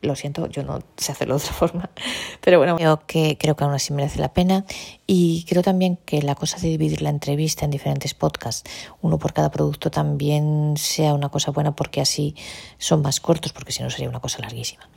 Lo 0.00 0.14
siento, 0.14 0.46
yo 0.46 0.62
no 0.62 0.78
sé 0.96 1.10
hacerlo 1.10 1.36
de 1.36 1.44
otra 1.44 1.54
forma. 1.54 1.90
Pero 2.40 2.58
bueno, 2.58 2.76
creo 2.76 3.04
que, 3.06 3.36
creo 3.36 3.56
que 3.56 3.64
aún 3.64 3.74
así 3.74 3.92
merece 3.92 4.20
la 4.20 4.32
pena. 4.32 4.64
Y 5.06 5.44
creo 5.48 5.62
también 5.62 5.98
que 6.04 6.22
la 6.22 6.36
cosa 6.36 6.58
de 6.58 6.68
dividir 6.68 7.02
la 7.02 7.10
entrevista 7.10 7.64
en 7.64 7.72
diferentes 7.72 8.14
podcasts, 8.14 8.70
uno 9.02 9.18
por 9.18 9.32
cada 9.32 9.50
producto, 9.50 9.90
también 9.90 10.74
sea 10.76 11.14
una 11.14 11.30
cosa 11.30 11.50
buena 11.50 11.74
porque 11.74 12.00
así 12.00 12.36
son 12.78 13.02
más 13.02 13.20
cortos, 13.20 13.52
porque 13.52 13.72
si 13.72 13.82
no 13.82 13.90
sería 13.90 14.08
una 14.08 14.20
cosa 14.20 14.38
larguísima. 14.40 14.88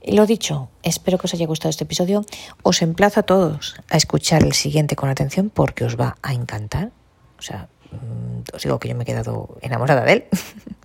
Y 0.00 0.12
lo 0.12 0.24
dicho, 0.26 0.68
espero 0.84 1.18
que 1.18 1.26
os 1.26 1.34
haya 1.34 1.46
gustado 1.46 1.70
este 1.70 1.82
episodio. 1.82 2.24
Os 2.62 2.82
emplazo 2.82 3.20
a 3.20 3.22
todos 3.24 3.74
a 3.90 3.96
escuchar 3.96 4.44
el 4.44 4.52
siguiente 4.52 4.94
con 4.94 5.08
atención 5.08 5.50
porque 5.50 5.84
os 5.84 5.98
va 5.98 6.16
a 6.22 6.32
encantar. 6.32 6.92
O 7.38 7.42
sea, 7.42 7.68
mm, 7.90 8.54
os 8.54 8.62
digo 8.62 8.78
que 8.78 8.88
yo 8.88 8.94
me 8.94 9.02
he 9.02 9.06
quedado 9.06 9.58
enamorada 9.60 10.04
de 10.04 10.12
él. 10.12 10.24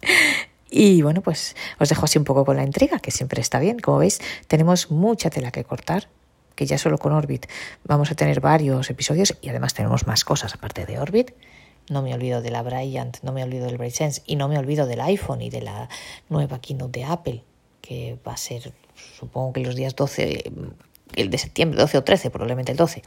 Y 0.74 1.02
bueno, 1.02 1.22
pues 1.22 1.58
os 1.80 1.90
dejo 1.90 2.06
así 2.06 2.18
un 2.18 2.24
poco 2.24 2.46
con 2.46 2.56
la 2.56 2.64
intriga, 2.64 3.00
que 3.00 3.12
siempre 3.12 3.42
está 3.42 3.60
bien. 3.60 3.78
Como 3.80 3.98
veis, 3.98 4.22
tenemos 4.48 4.90
mucha 4.90 5.30
tela 5.30 5.52
que 5.52 5.66
cortar, 5.66 6.08
que 6.56 6.66
ya 6.66 6.78
solo 6.78 6.98
con 6.98 7.12
Orbit 7.12 7.46
vamos 7.84 8.10
a 8.10 8.16
tener 8.16 8.40
varios 8.40 8.90
episodios 8.90 9.38
y 9.42 9.50
además 9.50 9.74
tenemos 9.74 10.08
más 10.08 10.24
cosas 10.24 10.56
aparte 10.56 10.86
de 10.86 10.98
Orbit. 10.98 11.32
No 11.90 12.02
me 12.02 12.14
olvido 12.14 12.42
de 12.42 12.52
la 12.52 12.64
Bryant, 12.64 13.18
no 13.22 13.34
me 13.34 13.44
olvido 13.44 13.66
del 13.66 13.78
BrainSense 13.78 14.22
y 14.26 14.38
no 14.38 14.48
me 14.48 14.58
olvido 14.58 14.88
del 14.88 15.02
iPhone 15.02 15.42
y 15.42 15.50
de 15.50 15.62
la 15.62 15.90
nueva 16.30 16.62
keynote 16.62 17.02
de 17.02 17.06
Apple, 17.06 17.44
que 17.82 18.18
va 18.26 18.32
a 18.32 18.38
ser, 18.38 18.72
supongo 19.20 19.52
que 19.52 19.60
los 19.60 19.76
días 19.76 19.94
12, 19.98 20.54
el 21.16 21.30
de 21.30 21.38
septiembre, 21.38 21.82
12 21.82 21.98
o 21.98 22.04
13, 22.06 22.30
probablemente 22.30 22.72
el 22.72 22.78
12. 22.78 23.02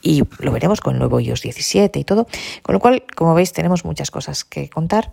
Y 0.00 0.22
lo 0.38 0.52
veremos 0.52 0.80
con 0.80 0.94
el 0.94 1.00
nuevo 1.00 1.20
iOS 1.20 1.42
17 1.42 1.98
y 1.98 2.04
todo. 2.04 2.26
Con 2.62 2.72
lo 2.72 2.80
cual, 2.80 3.04
como 3.14 3.34
veis, 3.34 3.52
tenemos 3.52 3.84
muchas 3.84 4.10
cosas 4.10 4.44
que 4.44 4.70
contar, 4.70 5.12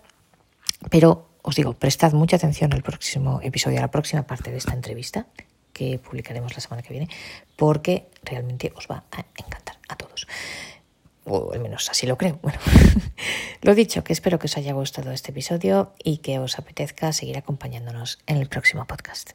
pero 0.88 1.31
os 1.42 1.56
digo, 1.56 1.74
prestad 1.74 2.12
mucha 2.12 2.36
atención 2.36 2.72
al 2.72 2.82
próximo 2.82 3.40
episodio, 3.42 3.78
a 3.78 3.82
la 3.82 3.90
próxima 3.90 4.22
parte 4.22 4.50
de 4.50 4.58
esta 4.58 4.72
entrevista 4.72 5.26
que 5.72 5.98
publicaremos 5.98 6.54
la 6.54 6.60
semana 6.60 6.82
que 6.82 6.90
viene, 6.90 7.08
porque 7.56 8.08
realmente 8.22 8.72
os 8.76 8.86
va 8.88 9.04
a 9.10 9.24
encantar 9.36 9.76
a 9.88 9.96
todos. 9.96 10.26
O 11.24 11.52
al 11.52 11.60
menos 11.60 11.88
así 11.90 12.06
lo 12.06 12.16
creo. 12.16 12.38
Bueno, 12.42 12.58
lo 13.62 13.74
dicho, 13.74 14.04
que 14.04 14.12
espero 14.12 14.38
que 14.38 14.46
os 14.46 14.56
haya 14.56 14.72
gustado 14.72 15.12
este 15.12 15.30
episodio 15.30 15.92
y 16.02 16.18
que 16.18 16.38
os 16.38 16.58
apetezca 16.58 17.12
seguir 17.12 17.38
acompañándonos 17.38 18.18
en 18.26 18.36
el 18.36 18.48
próximo 18.48 18.86
podcast. 18.86 19.32